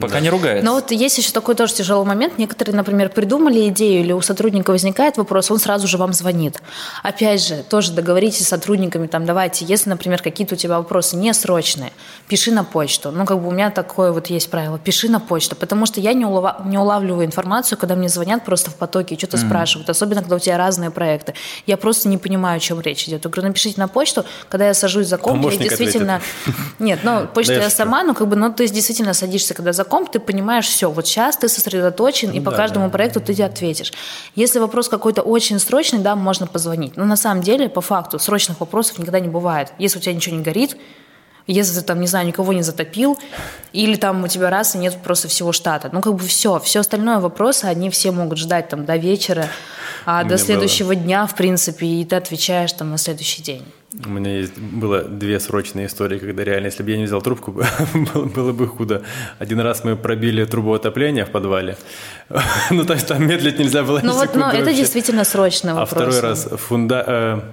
Пока 0.00 0.14
да. 0.14 0.20
не 0.20 0.30
ругается. 0.30 0.64
Но 0.64 0.74
вот 0.74 0.90
есть 0.92 1.18
еще 1.18 1.30
такой 1.30 1.54
тоже 1.54 1.74
тяжелый 1.74 2.06
момент. 2.06 2.38
Некоторые, 2.38 2.74
например, 2.74 3.10
придумали 3.10 3.68
идею, 3.68 4.00
или 4.00 4.12
у 4.12 4.20
сотрудника 4.22 4.70
возникает 4.70 5.18
вопрос, 5.18 5.50
он 5.50 5.58
сразу 5.58 5.86
же 5.86 5.98
вам 5.98 6.14
звонит. 6.14 6.62
Опять 7.02 7.46
же, 7.46 7.62
тоже 7.68 7.92
договоритесь 7.92 8.46
с 8.46 8.48
сотрудниками, 8.48 9.06
там, 9.06 9.26
давайте, 9.26 9.66
если, 9.66 9.90
например, 9.90 10.22
какие-то 10.22 10.54
у 10.54 10.58
тебя 10.58 10.78
вопросы 10.78 11.16
не 11.16 11.34
срочные, 11.34 11.92
пиши 12.28 12.50
на 12.50 12.64
почту. 12.64 13.10
Ну, 13.10 13.26
как 13.26 13.40
бы 13.40 13.48
у 13.48 13.50
меня 13.50 13.70
такое 13.70 14.10
вот 14.10 14.28
есть 14.28 14.50
правило, 14.50 14.78
пиши 14.78 15.10
на 15.10 15.20
почту, 15.20 15.54
потому 15.54 15.84
что 15.84 16.00
я 16.00 16.14
не, 16.14 16.24
улова, 16.24 16.62
не 16.64 16.78
улавливаю 16.78 17.26
информацию, 17.26 17.76
когда 17.76 17.94
мне 17.94 18.08
звонят 18.08 18.44
просто 18.44 18.70
в 18.70 18.76
потоке 18.76 19.14
и 19.14 19.18
что-то 19.18 19.36
mm-hmm. 19.36 19.46
спрашивают, 19.46 19.90
особенно 19.90 20.22
когда 20.22 20.36
у 20.36 20.38
тебя 20.38 20.56
разные 20.56 20.90
проекты. 20.90 21.34
Я 21.66 21.76
просто 21.76 22.08
не 22.08 22.16
понимаю, 22.16 22.56
о 22.56 22.60
чем 22.60 22.80
речь 22.80 23.06
идет. 23.06 23.24
Я 23.24 23.30
говорю, 23.30 23.48
напишите 23.48 23.78
на 23.78 23.88
почту, 23.88 24.24
когда 24.48 24.66
я 24.66 24.74
сажусь 24.74 25.08
за 25.08 25.18
комп, 25.18 25.50
я 25.50 25.58
действительно... 25.58 26.22
Нет, 26.78 27.00
ну, 27.02 27.26
почту 27.26 27.52
я 27.52 27.68
сама, 27.68 28.02
ну, 28.02 28.14
как 28.14 28.28
бы, 28.28 28.36
ну, 28.36 28.50
ты 28.50 28.66
действительно 28.68 29.12
садишься, 29.12 29.52
когда 29.52 29.73
за 29.74 29.84
комп, 29.84 30.10
ты 30.10 30.20
понимаешь 30.20 30.66
все, 30.66 30.90
вот 30.90 31.06
сейчас 31.06 31.36
ты 31.36 31.48
сосредоточен, 31.48 32.30
и 32.30 32.40
по 32.40 32.50
да, 32.50 32.56
каждому 32.56 32.86
да. 32.86 32.92
проекту 32.92 33.20
ты 33.20 33.40
ответишь. 33.42 33.92
Если 34.34 34.58
вопрос 34.58 34.88
какой-то 34.88 35.22
очень 35.22 35.58
срочный, 35.58 36.00
да, 36.00 36.16
можно 36.16 36.46
позвонить. 36.46 36.96
Но 36.96 37.04
на 37.04 37.16
самом 37.16 37.42
деле, 37.42 37.68
по 37.68 37.80
факту, 37.80 38.18
срочных 38.18 38.60
вопросов 38.60 38.98
никогда 38.98 39.20
не 39.20 39.28
бывает. 39.28 39.72
Если 39.78 39.98
у 39.98 40.00
тебя 40.00 40.14
ничего 40.14 40.36
не 40.36 40.42
горит, 40.42 40.76
если 41.46 41.78
ты 41.80 41.84
там, 41.84 42.00
не 42.00 42.06
знаю, 42.06 42.26
никого 42.26 42.52
не 42.52 42.62
затопил, 42.62 43.18
или 43.72 43.96
там 43.96 44.24
у 44.24 44.28
тебя 44.28 44.48
раз 44.48 44.74
и 44.74 44.78
нет 44.78 44.96
просто 45.02 45.28
всего 45.28 45.52
штата. 45.52 45.90
Ну, 45.92 46.00
как 46.00 46.14
бы 46.14 46.24
все. 46.24 46.58
Все 46.58 46.80
остальное 46.80 47.18
вопросы, 47.18 47.66
они 47.66 47.90
все 47.90 48.12
могут 48.12 48.38
ждать 48.38 48.68
там 48.68 48.86
до 48.86 48.96
вечера, 48.96 49.48
а 50.06 50.24
до 50.24 50.38
следующего 50.38 50.94
было. 50.94 50.96
дня, 50.96 51.26
в 51.26 51.34
принципе, 51.34 51.86
и 51.86 52.04
ты 52.04 52.16
отвечаешь 52.16 52.72
там 52.72 52.90
на 52.90 52.98
следующий 52.98 53.42
день. 53.42 53.64
У 54.06 54.08
меня 54.08 54.38
есть 54.38 54.58
было 54.58 55.02
две 55.02 55.38
срочные 55.38 55.86
истории, 55.86 56.18
когда 56.18 56.42
реально, 56.42 56.66
если 56.66 56.82
бы 56.82 56.90
я 56.90 56.96
не 56.96 57.04
взял 57.04 57.22
трубку, 57.22 57.52
было, 57.94 58.24
было 58.24 58.52
бы 58.52 58.66
худо. 58.66 59.02
Один 59.38 59.60
раз 59.60 59.84
мы 59.84 59.94
пробили 59.96 60.44
трубу 60.44 60.74
отопления 60.74 61.24
в 61.24 61.30
подвале. 61.30 61.76
ну, 62.70 62.84
то 62.84 62.94
есть 62.94 63.06
там 63.06 63.26
медлить 63.26 63.58
нельзя 63.58 63.84
было 63.84 64.00
Ну, 64.02 64.12
вот, 64.14 64.34
но 64.34 64.52
ну, 64.52 64.58
это 64.58 64.74
действительно 64.74 65.24
вопрос. 65.74 65.92
А 65.92 65.94
второй 65.94 66.20
раз 66.20 66.48
фунда... 66.56 67.44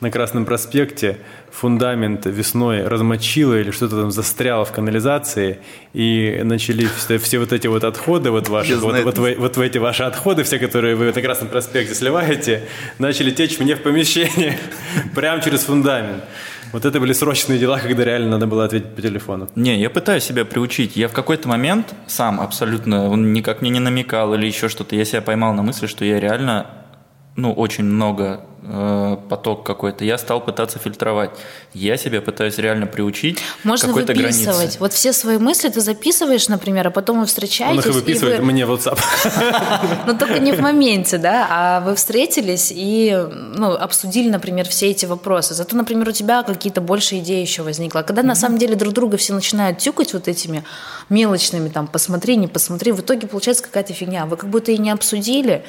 На 0.00 0.12
Красном 0.12 0.44
проспекте 0.44 1.18
фундамент 1.50 2.24
весной 2.24 2.84
размочило 2.86 3.58
или 3.58 3.72
что-то 3.72 4.00
там 4.00 4.12
застряло 4.12 4.64
в 4.64 4.70
канализации, 4.70 5.58
и 5.92 6.40
начали 6.44 6.86
все, 6.96 7.18
все 7.18 7.40
вот 7.40 7.52
эти 7.52 7.66
вот 7.66 7.82
отходы, 7.82 8.30
вот 8.30 8.48
ваши, 8.48 8.76
вот, 8.76 9.02
вот, 9.02 9.18
вот, 9.18 9.36
вот 9.36 9.56
в 9.56 9.60
эти 9.60 9.78
ваши 9.78 10.04
отходы, 10.04 10.44
все, 10.44 10.60
которые 10.60 10.94
вы 10.94 11.06
на 11.12 11.20
Красном 11.20 11.48
проспекте 11.48 11.96
сливаете, 11.96 12.62
начали 13.00 13.32
течь 13.32 13.58
мне 13.58 13.74
в 13.74 13.82
помещение, 13.82 14.56
прямо 15.16 15.42
через 15.42 15.64
фундамент. 15.64 16.22
Вот 16.72 16.84
это 16.84 17.00
были 17.00 17.12
срочные 17.12 17.58
дела, 17.58 17.80
когда 17.80 18.04
реально 18.04 18.30
надо 18.30 18.46
было 18.46 18.66
ответить 18.66 18.94
по 18.94 19.02
телефону. 19.02 19.48
Не, 19.56 19.80
я 19.80 19.90
пытаюсь 19.90 20.22
себя 20.22 20.44
приучить. 20.44 20.96
Я 20.96 21.08
в 21.08 21.12
какой-то 21.12 21.48
момент 21.48 21.94
сам 22.06 22.40
абсолютно, 22.40 23.08
он 23.08 23.32
никак 23.32 23.62
мне 23.62 23.70
не 23.70 23.80
намекал 23.80 24.34
или 24.34 24.46
еще 24.46 24.68
что-то, 24.68 24.94
я 24.94 25.04
себя 25.04 25.22
поймал 25.22 25.54
на 25.54 25.62
мысли, 25.62 25.86
что 25.86 26.04
я 26.04 26.20
реально 26.20 26.70
ну, 27.38 27.52
очень 27.52 27.84
много 27.84 28.40
э, 28.64 29.16
поток 29.28 29.64
какой-то, 29.64 30.04
я 30.04 30.18
стал 30.18 30.40
пытаться 30.40 30.80
фильтровать. 30.80 31.30
Я 31.72 31.96
себя 31.96 32.20
пытаюсь 32.20 32.58
реально 32.58 32.86
приучить 32.86 33.38
Можно 33.62 33.88
какой-то 33.88 34.12
выписывать. 34.12 34.56
границе. 34.56 34.76
Вот 34.80 34.92
все 34.92 35.12
свои 35.12 35.38
мысли 35.38 35.68
ты 35.68 35.80
записываешь, 35.80 36.48
например, 36.48 36.88
а 36.88 36.90
потом 36.90 37.20
вы 37.20 37.26
встречаетесь. 37.26 37.76
Он 37.76 37.78
их 37.78 37.86
и 37.86 37.90
выписывает 37.90 38.40
вы- 38.40 38.46
мне 38.46 38.66
в 38.66 38.72
WhatsApp. 38.72 38.98
Но 40.08 40.14
только 40.14 40.40
не 40.40 40.50
в 40.50 40.58
моменте, 40.58 41.18
да, 41.18 41.46
а 41.48 41.80
вы 41.80 41.94
встретились 41.94 42.72
и 42.74 43.16
ну, 43.54 43.70
обсудили, 43.70 44.28
например, 44.28 44.68
все 44.68 44.90
эти 44.90 45.06
вопросы. 45.06 45.54
Зато, 45.54 45.76
например, 45.76 46.08
у 46.08 46.12
тебя 46.12 46.42
какие-то 46.42 46.80
больше 46.80 47.18
идеи 47.20 47.40
еще 47.40 47.62
возникло. 47.62 48.02
Когда 48.02 48.24
на 48.24 48.34
самом 48.34 48.58
деле 48.58 48.74
друг 48.74 48.94
друга 48.94 49.16
все 49.16 49.32
начинают 49.32 49.78
тюкать 49.78 50.12
вот 50.12 50.26
этими 50.26 50.64
мелочными, 51.08 51.68
там, 51.68 51.86
посмотри, 51.86 52.34
не 52.34 52.48
посмотри, 52.48 52.90
в 52.90 53.00
итоге 53.00 53.28
получается 53.28 53.62
какая-то 53.62 53.92
фигня. 53.92 54.26
Вы 54.26 54.36
как 54.36 54.50
будто 54.50 54.72
и 54.72 54.78
не 54.78 54.90
обсудили, 54.90 55.62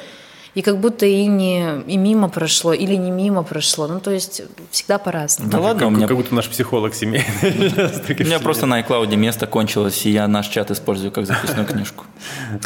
и 0.54 0.62
как 0.62 0.78
будто 0.78 1.06
и 1.06 1.26
не 1.26 1.80
и 1.86 1.96
мимо 1.96 2.28
прошло, 2.28 2.72
или 2.72 2.94
не 2.94 3.10
мимо 3.10 3.42
прошло. 3.42 3.86
Ну, 3.86 4.00
то 4.00 4.10
есть 4.10 4.42
всегда 4.70 4.98
по-разному. 4.98 5.50
Да 5.50 5.58
ладно, 5.58 5.86
у 5.86 5.90
Как 5.90 5.96
меня, 5.98 6.08
как 6.08 6.16
будто 6.16 6.34
наш 6.34 6.48
психолог 6.48 6.94
семейный. 6.94 7.24
у 7.42 8.22
меня 8.24 8.40
просто 8.40 8.66
на 8.66 8.80
iCloud 8.80 9.14
место 9.16 9.46
кончилось, 9.46 10.04
и 10.06 10.10
я 10.10 10.26
наш 10.28 10.48
чат 10.48 10.70
использую 10.70 11.12
как 11.12 11.26
записную 11.26 11.66
книжку. 11.66 12.04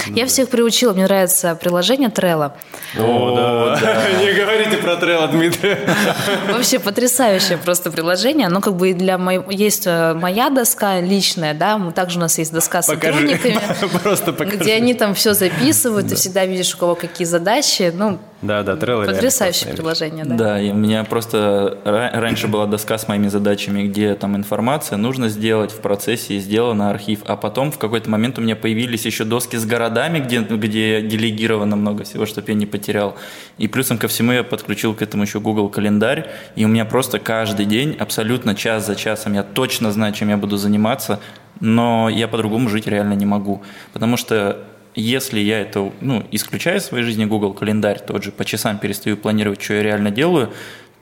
Я 0.09 0.26
всех 0.26 0.49
приучила, 0.49 0.93
мне 0.93 1.05
нравится 1.05 1.55
приложение 1.61 2.09
Trello. 2.09 2.53
О, 2.99 3.76
да. 3.80 4.05
Не 4.20 4.32
говорите 4.32 4.78
про 4.78 4.97
Трелла, 4.97 5.28
Дмитрий. 5.28 5.76
Вообще 6.53 6.78
потрясающее 6.78 7.59
просто 7.59 7.91
приложение. 7.91 8.47
Оно 8.47 8.61
как 8.61 8.76
бы 8.76 8.95
для 8.95 9.18
моей... 9.18 9.41
Есть 9.51 9.87
э, 9.87 10.14
моя 10.14 10.51
доска 10.51 11.01
личная, 11.01 11.55
да, 11.55 11.76
мы- 11.78 11.93
также 11.93 12.18
у 12.18 12.20
нас 12.20 12.39
есть 12.39 12.53
доска 12.53 12.82
с 12.82 12.87
сотрудниками, 12.87 13.59
Просто 14.03 14.32
покажи. 14.32 14.57
где 14.57 14.74
они 14.74 14.95
там 14.95 15.14
все 15.14 15.35
записывают, 15.35 16.09
ты 16.09 16.14
всегда 16.14 16.47
видишь, 16.47 16.74
у 16.74 16.78
кого 16.78 16.95
какие 16.95 17.26
задачи. 17.26 17.74
Ну, 17.95 18.18
Да, 18.43 18.62
да, 18.62 18.77
реально 18.77 19.12
потрясающее 19.14 19.72
приложение, 19.75 20.25
да. 20.25 20.35
Да, 20.37 20.61
и 20.61 20.70
у 20.70 20.75
меня 20.75 21.05
просто 21.05 21.79
ра- 21.85 22.11
раньше 22.18 22.49
была 22.49 22.66
доска 22.66 22.99
с 22.99 23.09
моими 23.09 23.29
задачами, 23.29 23.83
где 23.89 24.14
там 24.14 24.37
информация 24.37 24.99
нужно 24.99 25.29
сделать 25.29 25.72
в 25.72 25.81
процессе, 25.81 26.35
и 26.35 26.39
сделано 26.41 26.91
архив. 26.91 27.20
А 27.27 27.37
потом 27.37 27.70
в 27.72 27.79
какой-то 27.79 28.11
момент 28.11 28.39
у 28.39 28.43
меня 28.43 28.57
появились 28.57 29.07
еще 29.07 29.25
доски 29.25 29.57
с 29.57 29.64
городами, 29.66 30.18
где, 30.20 30.41
где 30.41 31.03
делегировано 31.03 31.77
много 31.77 32.05
всего, 32.05 32.27
чтобы 32.27 32.51
я 32.51 32.55
не 32.55 32.66
потерял. 32.66 33.16
И 33.59 33.68
плюсом 33.68 33.99
ко 33.99 34.09
всему 34.09 34.33
я 34.33 34.45
подключил 34.45 34.95
к 34.95 35.03
этому 35.03 35.22
еще 35.25 35.41
Google 35.41 35.68
календарь, 35.68 36.29
и 36.57 36.64
у 36.64 36.68
меня 36.68 36.85
просто 36.85 37.18
каждый 37.18 37.66
день, 37.66 37.97
абсолютно 37.99 38.55
час 38.55 38.87
за 38.87 38.95
часом, 38.97 39.35
я 39.35 39.43
точно 39.43 39.91
знаю, 39.93 40.12
чем 40.12 40.29
я 40.29 40.37
буду 40.37 40.57
заниматься, 40.57 41.20
но 41.61 42.09
я 42.09 42.29
по-другому 42.29 42.68
жить 42.68 42.87
реально 42.87 43.14
не 43.14 43.27
могу. 43.27 43.62
Потому 43.93 44.16
что 44.16 44.59
если 44.95 45.40
я 45.40 45.61
это 45.61 45.92
ну, 46.01 46.24
исключаю 46.30 46.78
из 46.78 46.84
своей 46.84 47.05
жизни 47.05 47.24
Google 47.24 47.53
календарь, 47.53 48.01
тот 48.01 48.22
же 48.22 48.32
по 48.32 48.45
часам 48.45 48.78
перестаю 48.78 49.16
планировать, 49.16 49.62
что 49.62 49.74
я 49.74 49.82
реально 49.82 50.11
делаю, 50.11 50.53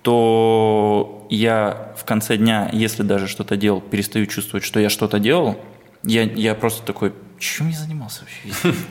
то 0.02 1.26
я 1.30 1.92
в 1.96 2.04
конце 2.04 2.36
дня, 2.36 2.68
если 2.72 3.02
даже 3.02 3.28
что-то 3.28 3.56
делал, 3.56 3.80
перестаю 3.80 4.26
чувствовать, 4.26 4.64
что 4.64 4.80
я 4.80 4.90
что-то 4.90 5.18
делал. 5.18 5.58
Я, 6.02 6.22
я 6.22 6.54
просто 6.54 6.84
такой, 6.84 7.12
чем 7.38 7.68
я 7.68 7.76
занимался 7.76 8.22
вообще 8.22 8.40
весь 8.44 8.62
день?» 8.62 8.84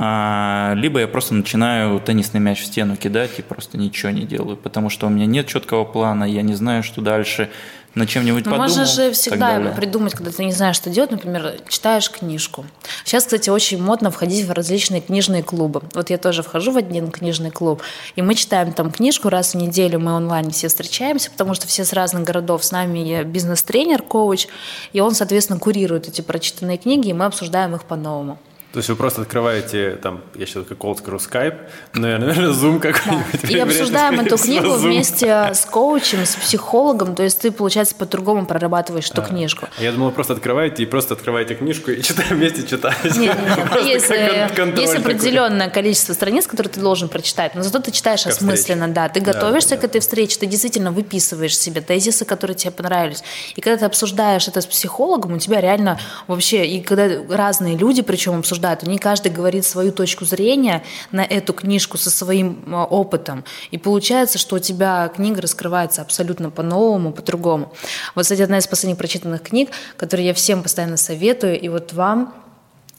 А, 0.00 0.74
либо 0.76 1.00
я 1.00 1.08
просто 1.08 1.34
начинаю 1.34 1.98
теннисный 1.98 2.38
мяч 2.38 2.60
в 2.60 2.66
стену 2.66 2.96
кидать 2.96 3.40
и 3.40 3.42
просто 3.42 3.78
ничего 3.78 4.12
не 4.12 4.22
делаю, 4.22 4.56
потому 4.56 4.90
что 4.90 5.08
у 5.08 5.10
меня 5.10 5.26
нет 5.26 5.48
четкого 5.48 5.84
плана, 5.84 6.22
я 6.22 6.42
не 6.42 6.54
знаю, 6.54 6.84
что 6.84 7.00
дальше, 7.00 7.50
над 7.94 8.08
чем-нибудь 8.08 8.44
Но 8.44 8.52
подумал. 8.52 8.68
можно 8.68 8.84
же 8.84 9.12
всегда 9.12 9.58
придумать, 9.76 10.14
когда 10.14 10.30
ты 10.30 10.44
не 10.44 10.52
знаешь, 10.52 10.76
что 10.76 10.90
делать, 10.90 11.10
например, 11.10 11.54
читаешь 11.68 12.10
книжку. 12.10 12.64
Сейчас, 13.04 13.24
кстати, 13.24 13.50
очень 13.50 13.82
модно 13.82 14.10
входить 14.10 14.46
в 14.46 14.52
различные 14.52 15.00
книжные 15.00 15.42
клубы. 15.42 15.82
Вот 15.94 16.10
я 16.10 16.18
тоже 16.18 16.42
вхожу 16.42 16.72
в 16.72 16.76
один 16.76 17.10
книжный 17.10 17.50
клуб, 17.50 17.82
и 18.14 18.22
мы 18.22 18.34
читаем 18.34 18.72
там 18.72 18.90
книжку 18.90 19.28
раз 19.28 19.54
в 19.54 19.56
неделю, 19.56 19.98
мы 19.98 20.12
онлайн 20.12 20.50
все 20.50 20.68
встречаемся, 20.68 21.30
потому 21.30 21.54
что 21.54 21.66
все 21.66 21.84
с 21.84 21.92
разных 21.92 22.24
городов, 22.24 22.64
с 22.64 22.72
нами 22.72 23.24
бизнес-тренер, 23.24 24.02
коуч, 24.02 24.46
и 24.92 25.00
он, 25.00 25.14
соответственно, 25.14 25.58
курирует 25.58 26.08
эти 26.08 26.20
прочитанные 26.20 26.78
книги, 26.78 27.08
и 27.08 27.12
мы 27.12 27.24
обсуждаем 27.24 27.74
их 27.74 27.84
по-новому. 27.84 28.38
То 28.70 28.80
есть 28.80 28.90
вы 28.90 28.96
просто 28.96 29.22
открываете, 29.22 29.92
там, 30.02 30.20
я 30.34 30.44
сейчас 30.44 30.66
как 30.68 30.76
old 30.80 30.98
скажу, 30.98 31.16
Skype, 31.16 31.56
наверное, 31.94 32.50
Zoom 32.52 32.80
какой-нибудь. 32.80 33.50
И 33.50 33.58
обсуждаем 33.58 34.20
эту 34.20 34.36
книгу 34.36 34.66
Zoom. 34.66 34.76
вместе 34.76 35.50
с 35.54 35.64
коучем, 35.64 36.26
с 36.26 36.34
психологом, 36.34 37.14
то 37.14 37.22
есть 37.22 37.40
ты, 37.40 37.50
получается, 37.50 37.94
по-другому 37.94 38.44
прорабатываешь 38.44 39.10
эту 39.10 39.22
книжку. 39.22 39.68
А 39.78 39.82
Я 39.82 39.90
думал, 39.92 40.10
просто 40.10 40.34
открываете 40.34 40.82
и 40.82 40.86
просто 40.86 41.14
открываете 41.14 41.54
книжку 41.54 41.92
и 41.92 42.02
читаем 42.02 42.36
вместе 42.36 42.62
читаете. 42.62 43.18
Нет, 43.18 43.38
нет, 43.42 43.84
Есть, 43.86 44.10
э, 44.10 44.50
есть 44.76 44.94
определенное 44.96 45.70
количество 45.70 46.12
страниц, 46.12 46.46
которые 46.46 46.70
ты 46.70 46.80
должен 46.80 47.08
прочитать, 47.08 47.54
но 47.54 47.62
зато 47.62 47.78
ты 47.78 47.90
читаешь 47.90 48.24
Ко 48.24 48.28
осмысленно, 48.28 48.88
да. 48.88 49.08
Ты 49.08 49.22
Да, 49.22 49.32
готовишься 49.32 49.76
да, 49.76 49.76
к 49.78 49.84
этой 49.84 50.02
встрече, 50.02 50.38
ты 50.38 50.44
действительно 50.44 50.92
выписываешь 50.92 51.56
себе 51.56 51.80
тезисы, 51.80 52.26
которые 52.26 52.54
тебе 52.54 52.72
понравились. 52.72 53.24
И 53.56 53.62
когда 53.62 53.78
ты 53.78 53.84
обсуждаешь 53.86 54.46
это 54.46 54.60
с 54.60 54.66
психологом, 54.66 55.32
у 55.32 55.38
тебя 55.38 55.62
реально 55.62 55.98
вообще, 56.26 56.66
и 56.66 56.82
когда 56.82 57.08
разные 57.30 57.74
люди, 57.74 58.02
причем 58.02 58.38
обсуждают, 58.38 58.57
они 58.64 58.98
каждый 58.98 59.32
говорит 59.32 59.64
свою 59.64 59.92
точку 59.92 60.24
зрения 60.24 60.82
на 61.12 61.24
эту 61.24 61.52
книжку 61.52 61.98
со 61.98 62.10
своим 62.10 62.62
э, 62.66 62.74
опытом. 62.74 63.44
И 63.70 63.78
получается, 63.78 64.38
что 64.38 64.56
у 64.56 64.58
тебя 64.58 65.08
книга 65.14 65.40
раскрывается 65.40 66.02
абсолютно 66.02 66.50
по-новому, 66.50 67.12
по-другому. 67.12 67.72
Вот, 68.14 68.22
кстати, 68.22 68.42
одна 68.42 68.58
из 68.58 68.66
последних 68.66 68.98
прочитанных 68.98 69.42
книг, 69.42 69.70
которую 69.96 70.26
я 70.26 70.34
всем 70.34 70.62
постоянно 70.62 70.96
советую, 70.96 71.58
и 71.60 71.68
вот 71.68 71.92
вам 71.92 72.34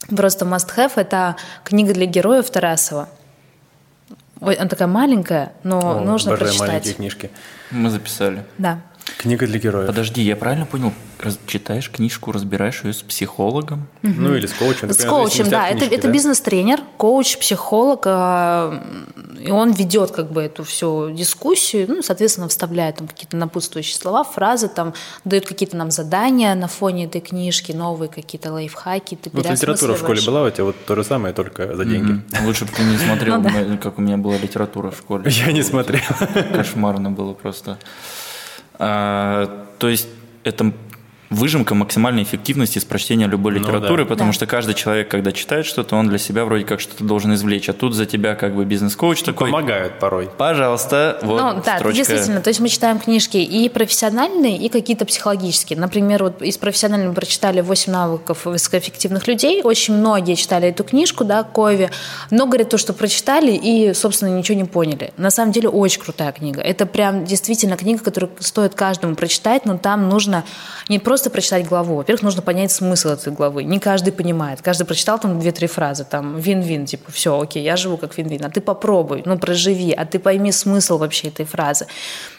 Просто 0.08 0.44
must-have– 0.44 0.92
это 0.96 1.36
книга 1.62 1.92
для 1.92 2.06
героев 2.06 2.50
Тарасова. 2.50 3.08
Ой, 4.40 4.54
она 4.54 4.68
такая 4.68 4.88
маленькая, 4.88 5.52
но 5.62 5.98
О, 5.98 6.00
нужно 6.00 6.36
прочитать. 6.36 6.68
маленькие 6.68 6.94
книжки. 6.94 7.30
Мы 7.70 7.90
записали. 7.90 8.44
Да. 8.56 8.80
Книга 9.18 9.46
для 9.46 9.58
героев. 9.58 9.86
Подожди, 9.86 10.22
я 10.22 10.36
правильно 10.36 10.66
понял? 10.66 10.92
Раз- 11.18 11.38
читаешь 11.46 11.90
книжку, 11.90 12.32
разбираешь 12.32 12.82
ее 12.84 12.92
с 12.92 13.02
психологом? 13.02 13.86
Ну 14.02 14.34
или 14.34 14.46
с 14.46 14.52
коучем. 14.52 14.88
С 14.88 14.98
например, 14.98 15.06
в 15.06 15.10
коучем, 15.10 15.48
да. 15.48 15.68
Это, 15.68 15.78
книжки, 15.78 15.94
это 15.94 16.06
да? 16.06 16.12
бизнес-тренер, 16.12 16.80
коуч, 16.96 17.38
психолог, 17.38 18.02
а, 18.06 18.82
и 19.38 19.50
он 19.50 19.72
ведет 19.72 20.10
как 20.10 20.32
бы 20.32 20.42
эту 20.42 20.64
всю 20.64 21.10
дискуссию, 21.10 21.86
ну, 21.88 22.02
соответственно, 22.02 22.48
вставляет 22.48 22.96
там 22.96 23.08
какие-то 23.08 23.36
напутствующие 23.36 23.96
слова, 23.96 24.24
фразы, 24.24 24.68
там 24.68 24.94
дает 25.24 25.46
какие-то 25.46 25.76
нам 25.76 25.90
задания 25.90 26.54
на 26.54 26.68
фоне 26.68 27.04
этой 27.06 27.20
книжки, 27.20 27.72
новые 27.72 28.08
какие-то 28.08 28.52
лайфхаки, 28.52 29.16
ты 29.16 29.30
Вот 29.32 29.48
литература 29.50 29.94
в 29.94 29.98
школе 29.98 30.22
была 30.22 30.42
у 30.44 30.50
тебя 30.50 30.64
вот 30.64 30.76
то 30.86 30.94
же 30.94 31.04
самое, 31.04 31.34
только 31.34 31.74
за 31.76 31.84
деньги. 31.84 32.12
Мгм. 32.12 32.46
Лучше 32.46 32.64
бы 32.64 32.72
ты 32.72 32.82
не 32.82 32.96
смотрел, 32.96 33.40
Ну 33.70 33.78
как 33.78 33.98
у 33.98 34.02
меня 34.02 34.16
была 34.16 34.36
литература 34.36 34.90
в 34.90 34.96
школе. 34.96 35.30
Я 35.30 35.52
не 35.52 35.62
смотрел. 35.62 36.00
Кошмарно 36.52 37.10
было 37.10 37.32
просто. 37.32 37.78
А, 38.82 39.66
то 39.78 39.88
есть 39.88 40.08
это 40.42 40.72
выжимка 41.30 41.74
максимальной 41.76 42.24
эффективности 42.24 42.78
из 42.78 42.84
прочтения 42.84 43.26
любой 43.26 43.52
Ну 43.52 43.60
литературы, 43.60 44.04
да. 44.04 44.08
потому 44.08 44.30
Да. 44.30 44.34
что 44.34 44.46
каждый 44.46 44.74
человек, 44.74 45.08
когда 45.08 45.30
читает 45.32 45.64
что-то, 45.64 45.94
он 45.96 46.08
для 46.08 46.18
себя 46.18 46.44
вроде 46.44 46.64
как 46.64 46.80
что-то 46.80 47.04
должен 47.04 47.32
извлечь, 47.34 47.68
а 47.68 47.72
тут 47.72 47.94
за 47.94 48.04
тебя 48.06 48.34
как 48.34 48.54
бы 48.56 48.64
бизнес-коуч 48.64 49.22
такой, 49.22 49.50
Помогают 49.50 49.98
порой. 50.00 50.28
пожалуйста, 50.36 51.18
вот 51.22 51.40
ну, 51.40 51.62
да, 51.64 51.76
строчка. 51.78 51.96
действительно. 51.96 52.40
То 52.40 52.48
есть 52.48 52.58
мы 52.60 52.68
читаем 52.68 52.98
книжки 52.98 53.36
и 53.36 53.68
профессиональные, 53.68 54.56
и 54.56 54.68
какие-то 54.68 55.04
психологические. 55.04 55.78
Например, 55.78 56.24
вот 56.24 56.42
из 56.42 56.58
профессиональных 56.58 57.08
мы 57.10 57.14
прочитали 57.14 57.60
8 57.60 57.92
навыков 57.92 58.44
высокоэффективных 58.46 59.28
людей. 59.28 59.62
Очень 59.62 59.94
многие 59.94 60.34
читали 60.34 60.68
эту 60.68 60.82
книжку, 60.82 61.24
да, 61.24 61.44
Кови, 61.44 61.90
но 62.30 62.46
говорят 62.46 62.70
то, 62.70 62.78
что 62.78 62.92
прочитали 62.92 63.52
и, 63.52 63.94
собственно, 63.94 64.36
ничего 64.36 64.56
не 64.58 64.64
поняли. 64.64 65.12
На 65.16 65.30
самом 65.30 65.52
деле 65.52 65.68
очень 65.68 66.00
крутая 66.00 66.32
книга. 66.32 66.60
Это 66.60 66.86
прям 66.86 67.24
действительно 67.24 67.76
книга, 67.76 68.02
которую 68.02 68.32
стоит 68.40 68.74
каждому 68.74 69.14
прочитать, 69.14 69.64
но 69.64 69.78
там 69.78 70.08
нужно 70.08 70.44
не 70.88 70.98
просто 70.98 71.19
прочитать 71.28 71.66
главу. 71.68 71.96
Во-первых, 71.96 72.22
нужно 72.22 72.40
понять 72.40 72.72
смысл 72.72 73.10
этой 73.10 73.32
главы. 73.32 73.64
Не 73.64 73.78
каждый 73.78 74.12
понимает. 74.12 74.62
Каждый 74.62 74.84
прочитал 74.84 75.18
там 75.18 75.38
две-три 75.38 75.66
фразы, 75.66 76.04
там, 76.04 76.38
вин-вин, 76.38 76.86
типа, 76.86 77.12
все, 77.12 77.38
окей, 77.38 77.62
я 77.62 77.76
живу 77.76 77.98
как 77.98 78.16
вин-вин. 78.16 78.44
А 78.44 78.48
ты 78.48 78.62
попробуй, 78.62 79.22
ну, 79.26 79.38
проживи, 79.38 79.92
а 79.92 80.06
ты 80.06 80.18
пойми 80.18 80.52
смысл 80.52 80.96
вообще 80.96 81.28
этой 81.28 81.44
фразы. 81.44 81.86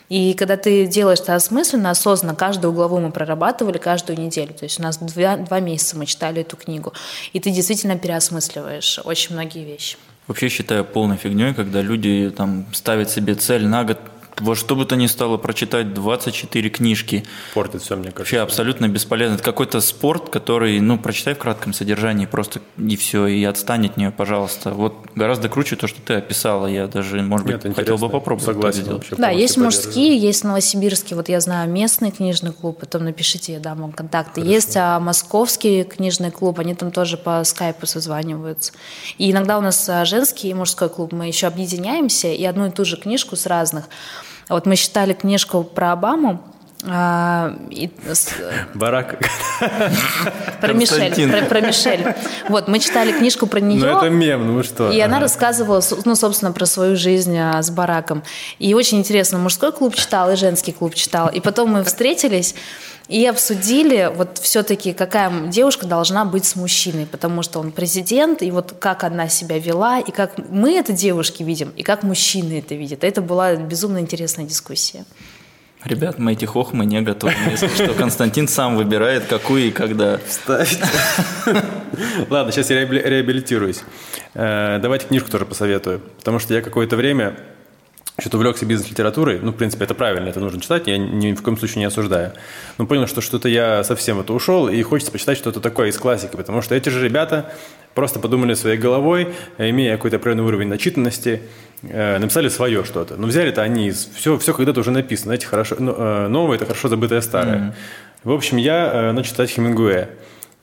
И 0.09 0.33
когда 0.33 0.57
ты 0.57 0.87
делаешь 0.87 1.19
это 1.19 1.35
осмысленно, 1.35 1.91
осознанно, 1.91 2.35
каждую 2.35 2.73
главу 2.73 2.99
мы 2.99 3.11
прорабатывали 3.11 3.77
каждую 3.77 4.19
неделю. 4.19 4.53
То 4.53 4.63
есть 4.63 4.79
у 4.79 4.83
нас 4.83 4.97
два, 4.97 5.37
два 5.37 5.59
месяца 5.59 5.97
мы 5.97 6.05
читали 6.05 6.41
эту 6.41 6.57
книгу. 6.57 6.93
И 7.33 7.39
ты 7.39 7.51
действительно 7.51 7.97
переосмысливаешь 7.97 8.99
очень 9.03 9.35
многие 9.35 9.63
вещи. 9.63 9.97
Вообще 10.27 10.49
считаю 10.49 10.85
полной 10.85 11.17
фигней, 11.17 11.53
когда 11.53 11.81
люди 11.81 12.31
там 12.35 12.65
ставят 12.73 13.09
себе 13.09 13.35
цель 13.35 13.65
на 13.65 13.83
год 13.83 13.99
Во 14.39 14.55
что 14.55 14.75
бы 14.75 14.85
то 14.85 14.95
ни 14.95 15.07
стало 15.07 15.37
прочитать 15.37 15.93
24 15.93 16.69
книжки. 16.69 17.23
Портит 17.53 17.81
все, 17.81 17.95
мне 17.95 18.05
кажется. 18.05 18.21
Вообще 18.21 18.39
абсолютно 18.39 18.87
бесполезно. 18.87 19.35
Это 19.35 19.43
какой-то 19.43 19.81
спорт, 19.81 20.29
который, 20.29 20.79
ну, 20.79 20.97
прочитай 20.97 21.35
в 21.35 21.37
кратком 21.37 21.73
содержании 21.73 22.25
просто 22.25 22.61
и 22.77 22.95
все, 22.95 23.27
и 23.27 23.43
отстань 23.43 23.87
от 23.87 23.97
нее, 23.97 24.11
пожалуйста. 24.11 24.71
Вот 24.71 24.95
гораздо 25.15 25.49
круче 25.49 25.75
то, 25.75 25.87
что 25.87 26.01
ты 26.01 26.15
описала. 26.15 26.67
Я 26.67 26.87
даже, 26.87 27.21
может 27.21 27.45
быть, 27.45 27.63
Нет, 27.63 27.75
хотел 27.75 27.97
бы 27.97 28.09
попробовать 28.09 28.45
Согласен, 28.45 28.85
вообще, 28.85 29.15
Да, 29.15 29.29
есть 29.29 29.57
мужские, 29.57 30.17
есть 30.17 30.43
новосибирские. 30.43 31.17
Вот 31.17 31.29
я 31.29 31.39
знаю 31.39 31.69
местный 31.69 32.11
книжный 32.11 32.51
клуб, 32.51 32.79
потом 32.79 33.03
напишите, 33.03 33.53
я 33.53 33.59
дам 33.59 33.81
вам 33.81 33.91
контакты. 33.91 34.41
Хорошо. 34.41 34.53
Есть 34.53 34.77
а, 34.77 34.99
московский 34.99 35.83
книжный 35.83 36.31
клуб, 36.31 36.59
они 36.59 36.73
там 36.73 36.91
тоже 36.91 37.17
по 37.17 37.43
скайпу 37.43 37.85
созваниваются. 37.85 38.73
И 39.17 39.31
иногда 39.31 39.57
у 39.57 39.61
нас 39.61 39.87
а, 39.89 40.05
женский 40.05 40.49
и 40.49 40.53
мужской 40.53 40.89
клуб, 40.89 41.11
мы 41.11 41.27
еще 41.27 41.47
объединяемся, 41.47 42.29
и 42.29 42.43
одну 42.43 42.67
и 42.67 42.71
ту 42.71 42.85
же 42.85 42.97
книжку 42.97 43.35
с 43.35 43.45
разных 43.45 43.85
вот 44.49 44.65
мы 44.65 44.75
читали 44.75 45.13
книжку 45.13 45.63
про 45.63 45.91
Обаму, 45.93 46.43
а, 46.83 47.55
и, 47.69 47.91
Барак. 48.73 49.19
Про 50.61 50.73
Мишель, 50.73 51.29
про, 51.29 51.45
про 51.45 51.61
Мишель. 51.61 52.03
Вот, 52.49 52.67
мы 52.67 52.79
читали 52.79 53.11
книжку 53.11 53.45
про 53.47 53.59
нее. 53.59 53.79
Ну, 53.79 53.97
это 53.97 54.09
мем, 54.09 54.55
ну 54.55 54.63
что. 54.63 54.91
И 54.91 54.99
ага. 54.99 55.05
она 55.05 55.19
рассказывала, 55.19 55.81
ну, 56.05 56.15
собственно, 56.15 56.51
про 56.51 56.65
свою 56.65 56.95
жизнь 56.95 57.37
а, 57.37 57.61
с 57.61 57.69
Бараком. 57.69 58.23
И 58.57 58.73
очень 58.73 58.99
интересно, 58.99 59.37
мужской 59.37 59.71
клуб 59.71 59.95
читал 59.95 60.31
и 60.31 60.35
женский 60.35 60.71
клуб 60.71 60.95
читал. 60.95 61.29
И 61.29 61.39
потом 61.39 61.71
мы 61.71 61.83
встретились, 61.83 62.55
и 63.07 63.25
обсудили 63.25 64.11
вот 64.13 64.37
все-таки, 64.37 64.93
какая 64.93 65.47
девушка 65.47 65.85
должна 65.85 66.25
быть 66.25 66.45
с 66.45 66.55
мужчиной, 66.55 67.05
потому 67.05 67.43
что 67.43 67.59
он 67.59 67.71
президент, 67.71 68.41
и 68.41 68.51
вот 68.51 68.75
как 68.79 69.03
она 69.03 69.27
себя 69.27 69.59
вела, 69.59 69.99
и 69.99 70.11
как 70.11 70.33
мы 70.49 70.77
это 70.77 70.93
девушки 70.93 71.43
видим, 71.43 71.71
и 71.75 71.83
как 71.83 72.03
мужчины 72.03 72.59
это 72.59 72.75
видят. 72.75 73.03
Это 73.03 73.21
была 73.21 73.55
безумно 73.55 73.99
интересная 73.99 74.45
дискуссия. 74.45 75.05
Ребят, 75.83 76.19
мы 76.19 76.33
эти 76.33 76.45
хохмы 76.45 76.85
не 76.85 77.01
готовы. 77.01 77.33
Если 77.49 77.67
что, 77.67 77.93
Константин 77.95 78.47
сам 78.47 78.77
выбирает, 78.77 79.25
какую 79.25 79.67
и 79.67 79.71
когда. 79.71 80.19
Вставить. 80.19 80.79
Ладно, 82.29 82.51
сейчас 82.51 82.69
я 82.69 82.85
реабилитируюсь. 82.85 83.81
Э, 84.35 84.77
давайте 84.79 85.07
книжку 85.07 85.31
тоже 85.31 85.45
посоветую. 85.45 86.01
Потому 86.17 86.37
что 86.37 86.53
я 86.53 86.61
какое-то 86.61 86.95
время 86.97 87.35
что-то 88.21 88.37
увлекся 88.37 88.65
бизнес-литературой, 88.65 89.39
ну, 89.41 89.51
в 89.51 89.55
принципе, 89.55 89.83
это 89.83 89.93
правильно, 89.93 90.29
это 90.29 90.39
нужно 90.39 90.61
читать, 90.61 90.87
я 90.87 90.97
ни 90.97 91.33
в 91.33 91.41
коем 91.41 91.57
случае 91.57 91.79
не 91.79 91.85
осуждаю. 91.85 92.31
Но 92.77 92.85
понял, 92.85 93.07
что 93.07 93.19
что-то 93.19 93.49
я 93.49 93.83
совсем 93.83 94.19
это 94.19 94.33
ушел, 94.33 94.69
и 94.69 94.81
хочется 94.83 95.11
почитать 95.11 95.37
что-то 95.37 95.59
такое 95.59 95.89
из 95.89 95.97
классики, 95.97 96.35
потому 96.35 96.61
что 96.61 96.75
эти 96.75 96.89
же 96.89 97.03
ребята 97.03 97.51
просто 97.95 98.19
подумали 98.19 98.53
своей 98.53 98.77
головой, 98.77 99.33
имея 99.57 99.97
какой-то 99.97 100.17
определенный 100.17 100.45
уровень 100.45 100.67
начитанности, 100.67 101.41
э, 101.83 102.17
написали 102.19 102.47
свое 102.49 102.85
что-то. 102.85 103.17
Но 103.17 103.27
взяли-то 103.27 103.61
они 103.61 103.87
из... 103.87 104.09
Все, 104.15 104.37
все 104.37 104.53
когда-то 104.53 104.79
уже 104.79 104.91
написано, 104.91 105.25
знаете, 105.25 105.47
хорошо, 105.47 105.75
ну, 105.79 105.93
э, 105.97 106.27
новое– 106.27 106.55
это 106.57 106.65
хорошо 106.65 106.87
забытое 106.87 107.21
старое. 107.21 107.57
Mm-hmm. 107.57 107.73
В 108.23 108.31
общем, 108.31 108.57
я 108.57 108.91
э, 108.93 109.11
начал 109.11 109.31
читать 109.31 109.49
Хемингуэя. 109.49 110.09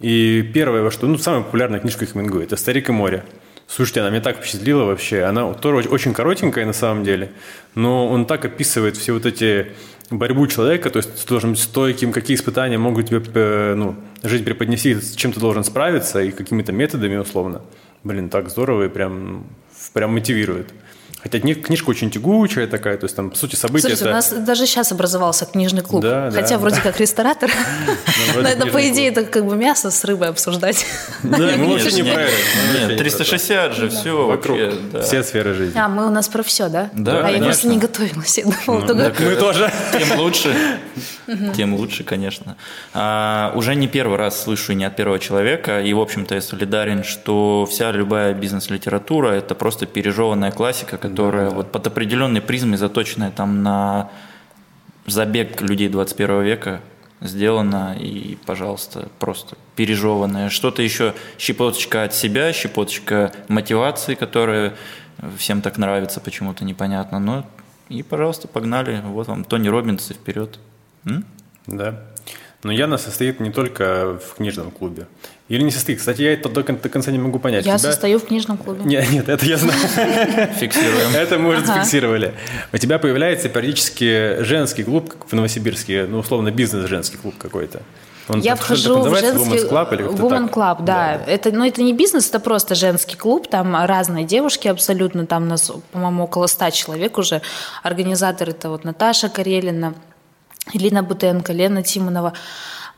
И 0.00 0.48
первое, 0.54 0.88
что... 0.90 1.06
Ну, 1.06 1.18
самая 1.18 1.42
популярная 1.42 1.80
книжка 1.80 2.06
Хемингуэя– 2.06 2.44
это 2.46 2.56
«Старик 2.56 2.88
и 2.88 2.92
море». 2.92 3.24
Слушайте, 3.68 4.00
она 4.00 4.08
меня 4.08 4.22
так 4.22 4.38
впечатлила 4.38 4.84
вообще. 4.84 5.24
Она 5.24 5.52
тоже 5.52 5.88
очень 5.90 6.14
коротенькая 6.14 6.64
на 6.64 6.72
самом 6.72 7.04
деле, 7.04 7.30
но 7.74 8.08
он 8.08 8.24
так 8.24 8.44
описывает 8.46 8.96
все 8.96 9.12
вот 9.12 9.26
эти 9.26 9.72
борьбу 10.10 10.46
человека, 10.46 10.88
то 10.88 10.96
есть 10.96 11.22
ты 11.22 11.28
должен 11.28 11.50
быть 11.50 11.60
стойким, 11.60 12.12
какие 12.12 12.34
испытания 12.34 12.78
могут 12.78 13.08
тебе 13.08 13.22
э, 13.34 13.74
ну, 13.74 13.94
жизнь 14.22 14.42
преподнести, 14.42 14.94
с 14.94 15.14
чем 15.14 15.32
ты 15.32 15.40
должен 15.40 15.64
справиться 15.64 16.22
и 16.22 16.30
какими-то 16.30 16.72
методами 16.72 17.16
условно. 17.16 17.60
Блин, 18.04 18.30
так 18.30 18.48
здорово 18.48 18.86
и 18.86 18.88
прям, 18.88 19.46
прям 19.92 20.14
мотивирует. 20.14 20.72
Хотя 21.22 21.40
книжка 21.40 21.90
очень 21.90 22.10
тягучая 22.10 22.66
такая, 22.68 22.96
то 22.96 23.04
есть 23.04 23.16
там, 23.16 23.30
по 23.30 23.36
сути, 23.36 23.56
события... 23.56 23.88
Слушайте, 23.88 24.04
это... 24.04 24.12
у 24.12 24.14
нас 24.14 24.30
даже 24.30 24.66
сейчас 24.66 24.92
образовался 24.92 25.46
книжный 25.46 25.82
клуб. 25.82 26.02
Да, 26.02 26.30
Хотя 26.30 26.50
да, 26.50 26.58
вроде 26.58 26.76
да. 26.76 26.82
как 26.82 27.00
ресторатор. 27.00 27.50
Но 28.36 28.48
это, 28.48 28.66
по 28.66 28.88
идее, 28.88 29.08
это 29.08 29.24
как 29.24 29.44
бы 29.44 29.56
мясо 29.56 29.90
с 29.90 30.04
рыбой 30.04 30.28
обсуждать. 30.28 30.86
Да, 31.24 31.36
мы 31.56 31.72
вообще 31.72 31.90
не 31.92 32.02
про 32.04 32.22
это. 32.22 32.32
Нет, 32.88 32.98
360 32.98 33.74
же, 33.74 33.88
все 33.88 34.26
вокруг. 34.26 34.58
Все 35.02 35.22
сферы 35.22 35.54
жизни. 35.54 35.78
А, 35.78 35.88
мы 35.88 36.06
у 36.06 36.10
нас 36.10 36.28
про 36.28 36.42
все, 36.42 36.68
да? 36.68 36.90
Да, 36.92 37.26
А 37.26 37.30
я 37.30 37.42
просто 37.42 37.68
не 37.68 37.78
готовилась. 37.78 38.38
Ну, 38.66 38.80
мы 38.86 39.36
тоже. 39.36 39.72
Тем 39.92 40.18
лучше. 40.18 40.54
Тем 41.54 41.74
лучше, 41.74 42.04
конечно. 42.04 42.56
А, 42.94 43.52
уже 43.54 43.74
не 43.74 43.88
первый 43.88 44.18
раз 44.18 44.42
слышу 44.42 44.72
не 44.72 44.84
от 44.84 44.96
первого 44.96 45.18
человека, 45.18 45.80
и, 45.80 45.92
в 45.92 46.00
общем-то, 46.00 46.34
я 46.34 46.40
солидарен, 46.40 47.04
что 47.04 47.66
вся 47.70 47.92
любая 47.92 48.34
бизнес-литература– 48.34 49.28
это 49.32 49.54
просто 49.54 49.86
пережеванная 49.86 50.52
классика, 50.52 50.96
которая 51.08 51.50
да, 51.50 51.56
вот 51.56 51.72
под 51.72 51.86
определенной 51.86 52.40
призмой, 52.40 52.76
заточенная 52.76 53.30
там 53.30 53.62
на 53.62 54.10
забег 55.06 55.60
людей 55.60 55.88
21 55.88 56.42
века, 56.42 56.80
сделана 57.20 57.96
и, 57.98 58.36
пожалуйста, 58.46 59.08
просто 59.18 59.56
пережеванная. 59.76 60.50
Что-то 60.50 60.82
еще, 60.82 61.14
щепоточка 61.38 62.04
от 62.04 62.14
себя, 62.14 62.52
щепоточка 62.52 63.32
мотивации, 63.48 64.14
которая 64.14 64.74
всем 65.36 65.62
так 65.62 65.78
нравится, 65.78 66.20
почему-то 66.20 66.64
непонятно. 66.64 67.18
Но 67.18 67.46
и, 67.88 68.02
пожалуйста, 68.02 68.48
погнали. 68.48 69.00
Вот 69.04 69.28
вам 69.28 69.44
Тони 69.44 69.68
Робинс 69.68 70.10
и 70.10 70.14
вперед. 70.14 70.58
М? 71.04 71.24
Да. 71.66 72.02
Но 72.62 72.72
Яна 72.72 72.98
состоит 72.98 73.40
не 73.40 73.50
только 73.50 74.18
в 74.18 74.34
книжном 74.34 74.70
клубе. 74.70 75.06
Или 75.48 75.62
не 75.62 75.70
состоит? 75.70 75.98
Кстати, 75.98 76.20
я 76.20 76.34
это 76.34 76.50
до, 76.50 76.62
до 76.62 76.88
конца 76.90 77.10
не 77.10 77.18
могу 77.18 77.38
понять. 77.38 77.64
Я 77.64 77.78
тебя... 77.78 77.90
состою 77.90 78.18
в 78.18 78.26
книжном 78.26 78.58
клубе. 78.58 78.82
Нет, 78.84 79.10
нет, 79.10 79.28
это 79.30 79.46
я 79.46 79.56
знаю. 79.56 79.78
Фиксируем. 80.58 81.14
Это 81.14 81.38
мы 81.38 81.50
уже 81.50 81.64
зафиксировали. 81.64 82.34
У 82.72 82.76
тебя 82.76 82.98
появляется 82.98 83.48
периодически 83.48 84.42
женский 84.42 84.84
клуб 84.84 85.14
в 85.26 85.32
Новосибирске, 85.32 86.06
ну, 86.06 86.18
условно, 86.18 86.50
бизнес-женский 86.50 87.16
клуб 87.16 87.34
какой-то. 87.38 87.80
Он 88.28 88.40
я 88.40 88.56
вхожу 88.56 89.00
в 89.00 89.08
женский 89.08 89.38
Women's 89.38 89.70
Club, 89.70 89.94
или 89.94 90.04
Woman 90.04 90.52
Club, 90.52 90.84
да. 90.84 91.18
да. 91.24 91.32
Это, 91.32 91.50
ну, 91.50 91.64
это 91.64 91.82
не 91.82 91.94
бизнес, 91.94 92.28
это 92.28 92.40
просто 92.40 92.74
женский 92.74 93.16
клуб. 93.16 93.48
Там 93.48 93.74
разные 93.86 94.24
девушки 94.24 94.68
абсолютно. 94.68 95.26
Там 95.26 95.44
у 95.44 95.46
нас, 95.46 95.72
по-моему, 95.92 96.24
около 96.24 96.46
ста 96.46 96.70
человек 96.70 97.16
уже. 97.16 97.40
Организатор 97.82 98.50
это 98.50 98.68
вот 98.68 98.84
Наташа 98.84 99.30
Карелина, 99.30 99.94
Елена 100.72 101.02
Бутенко, 101.02 101.54
Лена 101.54 101.82
Тимонова. 101.82 102.34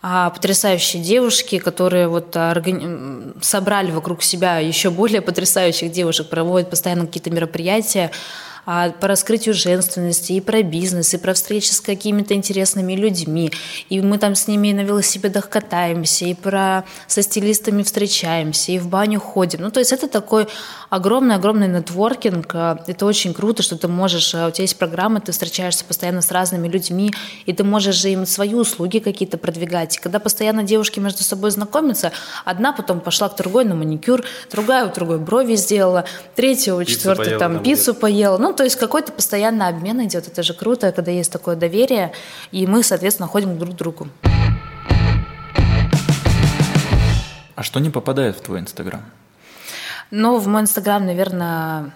А, 0.03 0.31
потрясающие 0.31 1.03
девушки, 1.03 1.59
которые 1.59 2.09
вот 2.09 2.35
органи... 2.35 3.35
собрали 3.43 3.91
вокруг 3.91 4.23
себя 4.23 4.59
еще 4.59 4.91
более 4.91 5.21
потрясающих 5.21 5.93
девушек, 5.93 6.29
проводят 6.29 6.71
постоянно 6.71 7.07
какие-то 7.07 7.31
мероприятия, 7.31 8.11
а, 8.67 8.91
по 8.91 9.09
раскрытию 9.09 9.55
женственности, 9.55 10.33
и 10.33 10.41
про 10.41 10.63
бизнес, 10.63 11.15
и 11.15 11.19
про 11.19 11.35
встречи 11.35 11.71
с 11.71 11.81
какими-то 11.81 12.35
интересными 12.35 12.95
людьми. 12.95 13.53
И 13.89 14.01
мы 14.01 14.19
там 14.19 14.35
с 14.35 14.47
ними 14.49 14.73
на 14.73 14.81
велосипедах 14.81 15.49
катаемся, 15.49 16.27
и 16.27 16.35
про 16.35 16.85
со 17.07 17.23
стилистами 17.23 17.83
встречаемся, 17.83 18.73
и 18.73 18.79
в 18.79 18.89
баню 18.89 19.21
ходим. 19.21 19.63
Ну, 19.63 19.71
то 19.71 19.81
есть 19.81 19.93
это 19.93 20.09
такой 20.09 20.49
огромный-огромный 20.91 21.69
нетворкинг. 21.69 22.55
Это 22.55 23.07
очень 23.07 23.33
круто, 23.33 23.63
что 23.63 23.77
ты 23.77 23.89
можешь, 23.89 24.35
у 24.35 24.51
тебя 24.51 24.63
есть 24.63 24.77
программа, 24.77 25.21
ты 25.21 25.33
встречаешься 25.33 25.85
постоянно 25.85 26.21
с 26.21 26.31
разными 26.31 26.69
людьми, 26.69 27.13
и 27.47 27.53
ты 27.53 27.65
можешь 27.65 27.95
же 27.95 28.11
им 28.11 28.27
свои 28.27 28.55
услуги 28.55 28.99
какие-то 28.99 29.39
продвигать. 29.39 29.97
И 29.97 30.01
когда 30.01 30.19
постоянно 30.19 30.65
девушки 30.65 31.01
между 31.01 31.23
собой 31.23 31.51
знакомятся, 31.51 32.13
одна 32.45 32.73
потом 32.73 33.01
пошла 33.01 33.29
к 33.29 33.37
другой 33.37 33.65
на 33.65 33.75
маникюр, 33.75 34.25
другая 34.51 34.87
у 34.87 34.93
другой 34.93 35.19
брови 35.19 35.55
сделала, 35.55 36.05
третья 36.35 36.75
у 36.75 36.85
четвертой 36.85 37.39
там 37.39 37.63
пиццу 37.63 37.95
поела. 37.95 38.37
Ну, 38.37 38.50
то 38.53 38.65
есть 38.65 38.77
какой-то 38.77 39.13
постоянный 39.13 39.69
обмен 39.69 40.05
идет. 40.05 40.29
Это 40.29 40.43
же 40.43 40.55
круто, 40.55 40.93
когда 40.93 41.11
есть 41.11 41.33
такое 41.33 41.57
доверие, 41.57 42.13
и 42.53 42.67
мы, 42.67 42.83
соответственно, 42.83 43.29
ходим 43.29 43.59
друг 43.59 43.75
к 43.75 43.77
другу. 43.77 44.09
А 47.55 47.63
что 47.63 47.81
не 47.81 47.91
попадает 47.91 48.37
в 48.37 48.41
твой 48.41 48.61
Инстаграм? 48.61 49.03
Ну, 50.11 50.39
в 50.39 50.47
мой 50.47 50.63
Инстаграм, 50.63 51.05
наверное, 51.05 51.93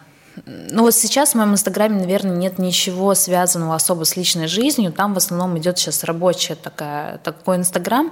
ну 0.47 0.83
вот 0.83 0.95
сейчас 0.95 1.33
в 1.33 1.35
моем 1.37 1.53
инстаграме, 1.53 2.01
наверное, 2.01 2.37
нет 2.37 2.59
ничего 2.59 3.15
связанного 3.15 3.75
особо 3.75 4.05
с 4.05 4.17
личной 4.17 4.49
жизнью. 4.49 4.93
Там 4.93 5.15
в 5.15 5.17
основном 5.17 5.57
идет 5.59 5.79
сейчас 5.79 6.05
рабочая 6.05 6.57
такая, 6.57 7.19
такой 7.19 7.57
инстаграм. 7.57 8.11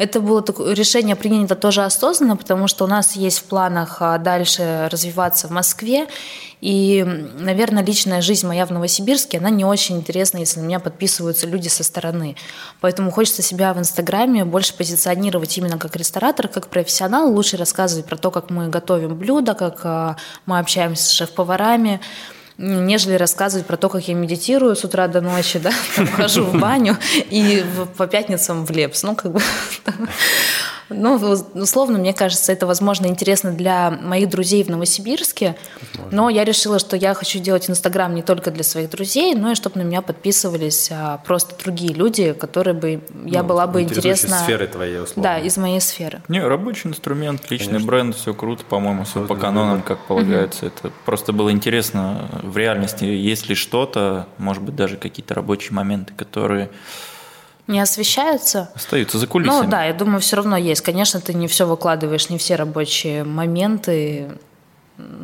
Это 0.00 0.22
было 0.22 0.40
такое 0.40 0.72
решение 0.72 1.14
принято 1.14 1.54
тоже 1.54 1.84
осознанно, 1.84 2.34
потому 2.34 2.68
что 2.68 2.84
у 2.84 2.86
нас 2.86 3.16
есть 3.16 3.40
в 3.40 3.44
планах 3.44 3.98
а, 4.00 4.16
дальше 4.16 4.88
развиваться 4.90 5.46
в 5.46 5.50
Москве. 5.50 6.06
И, 6.62 7.04
наверное, 7.38 7.84
личная 7.84 8.22
жизнь 8.22 8.46
моя 8.46 8.64
в 8.64 8.70
Новосибирске, 8.70 9.36
она 9.36 9.50
не 9.50 9.66
очень 9.66 9.98
интересна, 9.98 10.38
если 10.38 10.60
на 10.60 10.64
меня 10.64 10.80
подписываются 10.80 11.46
люди 11.46 11.68
со 11.68 11.84
стороны. 11.84 12.36
Поэтому 12.80 13.10
хочется 13.10 13.42
себя 13.42 13.74
в 13.74 13.78
Инстаграме 13.78 14.46
больше 14.46 14.74
позиционировать 14.74 15.58
именно 15.58 15.76
как 15.76 15.94
ресторатор, 15.96 16.48
как 16.48 16.68
профессионал, 16.68 17.30
лучше 17.30 17.58
рассказывать 17.58 18.06
про 18.06 18.16
то, 18.16 18.30
как 18.30 18.48
мы 18.48 18.68
готовим 18.68 19.18
блюда, 19.18 19.52
как 19.52 19.80
а, 19.84 20.16
мы 20.46 20.60
общаемся 20.60 21.04
с 21.04 21.10
шеф-поварами, 21.10 22.00
нежели 22.60 23.14
рассказывать 23.14 23.66
про 23.66 23.76
то, 23.76 23.88
как 23.88 24.06
я 24.06 24.14
медитирую 24.14 24.76
с 24.76 24.84
утра 24.84 25.08
до 25.08 25.20
ночи, 25.20 25.58
да, 25.58 25.72
там, 25.96 26.06
хожу 26.06 26.44
в 26.44 26.58
баню 26.58 26.96
и 27.12 27.64
по 27.96 28.06
пятницам 28.06 28.66
в 28.66 28.70
Лепс. 28.70 29.02
Ну, 29.02 29.16
как 29.16 29.32
бы 29.32 29.40
Ну, 30.90 31.14
условно, 31.54 31.98
мне 31.98 32.12
кажется, 32.12 32.52
это, 32.52 32.66
возможно, 32.66 33.06
интересно 33.06 33.52
для 33.52 33.90
моих 33.90 34.28
друзей 34.28 34.64
в 34.64 34.68
Новосибирске, 34.68 35.56
возможно. 35.80 36.16
но 36.16 36.28
я 36.28 36.44
решила, 36.44 36.78
что 36.78 36.96
я 36.96 37.14
хочу 37.14 37.38
делать 37.38 37.70
Инстаграм 37.70 38.14
не 38.14 38.22
только 38.22 38.50
для 38.50 38.64
своих 38.64 38.90
друзей, 38.90 39.34
но 39.34 39.52
и 39.52 39.54
чтобы 39.54 39.78
на 39.78 39.82
меня 39.82 40.02
подписывались 40.02 40.90
а, 40.92 41.18
просто 41.18 41.54
другие 41.62 41.94
люди, 41.94 42.32
которые 42.32 42.74
бы, 42.74 43.00
я 43.24 43.42
ну, 43.42 43.48
была 43.48 43.66
бы 43.66 43.82
интересна... 43.82 44.38
сферы 44.38 44.66
твоей, 44.66 45.00
условно. 45.00 45.22
Да, 45.22 45.38
из 45.38 45.56
моей 45.56 45.80
сферы. 45.80 46.22
Не, 46.28 46.40
рабочий 46.40 46.88
инструмент, 46.88 47.48
личный 47.50 47.66
Конечно. 47.68 47.86
бренд, 47.86 48.16
все 48.16 48.34
круто, 48.34 48.64
по-моему, 48.64 49.04
все 49.04 49.24
по 49.26 49.36
канонам, 49.36 49.82
как 49.82 49.98
полагается. 50.06 50.66
Угу. 50.66 50.74
Это 50.76 50.92
просто 51.04 51.32
было 51.32 51.52
интересно 51.52 52.28
в 52.42 52.56
реальности, 52.56 53.04
есть 53.04 53.48
ли 53.48 53.54
что-то, 53.54 54.26
может 54.38 54.62
быть, 54.62 54.74
даже 54.74 54.96
какие-то 54.96 55.34
рабочие 55.34 55.72
моменты, 55.72 56.12
которые 56.14 56.70
не 57.70 57.80
освещаются. 57.80 58.68
Остаются 58.74 59.18
за 59.18 59.26
кулисами. 59.26 59.64
Ну 59.64 59.70
да, 59.70 59.84
я 59.84 59.94
думаю, 59.94 60.20
все 60.20 60.36
равно 60.36 60.56
есть. 60.56 60.82
Конечно, 60.82 61.20
ты 61.20 61.32
не 61.32 61.48
все 61.48 61.66
выкладываешь, 61.66 62.28
не 62.28 62.36
все 62.36 62.56
рабочие 62.56 63.24
моменты. 63.24 64.28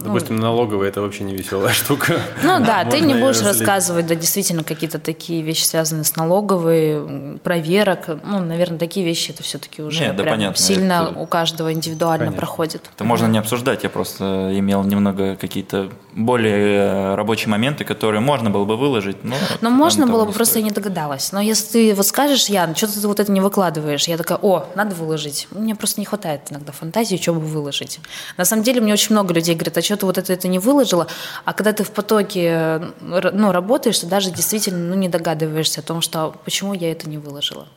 Допустим, 0.03 0.37
ну, 0.37 0.43
налоговая 0.43 0.89
это 0.89 1.01
вообще 1.01 1.25
не 1.25 1.35
веселая 1.35 1.73
штука. 1.73 2.21
Ну 2.43 2.65
да, 2.65 2.85
ты 2.85 3.01
не 3.01 3.15
будешь 3.15 3.43
рассказывать, 3.43 4.07
да, 4.07 4.15
действительно, 4.15 4.63
какие-то 4.63 4.99
такие 4.99 5.43
вещи, 5.43 5.65
связанные 5.65 6.05
с 6.05 6.17
налоговой, 6.17 7.39
проверок. 7.43 8.09
Ну, 8.25 8.41
наверное, 8.41 8.79
такие 8.79 9.05
вещи 9.05 9.31
это 9.31 9.43
все-таки 9.43 9.83
уже 9.83 10.01
Нет, 10.01 10.17
да, 10.17 10.23
прям 10.23 10.37
понятно, 10.37 10.63
сильно 10.63 11.09
это... 11.11 11.19
у 11.19 11.27
каждого 11.27 11.73
индивидуально 11.73 12.27
Конечно. 12.27 12.39
проходит. 12.39 12.91
Это 12.95 13.05
можно 13.05 13.27
не 13.27 13.39
обсуждать, 13.39 13.83
я 13.83 13.91
просто 13.91 14.51
имел 14.53 14.83
немного 14.85 15.37
какие-то 15.37 15.91
более 16.15 17.15
рабочие 17.15 17.51
моменты, 17.51 17.85
которые 17.85 18.21
можно 18.21 18.51
было 18.51 18.65
бы 18.65 18.77
выложить, 18.77 19.23
но... 19.23 19.35
Но 19.61 19.71
можно 19.71 20.07
было 20.07 20.25
бы, 20.25 20.33
просто 20.33 20.59
я 20.59 20.65
не 20.65 20.71
догадалась. 20.71 21.33
Но 21.33 21.41
если 21.41 21.73
ты 21.73 21.95
вот 21.95 22.07
скажешь, 22.07 22.47
Ян, 22.47 22.75
что 22.75 22.87
ты 22.87 23.07
вот 23.07 23.21
это 23.21 23.31
не 23.31 23.41
выкладываешь, 23.41 24.09
я 24.09 24.17
такая, 24.17 24.39
о, 24.41 24.67
надо 24.75 24.95
выложить. 24.95 25.47
Мне 25.51 25.75
просто 25.75 26.01
не 26.01 26.07
хватает 26.07 26.43
иногда 26.51 26.73
фантазии, 26.73 27.17
что 27.17 27.35
бы 27.35 27.41
выложить. 27.41 28.01
На 28.37 28.45
самом 28.45 28.63
деле, 28.63 28.81
мне 28.81 28.93
очень 28.93 29.13
много 29.13 29.35
людей 29.35 29.55
говорят, 29.55 29.66
а 29.75 29.83
что 29.83 29.97
ты 29.97 30.07
вот 30.07 30.19
это, 30.19 30.33
это 30.33 30.49
не 30.49 30.59
выложила? 30.59 31.07
А 31.45 31.53
когда 31.53 31.73
ты 31.73 31.85
в 31.85 31.91
потоке 31.91 32.81
ну, 33.01 33.53
работаешь, 33.53 33.99
ты 33.99 34.07
даже 34.07 34.31
действительно 34.31 34.79
ну, 34.79 34.95
не 34.95 35.09
догадываешься 35.09 35.81
о 35.81 35.83
том, 35.83 36.01
что 36.01 36.37
почему 36.45 36.75
я 36.75 36.93
это 36.93 37.09
не 37.09 37.19
выложила. 37.19 37.69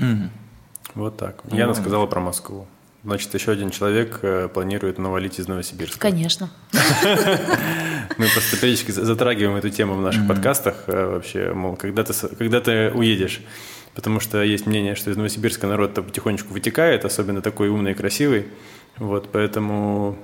Угу. 0.00 0.30
Вот 0.94 1.16
так. 1.16 1.42
Яна 1.50 1.68
ну, 1.68 1.74
сказала 1.74 2.06
про 2.06 2.20
Москву. 2.20 2.66
Значит, 3.04 3.32
еще 3.32 3.52
один 3.52 3.70
человек 3.70 4.18
э, 4.22 4.48
планирует 4.52 4.98
навалить 4.98 5.38
из 5.38 5.46
Новосибирска. 5.46 6.00
Конечно. 6.00 6.50
Мы 6.72 8.26
просто 8.32 8.56
периодически 8.56 8.90
затрагиваем 8.90 9.56
эту 9.56 9.70
тему 9.70 9.94
в 9.94 10.00
наших 10.00 10.26
подкастах. 10.26 10.84
Э, 10.88 11.06
вообще, 11.12 11.52
мол, 11.52 11.76
когда 11.76 12.02
ты, 12.02 12.12
когда 12.36 12.60
ты 12.60 12.90
уедешь. 12.90 13.40
Потому 13.94 14.20
что 14.20 14.42
есть 14.42 14.66
мнение, 14.66 14.94
что 14.94 15.10
из 15.10 15.16
Новосибирска 15.16 15.66
народ 15.66 15.94
потихонечку 15.94 16.52
вытекает, 16.52 17.04
особенно 17.04 17.40
такой 17.40 17.68
умный 17.68 17.92
и 17.92 17.94
красивый. 17.94 18.48
Вот, 18.96 19.28
поэтому 19.30 20.18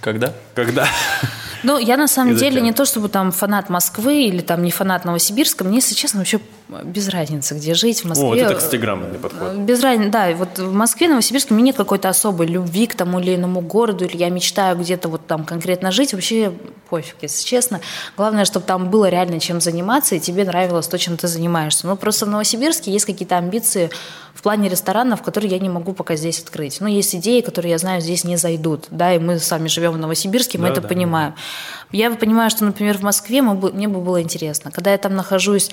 когда? 0.00 0.32
Когда? 0.54 0.86
Ну, 1.62 1.78
я 1.78 1.96
на 1.96 2.06
самом 2.06 2.36
деле 2.36 2.60
не 2.60 2.72
то 2.72 2.84
чтобы 2.84 3.08
там 3.08 3.32
фанат 3.32 3.68
Москвы 3.68 4.22
или 4.22 4.40
там 4.40 4.62
не 4.62 4.70
фанат 4.70 5.04
Новосибирска, 5.04 5.64
мне, 5.64 5.76
если 5.76 5.94
честно, 5.94 6.20
вообще 6.20 6.40
без 6.84 7.08
разницы, 7.08 7.54
где 7.54 7.74
жить 7.74 8.02
в 8.02 8.08
Москве. 8.08 8.26
О, 8.26 8.30
вот 8.30 8.38
это, 8.38 8.54
кстати, 8.54 8.76
грамотный 8.76 9.18
подход. 9.18 9.54
Без 9.54 9.82
разницы, 9.82 10.10
да. 10.10 10.30
Вот 10.34 10.58
в 10.58 10.72
Москве, 10.72 11.08
Новосибирске 11.08 11.54
мне 11.54 11.62
нет 11.62 11.76
какой-то 11.76 12.08
особой 12.08 12.46
любви 12.46 12.86
к 12.86 12.94
тому 12.94 13.20
или 13.20 13.34
иному 13.34 13.60
городу, 13.60 14.04
или 14.04 14.16
я 14.16 14.28
мечтаю 14.28 14.76
где-то 14.76 15.08
вот 15.08 15.26
там 15.26 15.44
конкретно 15.44 15.90
жить. 15.90 16.12
Вообще 16.12 16.52
пофиг, 16.90 17.16
если 17.22 17.44
честно. 17.44 17.80
Главное, 18.16 18.44
чтобы 18.44 18.66
там 18.66 18.90
было 18.90 19.08
реально 19.08 19.40
чем 19.40 19.60
заниматься, 19.60 20.14
и 20.14 20.20
тебе 20.20 20.44
нравилось 20.44 20.86
то, 20.88 20.98
чем 20.98 21.16
ты 21.16 21.26
занимаешься. 21.26 21.86
Ну, 21.86 21.96
просто 21.96 22.26
в 22.26 22.28
Новосибирске 22.28 22.92
есть 22.92 23.06
какие-то 23.06 23.38
амбиции 23.38 23.90
в 24.34 24.42
плане 24.42 24.68
ресторанов, 24.68 25.22
которые 25.22 25.50
я 25.50 25.58
не 25.58 25.68
могу 25.68 25.92
пока 25.94 26.16
здесь 26.16 26.40
открыть. 26.40 26.80
Ну, 26.80 26.86
есть 26.86 27.14
идеи, 27.14 27.40
которые, 27.40 27.72
я 27.72 27.78
знаю, 27.78 28.00
здесь 28.00 28.24
не 28.24 28.36
зайдут, 28.36 28.86
да, 28.90 29.14
и 29.14 29.18
мы 29.18 29.38
сами 29.38 29.68
живем 29.68 29.92
в 29.92 29.98
Новосибирске, 29.98 30.58
мы 30.58 30.66
да, 30.66 30.72
это 30.72 30.80
да, 30.82 30.88
понимаем. 30.88 31.32
Да. 31.32 31.98
Я 31.98 32.10
понимаю, 32.10 32.50
что, 32.50 32.64
например, 32.64 32.98
в 32.98 33.02
Москве 33.02 33.42
мне 33.42 33.88
бы 33.88 34.00
было 34.00 34.22
интересно, 34.22 34.70
когда 34.70 34.92
я 34.92 34.98
там 34.98 35.16
нахожусь 35.16 35.70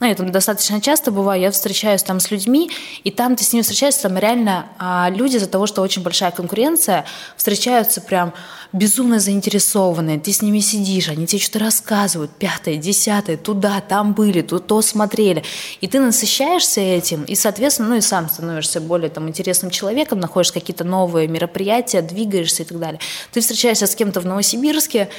ну, 0.00 0.06
я 0.06 0.14
там 0.14 0.32
достаточно 0.32 0.80
часто 0.80 1.10
бываю, 1.10 1.40
я 1.42 1.50
встречаюсь 1.50 2.02
там 2.02 2.20
с 2.20 2.30
людьми, 2.30 2.70
и 3.04 3.10
там 3.10 3.36
ты 3.36 3.44
с 3.44 3.52
ними 3.52 3.62
встречаешься, 3.62 4.02
там 4.02 4.16
реально 4.16 4.66
а, 4.78 5.10
люди 5.10 5.36
из-за 5.36 5.46
того, 5.46 5.66
что 5.66 5.82
очень 5.82 6.02
большая 6.02 6.30
конкуренция, 6.30 7.04
встречаются 7.36 8.00
прям 8.00 8.32
безумно 8.72 9.18
заинтересованные, 9.18 10.18
ты 10.18 10.32
с 10.32 10.40
ними 10.40 10.60
сидишь, 10.60 11.08
они 11.08 11.26
тебе 11.26 11.40
что-то 11.42 11.66
рассказывают, 11.66 12.30
пятое, 12.30 12.76
десятое, 12.76 13.36
туда, 13.36 13.82
там 13.82 14.14
были, 14.14 14.40
тут 14.40 14.66
то 14.66 14.80
смотрели, 14.80 15.44
и 15.82 15.86
ты 15.86 16.00
насыщаешься 16.00 16.80
этим, 16.80 17.24
и, 17.24 17.34
соответственно, 17.34 17.90
ну 17.90 17.96
и 17.96 18.00
сам 18.00 18.30
становишься 18.30 18.80
более 18.80 19.10
там 19.10 19.28
интересным 19.28 19.70
человеком, 19.70 20.18
находишь 20.18 20.52
какие-то 20.52 20.84
новые 20.84 21.28
мероприятия, 21.28 22.00
двигаешься 22.00 22.62
и 22.62 22.66
так 22.66 22.78
далее. 22.78 23.00
Ты 23.32 23.40
встречаешься 23.42 23.86
с 23.86 23.94
кем-то 23.94 24.20
в 24.20 24.26
Новосибирске, 24.26 25.10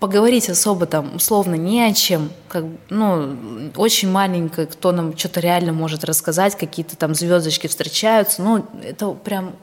поговорить 0.00 0.48
особо 0.48 0.86
там 0.86 1.16
условно 1.16 1.54
не 1.54 1.82
о 1.82 1.92
чем, 1.94 2.30
как, 2.48 2.64
ну, 2.90 3.36
очень 3.76 4.10
маленькое, 4.10 4.66
кто 4.66 4.92
нам 4.92 5.16
что-то 5.16 5.40
реально 5.40 5.72
может 5.72 6.04
рассказать, 6.04 6.56
какие-то 6.56 6.96
там 6.96 7.14
звездочки 7.14 7.66
встречаются, 7.66 8.42
ну, 8.42 8.66
это 8.82 9.10
прям 9.12 9.54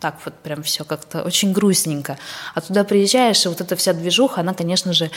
так 0.00 0.18
вот 0.24 0.34
прям 0.34 0.62
все 0.62 0.84
как-то 0.84 1.22
очень 1.22 1.52
грустненько. 1.52 2.18
А 2.54 2.60
туда 2.60 2.84
приезжаешь, 2.84 3.44
и 3.44 3.48
вот 3.48 3.60
эта 3.60 3.76
вся 3.76 3.92
движуха, 3.92 4.40
она, 4.40 4.54
конечно 4.54 4.94
же, 4.94 5.10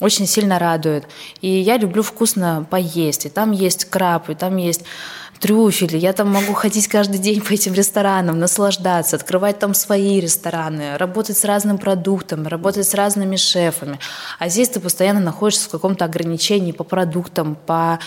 очень 0.00 0.26
сильно 0.26 0.58
радует. 0.58 1.04
И 1.40 1.48
я 1.48 1.76
люблю 1.76 2.02
вкусно 2.02 2.66
поесть. 2.68 3.26
И 3.26 3.28
там 3.28 3.52
есть 3.52 3.84
краб, 3.84 4.30
и 4.30 4.34
там 4.34 4.56
есть 4.56 4.82
трюфели. 5.40 5.96
Я 5.96 6.12
там 6.12 6.28
могу 6.28 6.52
ходить 6.52 6.86
каждый 6.86 7.18
день 7.18 7.40
по 7.40 7.52
этим 7.52 7.72
ресторанам, 7.72 8.38
наслаждаться, 8.38 9.16
открывать 9.16 9.58
там 9.58 9.74
свои 9.74 10.20
рестораны, 10.20 10.98
работать 10.98 11.38
с 11.38 11.44
разным 11.44 11.78
продуктом, 11.78 12.46
работать 12.46 12.86
с 12.86 12.94
разными 12.94 13.36
шефами. 13.36 13.98
А 14.38 14.48
здесь 14.48 14.68
ты 14.68 14.80
постоянно 14.80 15.20
находишься 15.20 15.68
в 15.68 15.70
каком-то 15.70 16.04
ограничении 16.04 16.72
по 16.72 16.84
продуктам, 16.84 17.56
по 17.66 17.98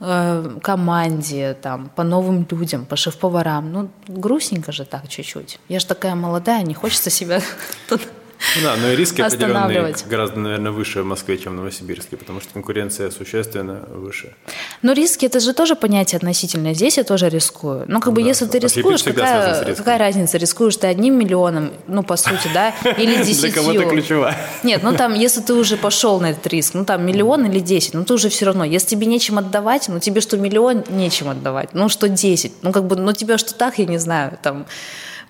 э, 0.00 0.58
команде, 0.62 1.56
там, 1.60 1.90
по 1.96 2.04
новым 2.04 2.46
людям, 2.50 2.84
по 2.84 2.96
шеф-поварам. 2.96 3.72
Ну, 3.72 3.90
грустненько 4.06 4.70
же 4.70 4.84
так 4.84 5.08
чуть-чуть. 5.08 5.58
Я 5.68 5.80
же 5.80 5.86
такая 5.86 6.14
молодая, 6.14 6.62
не 6.62 6.74
хочется 6.74 7.08
себя 7.08 7.40
да, 8.62 8.76
но 8.76 8.92
и 8.92 8.96
риски 8.96 9.20
определенные 9.20 9.94
гораздо, 10.06 10.38
наверное, 10.40 10.72
выше 10.72 11.02
в 11.02 11.06
Москве, 11.06 11.38
чем 11.38 11.52
в 11.52 11.56
Новосибирске, 11.56 12.16
потому 12.16 12.40
что 12.40 12.52
конкуренция 12.52 13.10
существенно 13.10 13.80
выше. 13.88 14.34
Но 14.82 14.92
риски– 14.92 15.26
это 15.26 15.40
же 15.40 15.52
тоже 15.52 15.76
понятие 15.76 16.16
относительное. 16.16 16.74
Здесь 16.74 16.98
я 16.98 17.04
тоже 17.04 17.28
рискую. 17.28 17.84
Ну, 17.88 18.00
как 18.00 18.12
бы, 18.12 18.22
да, 18.22 18.28
если 18.28 18.46
ты 18.46 18.58
рискуешь, 18.58 19.02
какая, 19.02 19.74
какая 19.74 19.98
разница, 19.98 20.38
рискуешь 20.38 20.76
ты 20.76 20.86
одним 20.86 21.18
миллионом, 21.18 21.72
ну, 21.86 22.02
по 22.02 22.16
сути, 22.16 22.48
да, 22.52 22.74
или 22.96 23.22
десятью. 23.22 23.52
Для 23.52 23.62
кого-то 23.62 23.84
ключевая. 23.90 24.36
Нет, 24.62 24.82
ну, 24.82 24.94
там, 24.94 25.14
если 25.14 25.40
ты 25.40 25.54
уже 25.54 25.76
пошел 25.76 26.20
на 26.20 26.30
этот 26.30 26.46
риск, 26.48 26.74
ну, 26.74 26.84
там, 26.84 27.04
миллион 27.06 27.46
или 27.46 27.60
десять, 27.60 27.94
ну, 27.94 28.04
ты 28.04 28.14
уже 28.14 28.28
все 28.28 28.46
равно. 28.46 28.64
Если 28.64 28.88
тебе 28.88 29.06
нечем 29.06 29.38
отдавать, 29.38 29.88
ну, 29.88 30.00
тебе 30.00 30.20
что 30.20 30.36
миллион, 30.36 30.84
нечем 30.88 31.28
отдавать. 31.28 31.70
Ну, 31.72 31.88
что 31.88 32.08
десять. 32.08 32.52
Ну, 32.62 32.72
как 32.72 32.86
бы, 32.86 32.96
ну, 32.96 33.12
тебе 33.12 33.38
что 33.38 33.54
так, 33.54 33.78
я 33.78 33.86
не 33.86 33.98
знаю, 33.98 34.38
там, 34.42 34.66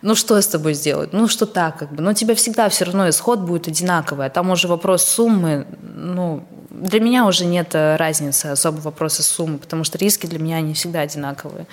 ну 0.02 0.14
что 0.14 0.40
с 0.40 0.46
тобой 0.48 0.74
сделать? 0.74 1.12
Ну 1.12 1.28
что 1.28 1.46
так, 1.46 1.78
как 1.78 1.92
бы. 1.94 2.02
Но 2.02 2.10
у 2.10 2.14
тебя 2.14 2.34
всегда 2.34 2.68
все 2.68 2.84
равно 2.84 3.08
исход 3.08 3.40
будет 3.40 3.68
одинаковый. 3.68 4.26
А 4.26 4.30
там 4.30 4.50
уже 4.50 4.68
вопрос 4.68 5.04
суммы, 5.04 5.66
ну, 5.94 6.44
для 6.70 7.00
меня 7.00 7.26
уже 7.26 7.44
нет 7.44 7.74
э, 7.74 7.96
разницы 7.96 8.46
особо 8.46 8.80
вопроса 8.80 9.22
суммы, 9.22 9.58
потому 9.58 9.84
что 9.84 9.98
риски 9.98 10.26
для 10.26 10.38
меня 10.38 10.60
не 10.60 10.74
всегда 10.74 11.00
одинаковые. 11.00 11.66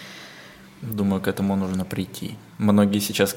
Думаю, 0.82 1.22
к 1.22 1.28
этому 1.28 1.56
нужно 1.56 1.84
прийти. 1.84 2.38
Многие 2.58 3.00
сейчас, 3.00 3.36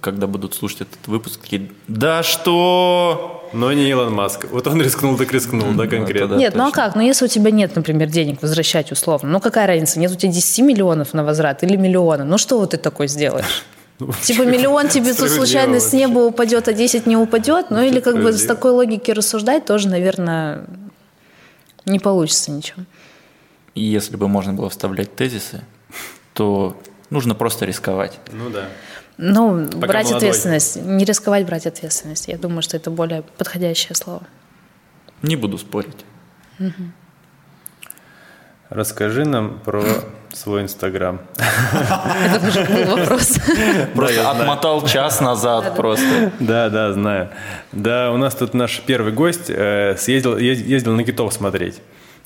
когда 0.00 0.26
будут 0.26 0.54
слушать 0.54 0.80
этот 0.82 1.06
выпуск, 1.06 1.40
такие, 1.40 1.70
да 1.86 2.22
что? 2.22 3.48
Но 3.52 3.72
не 3.72 3.88
Илон 3.88 4.12
Маск. 4.12 4.46
Вот 4.50 4.66
он 4.66 4.80
рискнул, 4.82 5.16
так 5.16 5.32
рискнул, 5.32 5.72
да, 5.74 5.86
конкретно. 5.86 6.34
Нет, 6.34 6.54
ну 6.54 6.66
а 6.66 6.70
как? 6.70 6.96
Ну 6.96 7.02
если 7.02 7.26
у 7.26 7.28
тебя 7.28 7.50
нет, 7.50 7.76
например, 7.76 8.08
денег 8.08 8.42
возвращать 8.42 8.90
условно, 8.90 9.28
ну 9.28 9.40
какая 9.40 9.66
разница, 9.66 10.00
нет 10.00 10.10
у 10.10 10.16
тебя 10.16 10.32
10 10.32 10.64
миллионов 10.64 11.14
на 11.14 11.24
возврат 11.24 11.62
или 11.62 11.76
миллиона, 11.76 12.24
ну 12.24 12.38
что 12.38 12.58
вот 12.58 12.70
ты 12.70 12.76
такой 12.76 13.06
сделаешь? 13.06 13.64
Ну, 14.00 14.12
типа 14.22 14.42
миллион 14.42 14.88
тебе 14.88 15.14
тут 15.14 15.28
случайно 15.28 15.78
с 15.78 15.92
неба 15.92 16.18
упадет, 16.20 16.68
а 16.68 16.72
10 16.72 17.06
не 17.06 17.16
упадет. 17.16 17.70
Ну 17.70 17.82
или 17.82 18.00
как 18.00 18.16
бы 18.16 18.32
с 18.32 18.44
такой 18.44 18.72
логики 18.72 19.10
рассуждать 19.10 19.66
тоже, 19.66 19.88
наверное, 19.88 20.64
не 21.84 21.98
получится 21.98 22.50
ничего. 22.50 22.82
Если 23.74 24.16
бы 24.16 24.26
можно 24.26 24.52
было 24.52 24.68
вставлять 24.68 25.14
тезисы, 25.14 25.62
то 26.32 26.80
нужно 27.10 27.34
просто 27.34 27.66
рисковать. 27.66 28.18
Ну 28.32 28.50
да. 28.50 28.68
Ну, 29.16 29.66
Пока 29.66 29.86
брать 29.86 30.06
молодой. 30.06 30.16
ответственность. 30.30 30.76
Не 30.76 31.04
рисковать, 31.04 31.46
брать 31.46 31.66
ответственность. 31.66 32.28
Я 32.28 32.38
думаю, 32.38 32.62
что 32.62 32.78
это 32.78 32.90
более 32.90 33.22
подходящее 33.22 33.94
слово. 33.94 34.22
Не 35.22 35.36
буду 35.36 35.58
спорить. 35.58 36.06
Угу. 36.58 36.72
Расскажи 38.70 39.26
нам 39.26 39.58
про 39.60 39.84
свой 40.32 40.62
Инстаграм. 40.62 41.20
Это 41.36 42.48
уже 42.48 42.64
был 42.64 42.96
вопрос. 42.96 43.38
Просто 43.94 44.30
отмотал 44.30 44.86
час 44.86 45.20
назад 45.20 45.76
просто. 45.76 46.32
Да, 46.40 46.68
да, 46.68 46.92
знаю. 46.92 47.30
Да, 47.72 48.12
у 48.12 48.16
нас 48.16 48.34
тут 48.34 48.54
наш 48.54 48.80
первый 48.80 49.12
гость 49.12 49.48
э, 49.48 49.96
съездил, 49.98 50.36
ездил 50.36 50.94
на 50.94 51.04
китов 51.04 51.32
смотреть. 51.32 51.80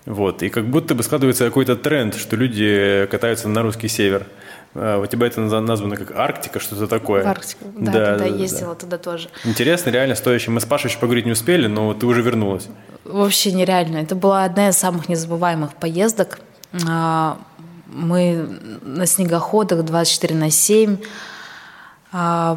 Вот, 0.07 0.43
и 0.43 0.51
как 0.51 0.67
будто 0.67 0.95
бы 0.95 1.03
складывается 1.03 1.47
какой-то 1.47 1.77
тренд, 1.77 2.15
что 2.15 2.37
люди 2.37 3.09
катаются 3.11 3.49
на 3.49 3.63
русский 3.63 3.89
север. 3.89 4.27
А, 4.75 5.01
у 5.01 5.07
тебя 5.07 5.27
это 5.27 5.41
названо 5.41 5.97
как 5.97 6.15
Арктика, 6.15 6.61
что-то 6.61 6.87
такое. 6.87 7.27
Арктика, 7.27 7.65
да, 7.77 7.93
да, 7.93 8.07
тогда 8.07 8.19
да, 8.19 8.37
ездила 8.37 8.75
да. 8.75 8.81
туда 8.81 8.99
тоже. 8.99 9.29
Интересно, 9.45 9.91
реально 9.91 10.15
стоящий. 10.15 10.51
Мы 10.51 10.61
с 10.61 10.67
Пашей 10.67 10.89
еще 10.89 10.99
поговорить 10.99 11.25
не 11.25 11.33
успели, 11.33 11.69
но 11.69 11.95
ты 11.95 12.05
уже 12.05 12.21
вернулась. 12.21 12.69
Вообще 13.05 13.53
нереально. 13.53 13.99
Это 13.99 14.15
была 14.15 14.45
одна 14.45 14.69
из 14.69 14.77
самых 14.77 15.09
незабываемых 15.09 15.75
поездок. 15.75 16.41
Мы 17.95 18.59
на 18.83 19.07
снегоходах 19.07 19.85
24 19.85 20.35
на 20.35 20.51
7 20.51 20.97
а, 22.17 22.57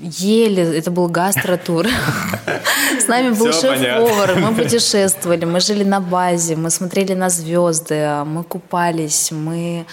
ели, 0.00 0.62
это 0.78 0.90
был 0.90 1.08
гастротур. 1.08 1.86
С 3.00 3.08
нами 3.08 3.30
был 3.30 3.52
шеф-повар, 3.52 4.36
мы 4.36 4.54
путешествовали, 4.54 5.44
мы 5.44 5.60
жили 5.60 5.84
на 5.84 6.00
базе, 6.00 6.56
мы 6.56 6.70
смотрели 6.70 7.14
на 7.14 7.28
звезды, 7.28 8.22
мы 8.24 8.44
купались, 8.44 9.32
мы 9.32 9.86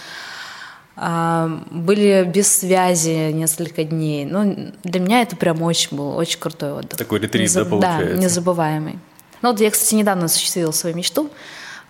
а, 0.96 1.60
были 1.72 2.24
без 2.24 2.56
связи 2.56 3.32
несколько 3.32 3.84
дней. 3.84 4.26
Ну, 4.26 4.72
для 4.84 5.00
меня 5.00 5.22
это 5.22 5.36
прям 5.36 5.62
очень 5.62 5.98
был 5.98 6.16
очень 6.16 6.40
крутой 6.40 6.74
отдых. 6.74 6.98
Такой 6.98 7.20
ретрит, 7.20 7.44
Незаб... 7.44 7.64
да, 7.66 7.70
получается? 7.70 8.16
Да, 8.16 8.22
незабываемый. 8.22 9.00
Ну, 9.42 9.52
вот 9.52 9.60
я, 9.60 9.72
кстати, 9.72 9.96
недавно 9.96 10.26
осуществила 10.26 10.72
свою 10.72 10.96
мечту. 10.96 11.30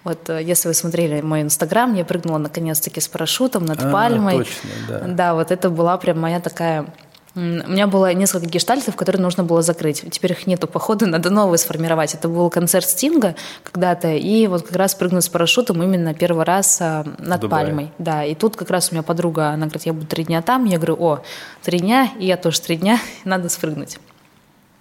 Вот 0.03 0.29
э, 0.29 0.43
если 0.43 0.67
вы 0.67 0.73
смотрели 0.73 1.21
мой 1.21 1.41
инстаграм, 1.41 1.93
я 1.95 2.05
прыгнула 2.05 2.37
наконец-таки 2.37 2.99
с 2.99 3.07
парашютом 3.07 3.65
над 3.65 3.83
а, 3.83 3.91
пальмой. 3.91 4.39
Точно, 4.39 4.69
да. 4.87 4.99
Да, 5.07 5.33
вот 5.33 5.51
это 5.51 5.69
была 5.69 5.97
прям 5.97 6.19
моя 6.19 6.39
такая 6.39 6.87
у 7.35 7.39
меня 7.39 7.87
было 7.87 8.13
несколько 8.13 8.45
гештальтов, 8.45 8.95
которые 8.95 9.19
нужно 9.19 9.43
было 9.43 9.63
закрыть. 9.63 10.05
Теперь 10.11 10.33
их 10.33 10.45
нету, 10.45 10.67
походу, 10.67 11.07
надо 11.07 11.31
новые 11.31 11.57
сформировать. 11.57 12.13
Это 12.13 12.27
был 12.27 12.47
концерт 12.51 12.87
Стинга 12.87 13.35
когда-то, 13.63 14.09
и 14.09 14.45
вот 14.45 14.67
как 14.67 14.75
раз 14.75 14.93
прыгнуть 14.93 15.23
с 15.23 15.29
парашютом 15.29 15.81
именно 15.81 16.13
первый 16.13 16.45
раз 16.45 16.77
а, 16.79 17.03
над 17.17 17.41
Дубае. 17.41 17.65
Пальмой. 17.65 17.91
Да, 17.97 18.23
и 18.23 18.35
тут 18.35 18.55
как 18.55 18.69
раз 18.69 18.91
у 18.91 18.93
меня 18.93 19.01
подруга, 19.01 19.49
она 19.49 19.65
говорит, 19.65 19.87
я 19.87 19.93
буду 19.93 20.05
три 20.05 20.25
дня 20.25 20.43
там. 20.43 20.65
Я 20.65 20.77
говорю, 20.77 20.97
о, 20.99 21.23
три 21.63 21.79
дня, 21.79 22.11
и 22.19 22.27
я 22.27 22.37
тоже 22.37 22.61
три 22.61 22.75
дня, 22.75 22.99
надо 23.23 23.49
спрыгнуть. 23.49 23.97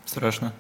Страшно? 0.05 0.53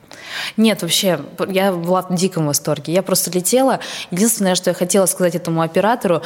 Нет, 0.56 0.82
вообще, 0.82 1.20
я 1.48 1.72
была 1.72 2.02
в 2.02 2.14
диком 2.14 2.46
восторге. 2.46 2.92
Я 2.92 3.02
просто 3.02 3.30
летела. 3.30 3.80
Единственное, 4.10 4.54
что 4.54 4.70
я 4.70 4.74
хотела 4.74 5.06
сказать 5.06 5.34
этому 5.34 5.62
оператору, 5.62 6.22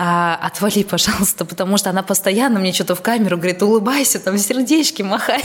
а, 0.00 0.38
отвали, 0.40 0.84
пожалуйста, 0.84 1.44
потому 1.44 1.76
что 1.76 1.90
она 1.90 2.04
постоянно 2.04 2.60
мне 2.60 2.72
что-то 2.72 2.94
в 2.94 3.02
камеру 3.02 3.36
говорит, 3.36 3.60
улыбайся, 3.62 4.20
там 4.20 4.38
сердечки 4.38 5.02
махай. 5.02 5.42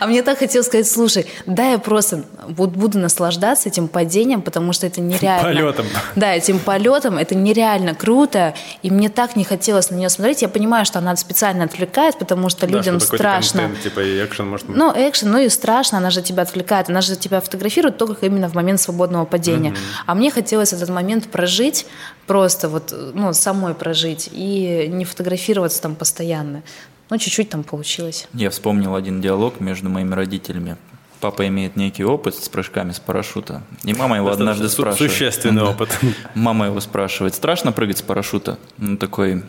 А 0.00 0.06
мне 0.06 0.22
так 0.22 0.38
хотелось 0.38 0.68
сказать, 0.68 0.88
слушай, 0.88 1.26
да, 1.44 1.72
я 1.72 1.78
просто 1.78 2.24
буду, 2.48 2.78
буду 2.78 2.98
наслаждаться 2.98 3.68
этим 3.68 3.88
падением, 3.88 4.40
потому 4.40 4.72
что 4.72 4.86
это 4.86 5.02
нереально. 5.02 5.42
Полетом. 5.42 5.86
Да, 6.16 6.34
этим 6.34 6.58
полетом, 6.58 7.18
это 7.18 7.34
нереально 7.34 7.94
круто, 7.94 8.54
и 8.82 8.90
мне 8.90 9.10
так 9.10 9.36
не 9.36 9.44
хотелось 9.44 9.90
на 9.90 9.96
нее 9.96 10.08
смотреть. 10.08 10.40
Я 10.40 10.48
понимаю, 10.48 10.86
что 10.86 10.98
она 10.98 11.14
специально 11.16 11.64
отвлекает, 11.64 12.18
потому 12.18 12.48
что 12.48 12.66
да, 12.66 12.78
людям 12.78 12.98
страшно. 12.98 13.64
Контент, 13.64 13.82
типа 13.82 14.00
и 14.00 14.24
экшен, 14.24 14.48
может... 14.48 14.70
Ну, 14.70 14.90
экшен, 14.96 15.30
ну 15.30 15.38
и 15.38 15.50
страшно, 15.50 15.98
она 15.98 16.08
же 16.08 16.22
тебя 16.22 16.44
отвлекает, 16.44 16.88
она 16.88 17.02
же 17.02 17.14
тебя 17.14 17.41
фотографирует 17.42 17.98
только 17.98 18.26
именно 18.26 18.48
в 18.48 18.54
момент 18.54 18.80
свободного 18.80 19.24
падения. 19.24 19.70
Угу. 19.70 19.78
А 20.06 20.14
мне 20.14 20.30
хотелось 20.30 20.72
этот 20.72 20.88
момент 20.88 21.26
прожить, 21.28 21.86
просто 22.26 22.68
вот, 22.68 22.94
ну, 23.14 23.32
самой 23.34 23.74
прожить 23.74 24.30
и 24.32 24.88
не 24.88 25.04
фотографироваться 25.04 25.82
там 25.82 25.94
постоянно. 25.94 26.62
Ну, 27.10 27.18
чуть-чуть 27.18 27.50
там 27.50 27.62
получилось. 27.62 28.26
Я 28.32 28.48
вспомнил 28.50 28.94
один 28.94 29.20
диалог 29.20 29.60
между 29.60 29.90
моими 29.90 30.14
родителями. 30.14 30.76
Папа 31.20 31.46
имеет 31.46 31.76
некий 31.76 32.04
опыт 32.04 32.34
с 32.34 32.48
прыжками 32.48 32.92
с 32.92 32.98
парашюта. 32.98 33.62
И 33.84 33.92
мама 33.92 34.16
его 34.16 34.30
однажды 34.30 34.68
спрашивает. 34.68 35.12
Существенный 35.12 35.62
опыт. 35.62 35.90
Мама 36.34 36.66
его 36.66 36.80
спрашивает, 36.80 37.34
страшно 37.34 37.70
прыгать 37.70 37.98
с 37.98 38.02
парашюта? 38.02 38.58
Ну, 38.78 38.96
такой, 38.96 39.44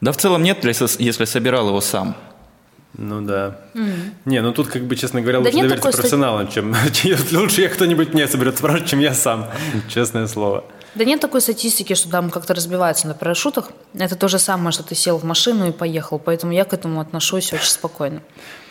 да 0.00 0.12
в 0.12 0.16
целом 0.16 0.42
нет, 0.42 0.64
если 0.64 1.24
собирал 1.24 1.68
его 1.68 1.80
сам. 1.80 2.16
Ну 2.96 3.20
да. 3.20 3.58
Mm. 3.74 4.10
Не, 4.24 4.40
ну 4.40 4.52
тут 4.52 4.68
как 4.68 4.82
бы, 4.84 4.96
честно 4.96 5.20
говоря, 5.20 5.40
лучше 5.40 5.52
да 5.52 5.62
довериться 5.62 5.90
профессионалам, 5.90 6.48
чем 6.48 6.74
лучше 7.32 7.60
я 7.60 7.68
кто-нибудь 7.68 8.14
мне 8.14 8.26
соберет 8.26 8.58
спрашивать, 8.58 8.88
чем 8.88 8.98
я 9.00 9.14
сам, 9.14 9.46
честное 9.88 10.26
слово. 10.26 10.64
Да 10.94 11.04
нет 11.04 11.20
такой 11.20 11.40
статистики, 11.40 11.94
что 11.94 12.10
там 12.10 12.30
как-то 12.30 12.54
разбиваются 12.54 13.06
на 13.06 13.14
парашютах. 13.14 13.70
Это 13.94 14.16
то 14.16 14.28
же 14.28 14.38
самое, 14.38 14.72
что 14.72 14.82
ты 14.82 14.94
сел 14.94 15.18
в 15.18 15.24
машину 15.24 15.68
и 15.68 15.72
поехал. 15.72 16.18
Поэтому 16.18 16.52
я 16.52 16.64
к 16.64 16.72
этому 16.72 17.00
отношусь 17.00 17.52
очень 17.52 17.68
спокойно. 17.68 18.22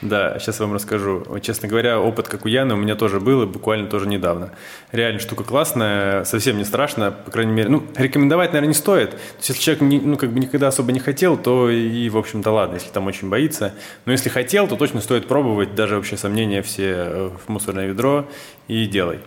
Да, 0.01 0.37
сейчас 0.39 0.59
вам 0.59 0.73
расскажу. 0.73 1.25
Честно 1.41 1.67
говоря, 1.67 1.99
опыт, 1.99 2.27
как 2.27 2.45
у 2.45 2.47
Яны, 2.47 2.73
у 2.73 2.77
меня 2.77 2.95
тоже 2.95 3.19
был, 3.19 3.43
и 3.43 3.45
буквально 3.45 3.87
тоже 3.87 4.07
недавно. 4.07 4.51
Реально 4.91 5.19
штука 5.19 5.43
классная, 5.43 6.23
совсем 6.23 6.57
не 6.57 6.65
страшно, 6.65 7.11
по 7.11 7.31
крайней 7.31 7.51
мере. 7.51 7.69
Ну, 7.69 7.83
рекомендовать, 7.95 8.49
наверное, 8.49 8.69
не 8.69 8.73
стоит. 8.73 9.11
То 9.11 9.17
есть, 9.37 9.49
если 9.49 9.61
человек 9.61 9.81
не, 9.81 9.99
ну, 9.99 10.17
как 10.17 10.31
бы 10.31 10.39
никогда 10.39 10.67
особо 10.67 10.91
не 10.91 10.99
хотел, 10.99 11.37
то 11.37 11.69
и, 11.69 12.09
в 12.09 12.17
общем-то, 12.17 12.51
ладно, 12.51 12.75
если 12.75 12.89
там 12.89 13.07
очень 13.07 13.29
боится. 13.29 13.73
Но 14.05 14.11
если 14.11 14.29
хотел, 14.29 14.67
то 14.67 14.75
точно 14.75 15.01
стоит 15.01 15.27
пробовать, 15.27 15.75
даже 15.75 15.95
вообще 15.95 16.17
сомнения 16.17 16.61
все 16.61 16.93
э, 16.93 17.29
в 17.45 17.49
мусорное 17.49 17.87
ведро 17.87 18.27
и 18.67 18.85
делай. 18.85 19.19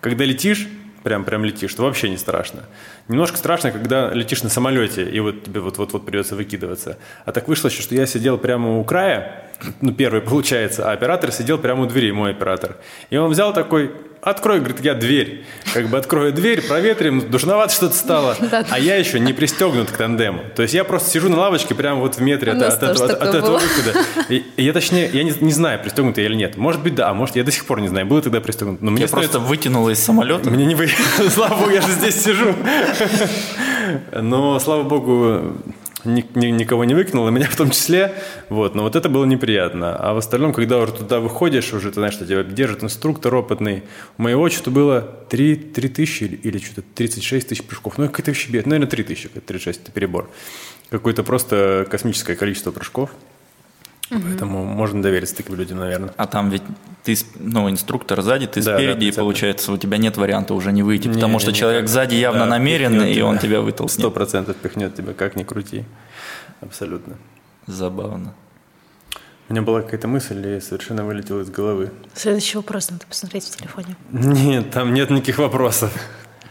Когда 0.00 0.24
летишь, 0.24 0.66
прям, 1.02 1.24
прям 1.24 1.44
летишь, 1.44 1.74
то 1.74 1.82
вообще 1.82 2.08
не 2.08 2.16
страшно. 2.16 2.64
Немножко 3.10 3.36
страшно, 3.38 3.72
когда 3.72 4.10
летишь 4.10 4.44
на 4.44 4.48
самолете, 4.48 5.02
и 5.02 5.18
вот 5.18 5.42
тебе 5.42 5.58
вот-вот-вот 5.60 6.06
придется 6.06 6.36
выкидываться. 6.36 6.96
А 7.24 7.32
так 7.32 7.48
вышло 7.48 7.66
еще, 7.66 7.82
что 7.82 7.96
я 7.96 8.06
сидел 8.06 8.38
прямо 8.38 8.78
у 8.78 8.84
края, 8.84 9.50
ну, 9.80 9.92
первый 9.92 10.20
получается, 10.20 10.88
а 10.88 10.92
оператор 10.92 11.32
сидел 11.32 11.58
прямо 11.58 11.82
у 11.82 11.86
двери, 11.86 12.12
мой 12.12 12.30
оператор. 12.30 12.76
И 13.10 13.16
он 13.16 13.28
взял 13.28 13.52
такой, 13.52 13.90
открой, 14.22 14.58
говорит, 14.58 14.80
я 14.80 14.94
дверь. 14.94 15.44
Как 15.72 15.88
бы 15.88 15.98
открою 15.98 16.32
дверь, 16.32 16.62
проветрим, 16.66 17.30
душновато 17.30 17.72
что-то 17.72 17.96
стало. 17.96 18.36
А 18.70 18.78
я 18.78 18.96
еще 18.96 19.18
не 19.18 19.32
пристегнут 19.32 19.90
к 19.90 19.96
тандему. 19.96 20.42
То 20.54 20.62
есть 20.62 20.74
я 20.74 20.84
просто 20.84 21.10
сижу 21.10 21.28
на 21.28 21.38
лавочке 21.38 21.74
прямо 21.74 22.00
вот 22.00 22.16
в 22.16 22.20
метре 22.20 22.52
от, 22.52 22.62
от, 22.62 22.82
от, 22.82 23.00
от 23.00 23.34
этого 23.34 23.58
выхода. 23.58 23.98
И, 24.28 24.44
и 24.56 24.62
я 24.62 24.72
точнее, 24.72 25.08
я 25.12 25.22
не, 25.22 25.32
не 25.40 25.52
знаю, 25.52 25.80
пристегнут 25.80 26.18
я 26.18 26.24
или 26.24 26.34
нет. 26.34 26.56
Может 26.56 26.82
быть, 26.82 26.94
да, 26.94 27.08
а 27.08 27.14
может, 27.14 27.36
я 27.36 27.44
до 27.44 27.50
сих 27.50 27.64
пор 27.64 27.80
не 27.80 27.88
знаю, 27.88 28.06
было 28.06 28.20
тогда 28.22 28.40
пристегнут. 28.40 28.82
Но 28.82 28.90
мне 28.90 29.08
просто 29.08 29.38
вытянуло 29.38 29.90
из 29.90 29.98
самолета? 29.98 30.50
Мне 30.50 30.66
не 30.66 30.74
вы... 30.74 30.88
Слава 31.30 31.54
богу, 31.56 31.70
я 31.70 31.80
же 31.80 31.88
здесь 31.88 32.22
сижу. 32.22 32.54
Но, 34.12 34.58
слава 34.58 34.82
богу, 34.82 35.56
никого 36.04 36.84
не 36.84 36.94
выкинул, 36.94 37.28
и 37.28 37.30
меня 37.30 37.46
в 37.48 37.56
том 37.56 37.70
числе. 37.70 38.14
Вот, 38.48 38.74
но 38.74 38.82
вот 38.82 38.96
это 38.96 39.08
было 39.08 39.24
неприятно. 39.24 39.96
А 39.96 40.14
в 40.14 40.18
остальном, 40.18 40.52
когда 40.52 40.78
уже 40.78 40.92
туда 40.92 41.20
выходишь, 41.20 41.72
уже 41.72 41.88
ты 41.88 41.94
знаешь, 41.94 42.14
что 42.14 42.26
тебя 42.26 42.42
держит 42.42 42.82
инструктор 42.82 43.34
опытный. 43.34 43.82
У 44.18 44.22
моего 44.22 44.44
отчета 44.44 44.70
было 44.70 45.00
3, 45.28 45.56
3 45.56 45.88
тысячи 45.88 46.24
или, 46.24 46.36
или 46.36 46.58
что-то 46.58 46.82
36 46.94 47.48
тысяч 47.48 47.62
прыжков. 47.62 47.98
Ну, 47.98 48.06
какая-то 48.08 48.30
вообще 48.30 48.50
бед. 48.50 48.66
Наверное, 48.66 48.88
3 48.88 49.02
тысячи, 49.04 49.28
36– 49.28 49.82
это 49.82 49.92
перебор. 49.92 50.30
Какое-то 50.90 51.22
просто 51.22 51.86
космическое 51.90 52.34
количество 52.34 52.70
прыжков. 52.70 53.10
Угу. 54.10 54.20
Поэтому 54.26 54.64
можно 54.64 55.02
довериться 55.02 55.36
таким 55.36 55.54
людям, 55.54 55.78
наверное. 55.78 56.12
А 56.16 56.26
там 56.26 56.50
ведь 56.50 56.62
ты, 57.04 57.16
ну, 57.36 57.70
инструктор 57.70 58.20
сзади, 58.22 58.46
ты 58.46 58.62
да, 58.62 58.76
спереди, 58.76 59.00
да, 59.00 59.06
и 59.06 59.12
получается, 59.12 59.72
у 59.72 59.76
тебя 59.76 59.98
нет 59.98 60.16
варианта 60.16 60.54
уже 60.54 60.72
не 60.72 60.82
выйти, 60.82 61.08
не, 61.08 61.14
потому 61.14 61.34
не, 61.34 61.38
что 61.40 61.52
не, 61.52 61.56
человек 61.56 61.82
не, 61.82 61.88
сзади 61.88 62.14
явно 62.16 62.40
да, 62.40 62.46
намерен, 62.46 63.02
и 63.02 63.20
он 63.20 63.38
тебя 63.38 63.60
вытолкнет. 63.60 63.98
Сто 63.98 64.10
процентов 64.10 64.56
пихнет 64.56 64.94
тебя, 64.94 65.14
как 65.14 65.36
ни 65.36 65.44
крути. 65.44 65.84
Абсолютно. 66.60 67.16
Забавно. 67.66 68.34
У 69.48 69.52
меня 69.52 69.62
была 69.62 69.82
какая-то 69.82 70.06
мысль, 70.06 70.46
и 70.46 70.60
совершенно 70.60 71.04
вылетела 71.04 71.40
из 71.40 71.50
головы. 71.50 71.90
Следующий 72.14 72.56
вопрос 72.56 72.90
надо 72.90 73.04
посмотреть 73.06 73.44
в 73.44 73.56
телефоне. 73.56 73.96
Нет, 74.10 74.70
там 74.70 74.94
нет 74.94 75.10
никаких 75.10 75.38
вопросов. 75.38 75.92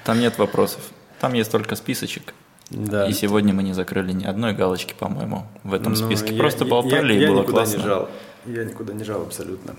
Там 0.04 0.20
нет 0.20 0.38
вопросов. 0.38 0.82
Там 1.20 1.34
есть 1.34 1.52
только 1.52 1.76
списочек. 1.76 2.34
Да. 2.70 3.08
И 3.08 3.14
сегодня 3.14 3.54
мы 3.54 3.64
не 3.64 3.74
закрыли 3.74 4.12
ни 4.12 4.26
одной 4.26 4.54
галочки, 4.54 4.94
по-моему, 4.98 5.46
в 5.64 5.74
этом 5.74 5.94
ну, 5.94 5.96
списке. 5.96 6.34
Я, 6.34 6.40
Просто 6.40 6.66
болтали, 6.66 7.14
я, 7.14 7.20
я, 7.22 7.28
и 7.28 7.32
было 7.32 7.44
классно. 7.44 7.78
Не 7.78 7.84
жал. 7.84 8.10
Я 8.46 8.64
никуда 8.64 8.94
не 8.94 9.04
жал 9.04 9.24
абсолютно. 9.24 9.76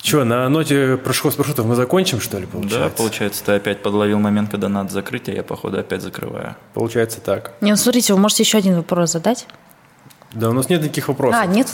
Че, 0.00 0.24
на 0.24 0.48
ноте 0.48 0.96
прыжков 0.96 1.34
с 1.34 1.36
парашютов 1.36 1.66
мы 1.66 1.74
закончим, 1.74 2.20
что 2.20 2.38
ли, 2.38 2.46
получается? 2.46 2.80
Да, 2.80 2.88
получается, 2.88 3.44
ты 3.44 3.52
опять 3.52 3.82
подловил 3.82 4.18
момент, 4.18 4.50
когда 4.50 4.68
надо 4.68 4.92
закрыть, 4.92 5.28
а 5.28 5.32
я, 5.32 5.42
походу, 5.42 5.78
опять 5.78 6.02
закрываю. 6.02 6.56
Получается 6.72 7.20
так. 7.20 7.52
Не, 7.60 7.70
ну 7.70 7.76
смотрите, 7.76 8.14
вы 8.14 8.20
можете 8.20 8.42
еще 8.42 8.58
один 8.58 8.76
вопрос 8.76 9.12
задать? 9.12 9.46
Да, 10.32 10.50
у 10.50 10.52
нас 10.52 10.68
нет 10.68 10.82
никаких 10.82 11.08
вопросов. 11.08 11.40
А, 11.42 11.46
нет? 11.46 11.68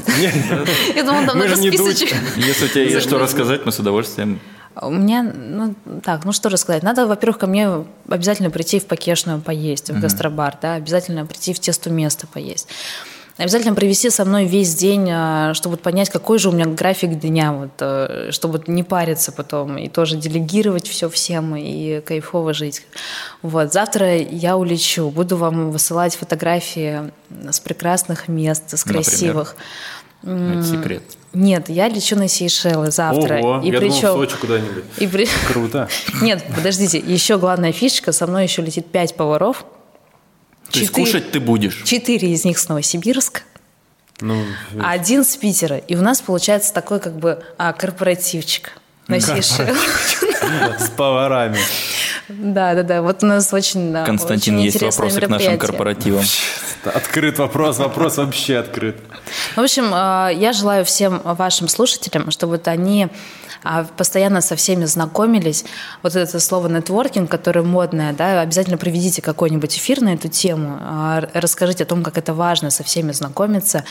Я 0.95 1.03
думал, 1.03 1.27
там 1.27 1.39
надо 1.39 1.57
списочек. 1.57 2.15
Если 2.37 2.67
у 2.67 2.69
тебя 2.69 2.83
есть 2.85 3.07
что 3.07 3.19
рассказать, 3.19 3.67
мы 3.67 3.73
с 3.73 3.79
удовольствием 3.79 4.41
у 4.81 4.91
меня, 4.91 5.23
ну, 5.23 5.75
так, 6.03 6.25
ну 6.25 6.33
что 6.33 6.49
рассказать. 6.49 6.83
Надо, 6.83 7.07
во-первых, 7.07 7.39
ко 7.39 7.47
мне 7.47 7.85
обязательно 8.09 8.51
прийти 8.51 8.81
в 8.81 8.87
Покешную 8.87 9.41
поесть, 9.41 9.91
в 9.91 10.01
гастробар, 10.01 10.57
да, 10.61 10.75
обязательно 10.75 11.27
прийти 11.27 11.53
в 11.53 11.61
тесту 11.61 11.91
место 11.91 12.27
поесть. 12.27 12.69
Обязательно 13.37 13.75
провести 13.75 14.11
со 14.11 14.25
мной 14.25 14.45
весь 14.45 14.77
день, 14.77 15.09
а, 15.11 15.55
чтобы 15.55 15.77
понять, 15.77 16.09
какой 16.09 16.39
же 16.39 16.51
у 16.51 16.53
меня 16.53 16.67
график 16.67 17.19
дня, 17.19 17.53
вот, 17.53 17.71
э, 17.81 18.29
чтобы 18.31 18.63
не 18.69 18.85
париться 18.85 19.33
потом 19.33 19.77
и 19.77 19.89
тоже 19.89 20.17
делегировать 20.17 20.87
все 20.87 21.11
всем 21.11 21.57
и 21.57 22.01
кайфово 22.01 22.55
жить. 22.55 22.83
Вот. 23.43 23.73
Завтра 23.73 24.19
я 24.19 24.57
улечу, 24.57 25.11
буду 25.11 25.37
вам 25.37 25.73
высылать 25.73 26.15
фотографии 26.15 27.11
с 27.51 27.59
прекрасных 27.59 28.29
мест, 28.29 28.79
с 28.79 28.85
красивых. 28.85 29.57
Например? 29.57 29.65
Это 30.25 30.65
секрет. 30.65 31.03
Нет, 31.35 31.69
я 31.69 31.89
лечу 31.89 32.17
на 32.17 32.29
Сейшелы 32.29 32.91
завтра. 32.91 33.41
Ого, 33.41 33.61
и 33.63 33.71
я 33.71 33.79
причем... 33.79 34.01
думал, 34.01 34.15
в 34.15 34.19
Сочи 34.21 34.37
куда-нибудь. 34.41 34.85
И 34.99 35.07
при... 35.07 35.29
Круто. 35.49 35.89
Нет, 36.23 36.45
подождите, 36.55 36.99
еще 36.99 37.39
главная 37.39 37.73
фишечка, 37.73 38.13
со 38.13 38.27
мной 38.27 38.45
еще 38.45 38.63
летит 38.63 38.87
пять 38.87 39.17
поваров, 39.17 39.65
То 40.71 40.79
есть 40.79 40.93
кушать 40.93 41.33
ты 41.33 41.41
будешь? 41.41 41.83
Четыре 41.85 42.33
из 42.33 42.45
них 42.45 42.59
с 42.59 42.69
Новосибирска. 42.69 43.43
Ну, 44.21 44.45
а 44.81 44.93
один 44.93 45.25
с 45.25 45.37
Питера. 45.37 45.77
И 45.77 45.97
у 45.97 46.03
нас 46.03 46.21
получается 46.21 46.73
такой 46.73 47.01
как 47.01 47.19
бы 47.19 47.43
а, 47.59 47.73
корпоративчик 47.73 48.71
на 49.09 49.21
Сейшелах. 49.21 49.77
С 50.79 50.89
поварами. 50.91 51.59
Да, 52.29 52.75
да, 52.75 52.83
да. 52.83 53.03
Вот 53.03 53.23
у 53.23 53.27
нас 53.27 53.53
очень 53.53 53.93
Константин, 54.05 54.57
очень 54.57 54.65
есть 54.65 54.83
вопросы 54.83 55.21
к 55.21 55.29
нашим 55.29 55.59
корпоративам. 55.59 56.25
Открыт 56.85 57.39
вопрос, 57.39 57.79
вопрос 57.79 58.17
вообще 58.17 58.59
открыт. 58.59 58.97
В 59.57 59.61
общем, 59.61 59.91
а, 59.93 60.29
я 60.29 60.53
желаю 60.53 60.85
всем 60.85 61.21
вашим 61.25 61.69
слушателям, 61.69 62.31
чтобы 62.31 62.53
вот 62.53 62.69
они 62.69 63.09
а 63.65 63.85
постоянно 63.85 64.43
со 64.43 64.57
всеми 64.57 64.85
знакомились. 64.85 65.65
Вот 66.03 66.15
это 66.15 66.39
слово 66.39 66.69
нетворкинг, 66.69 67.31
которое 67.31 67.63
модное, 67.63 68.13
да, 68.13 68.43
обязательно 68.43 68.77
проведите 68.77 69.23
какой-нибудь 69.23 69.79
эфир 69.79 70.03
на 70.03 70.13
эту 70.13 70.29
тему, 70.29 70.79
а, 70.83 71.27
расскажите 71.33 71.85
о 71.85 71.87
том, 71.87 72.03
как 72.03 72.19
это 72.19 72.35
важно 72.35 72.69
со 72.71 72.85
всеми 72.85 73.13
знакомиться, 73.13 73.85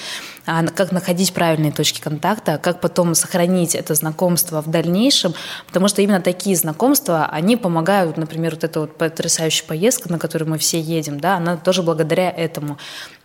как 0.45 0.91
находить 0.91 1.33
правильные 1.33 1.71
точки 1.71 2.01
контакта, 2.01 2.57
как 2.57 2.81
потом 2.81 3.15
сохранить 3.15 3.75
это 3.75 3.95
знакомство 3.95 4.61
в 4.61 4.69
дальнейшем, 4.69 5.33
потому 5.67 5.87
что 5.87 6.01
именно 6.01 6.21
такие 6.21 6.55
знакомства, 6.55 7.25
они 7.31 7.57
помогают, 7.57 8.17
например, 8.17 8.55
вот 8.55 8.63
эта 8.63 8.81
вот 8.81 8.97
потрясающая 8.97 9.65
поездка, 9.67 10.11
на 10.11 10.19
которую 10.19 10.49
мы 10.49 10.57
все 10.57 10.79
едем, 10.79 11.19
да, 11.19 11.37
она 11.37 11.57
тоже 11.57 11.83
благодаря 11.83 12.29
этому. 12.29 12.77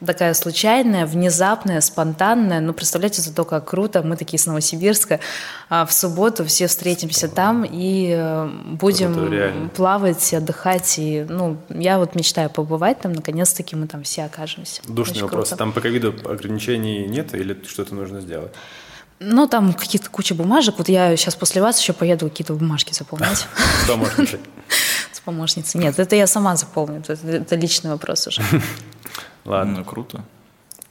Такая 0.05 0.35
случайная, 0.35 1.07
внезапная, 1.07 1.81
спонтанная, 1.81 2.61
ну, 2.61 2.73
представляете, 2.73 3.23
зато 3.23 3.45
как 3.45 3.69
круто, 3.69 4.03
мы 4.03 4.17
такие 4.17 4.39
с 4.39 4.47
Новосибирска, 4.47 5.21
в 5.69 5.89
субботу 5.91 6.19
субботу 6.19 6.45
все 6.45 6.67
встретимся 6.67 7.29
там 7.29 7.65
и 7.65 8.13
э, 8.13 8.51
будем 8.81 9.71
плавать, 9.71 10.35
отдыхать. 10.35 10.99
И, 10.99 11.25
ну, 11.29 11.57
я 11.69 11.99
вот 11.99 12.15
мечтаю 12.15 12.51
побывать 12.51 13.01
там, 13.01 13.13
наконец-таки 13.13 13.77
мы 13.77 13.87
там 13.87 14.03
все 14.03 14.25
окажемся. 14.25 14.83
Душный 14.89 15.13
Очень 15.13 15.23
вопрос. 15.23 15.49
Круто. 15.49 15.59
Там 15.59 15.73
по 15.73 15.81
ковиду 15.81 16.15
ограничений 16.25 17.07
нет 17.09 17.35
или 17.35 17.61
что-то 17.67 17.95
нужно 17.95 18.21
сделать? 18.21 18.53
Ну, 19.21 19.49
там 19.49 19.73
какие-то 19.73 20.11
куча 20.11 20.35
бумажек. 20.35 20.77
Вот 20.79 20.89
я 20.89 21.17
сейчас 21.17 21.35
после 21.35 21.61
вас 21.61 21.81
еще 21.81 21.93
поеду 21.93 22.29
какие-то 22.29 22.55
бумажки 22.55 22.93
заполнять. 22.93 23.47
С 23.85 23.89
помощницей? 23.89 24.41
С 25.13 25.21
помощницей. 25.21 25.81
Нет, 25.81 25.99
это 25.99 26.15
я 26.15 26.27
сама 26.27 26.55
заполню. 26.57 27.03
Это 27.09 27.57
личный 27.57 27.91
вопрос 27.91 28.29
уже. 28.29 28.43
Ладно. 29.45 29.79
Ну, 29.79 29.85
круто. 29.85 30.25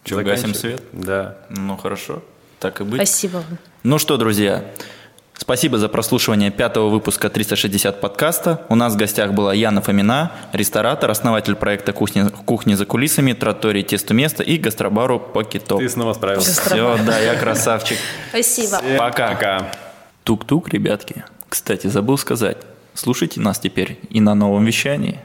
Че, 0.04 0.22
гасим 0.24 0.54
свет? 0.54 0.84
Да. 0.92 1.38
Ну, 1.50 1.78
хорошо. 1.78 2.24
Так 2.60 2.82
и 2.82 2.84
быть. 2.84 2.96
Спасибо. 2.96 3.44
Ну 3.84 3.98
что, 3.98 4.18
друзья, 4.18 4.66
Спасибо 5.38 5.78
за 5.78 5.88
прослушивание 5.88 6.50
пятого 6.50 6.90
выпуска 6.90 7.30
360 7.30 8.02
подкаста. 8.02 8.66
У 8.70 8.76
нас 8.76 8.96
в 8.96 8.98
гостях 8.98 9.34
была 9.34 9.54
Яна 9.54 9.82
Фомина, 9.82 10.32
ресторатор, 10.52 11.12
основатель 11.12 11.56
проекта 11.56 11.94
«Кухни, 11.94 12.28
кухни 12.46 12.74
за 12.74 12.86
кулисами», 12.86 13.34
«Тротории 13.34 13.84
Тесту 13.84 14.14
место» 14.16 14.44
и 14.44 14.58
гастробару 14.58 15.20
«Покитоп». 15.20 15.80
Ты 15.80 15.90
снова 15.90 16.14
справился. 16.14 16.60
Все, 16.62 16.98
да, 17.06 17.20
я 17.20 17.36
красавчик. 17.36 17.98
Спасибо. 18.30 18.82
Пока. 18.98 19.30
Пока. 19.30 19.72
Тук-тук, 20.24 20.70
ребятки. 20.70 21.24
Кстати, 21.48 21.88
забыл 21.88 22.18
сказать. 22.18 22.58
Слушайте 22.96 23.40
нас 23.40 23.60
теперь 23.60 24.00
и 24.10 24.20
на 24.20 24.34
новом 24.34 24.66
вещании. 24.66 25.20